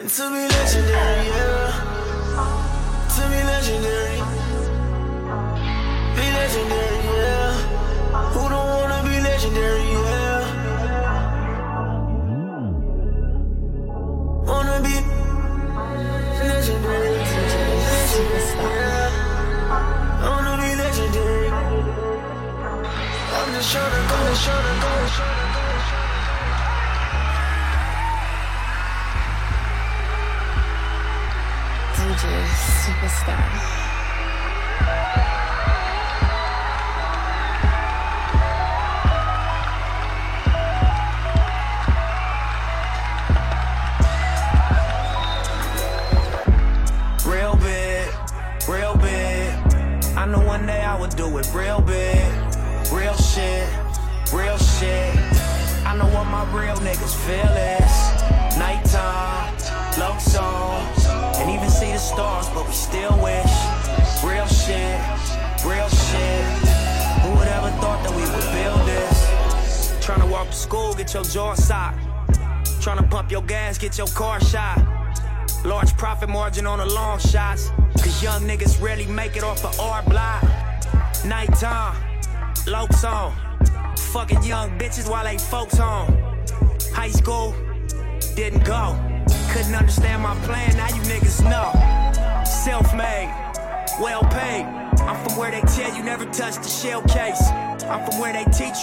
And 0.00 0.08
to 0.08 0.22
be 0.30 0.42
legendary, 0.46 1.26
yeah. 1.26 1.72
To 3.14 3.22
be 3.32 3.40
legendary. 3.50 4.18
Be 6.14 6.26
legendary, 6.38 6.98
yeah. 7.10 7.52
Who 8.32 8.42
don't 8.48 8.68
wanna 8.76 9.00
be 9.08 9.14
legendary, 9.20 9.86
yeah. 9.92 10.42
Wanna 14.46 14.76
be 14.86 14.94
legendary, 16.46 17.14
yeah. 17.82 19.10
I 20.22 20.28
wanna 20.30 20.54
be 20.62 20.70
legendary. 20.82 21.48
I'm 23.36 23.48
just 23.54 23.68
tryna 23.74 24.00
go, 24.08 24.16
just 24.28 24.42
tryna 24.46 24.72
go, 24.82 24.90
just 25.02 25.14
tryna 25.18 25.45
Superstar. 33.16 33.85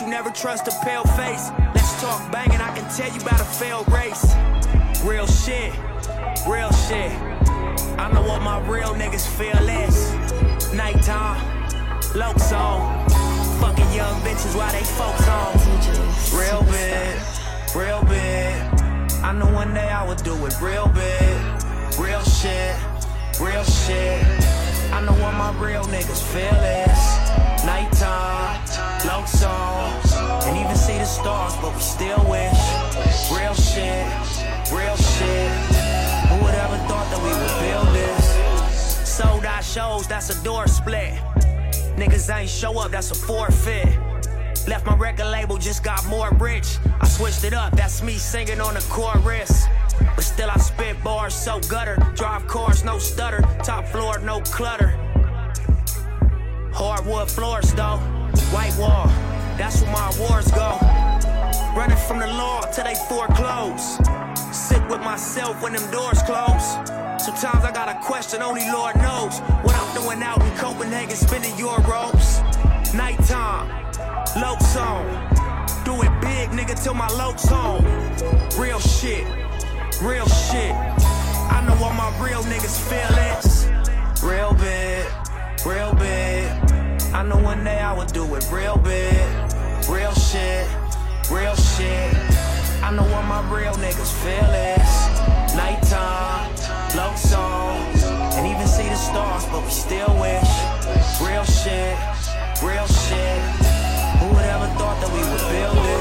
You 0.04 0.10
never 0.10 0.30
trust 0.32 0.68
a 0.68 0.72
pale 0.84 1.04
face. 1.16 1.50
Let's 1.74 2.02
talk 2.02 2.32
banging, 2.32 2.60
I 2.60 2.76
can 2.76 2.84
tell 2.96 3.12
you 3.14 3.22
about 3.22 3.40
a 3.40 3.46
failed 3.46 3.90
race. 3.92 4.36
Real 5.04 5.28
shit, 5.28 5.72
real 6.48 6.72
shit. 6.88 7.12
I 7.98 8.12
know 8.12 8.24
what 8.24 8.42
my 8.42 8.60
real 8.68 8.94
niggas 8.96 9.28
feel 9.38 9.64
is. 9.70 10.14
Nighttime, 10.74 11.40
low 12.16 12.34
song. 12.38 13.08
Fucking 13.62 13.92
young 13.94 14.20
bitches 14.22 14.56
while 14.58 14.72
they 14.72 14.84
folks 14.84 15.26
home. 15.26 15.58
Real 16.38 16.64
big, 16.64 17.16
real 17.76 18.04
big. 18.04 18.56
I 19.24 19.32
know 19.32 19.52
one 19.54 19.74
day 19.74 19.90
I 19.90 20.06
would 20.06 20.22
do 20.24 20.34
it 20.46 20.56
real 20.62 20.88
big. 20.90 21.40
Real 21.98 22.24
shit, 22.24 22.76
real 23.40 23.64
shit. 23.64 24.24
I 24.92 25.02
know 25.06 25.14
what 25.24 25.34
my 25.34 25.52
real 25.64 25.84
niggas 25.86 26.22
feel 26.34 26.60
is. 26.84 27.64
Nighttime, 27.66 28.63
low 29.24 30.02
song. 30.02 30.44
And 30.44 30.58
even 30.58 30.76
see 30.76 30.98
the 30.98 31.06
stars, 31.06 31.56
but 31.62 31.74
we 31.74 31.82
still 31.82 32.24
wish. 32.30 32.60
Real 33.32 33.54
shit, 33.54 34.06
real 34.72 34.98
shit. 34.98 35.52
Who 36.30 36.44
would 36.44 36.56
ever 36.56 36.78
thought 36.88 37.08
that 37.12 37.22
we 37.24 37.30
would 37.30 37.56
build 37.62 37.96
this? 37.96 39.08
Sold 39.08 39.46
out 39.46 39.64
shows, 39.64 40.08
that's 40.08 40.30
a 40.30 40.44
door 40.44 40.68
split. 40.68 41.14
Niggas 41.96 42.34
ain't 42.36 42.50
show 42.50 42.78
up, 42.80 42.92
that's 42.92 43.12
a 43.12 43.16
forfeit. 43.16 43.88
Left 44.68 44.86
my 44.86 44.96
record 44.96 45.28
label, 45.28 45.58
just 45.58 45.84
got 45.84 46.06
more 46.08 46.32
rich. 46.40 46.78
I 47.00 47.08
switched 47.08 47.44
it 47.44 47.54
up, 47.54 47.76
that's 47.76 48.02
me 48.02 48.14
singing 48.14 48.62
on 48.62 48.74
the 48.74 48.86
chorus. 48.90 49.68
But 50.16 50.24
still, 50.24 50.50
I 50.50 50.58
spit 50.58 51.02
bars 51.04 51.36
so 51.36 51.60
gutter. 51.70 51.96
Drive 52.16 52.48
cars, 52.48 52.84
no 52.84 52.98
stutter. 52.98 53.42
Top 53.64 53.86
floor, 53.88 54.20
no 54.20 54.42
clutter. 54.42 54.98
Hardwood 56.74 57.30
floors, 57.30 57.74
though. 57.74 58.23
White 58.52 58.76
wall, 58.78 59.08
that's 59.58 59.82
where 59.82 59.92
my 59.92 60.12
awards 60.16 60.52
go. 60.52 60.78
Running 61.76 61.98
from 62.08 62.20
the 62.20 62.28
law 62.28 62.62
till 62.72 62.84
they 62.84 62.96
foreclose. 63.10 63.98
Sit 64.52 64.82
with 64.90 65.02
myself 65.02 65.62
when 65.62 65.74
them 65.74 65.90
doors 65.92 66.22
close. 66.24 66.76
Sometimes 67.24 67.64
I 67.64 67.72
got 67.74 67.90
a 67.90 68.00
question, 68.06 68.42
only 68.42 68.66
Lord 68.72 68.96
knows. 68.98 69.40
What 69.64 69.76
I'm 69.76 70.02
doing 70.02 70.22
out 70.24 70.42
in 70.42 70.52
Copenhagen, 70.58 71.16
spinning 71.16 71.54
euros. 71.54 72.42
Nighttime, 72.94 73.70
low 74.42 74.58
song. 74.60 75.06
Do 75.86 76.02
it 76.02 76.12
big, 76.22 76.50
nigga, 76.50 76.82
till 76.82 76.94
my 76.94 77.08
load's 77.10 77.48
home. 77.48 77.84
Real 78.58 78.80
shit, 78.80 79.26
real 80.02 80.28
shit. 80.28 80.74
I 80.74 81.64
know 81.68 81.76
what 81.76 81.94
my 81.96 82.10
real 82.24 82.44
niggas 82.44 82.78
feel 82.90 83.18
is. 83.38 83.68
Real. 84.24 84.44
I 87.24 87.26
know 87.26 87.38
one 87.38 87.64
day 87.64 87.80
I 87.80 87.98
would 87.98 88.12
do 88.12 88.26
it 88.36 88.46
real 88.52 88.76
big. 88.76 89.16
Real 89.88 90.12
shit, 90.12 90.68
real 91.32 91.56
shit. 91.56 92.14
I 92.84 92.92
know 92.92 93.08
what 93.16 93.24
my 93.24 93.40
real 93.48 93.72
niggas 93.76 94.12
feel 94.20 94.52
is. 94.76 95.56
Nighttime, 95.56 96.52
low 96.98 97.16
song. 97.16 97.80
And 98.36 98.46
even 98.46 98.68
see 98.68 98.90
the 98.90 98.98
stars, 98.98 99.46
but 99.46 99.64
we 99.64 99.72
still 99.72 100.12
wish. 100.20 100.52
Real 101.24 101.46
shit, 101.46 101.96
real 102.62 102.88
shit. 102.92 103.40
Who 104.20 104.28
would 104.28 104.44
ever 104.44 104.68
thought 104.76 105.00
that 105.00 105.12
we 105.16 105.24
would 105.24 105.48
build 105.48 105.78
this? 105.78 105.93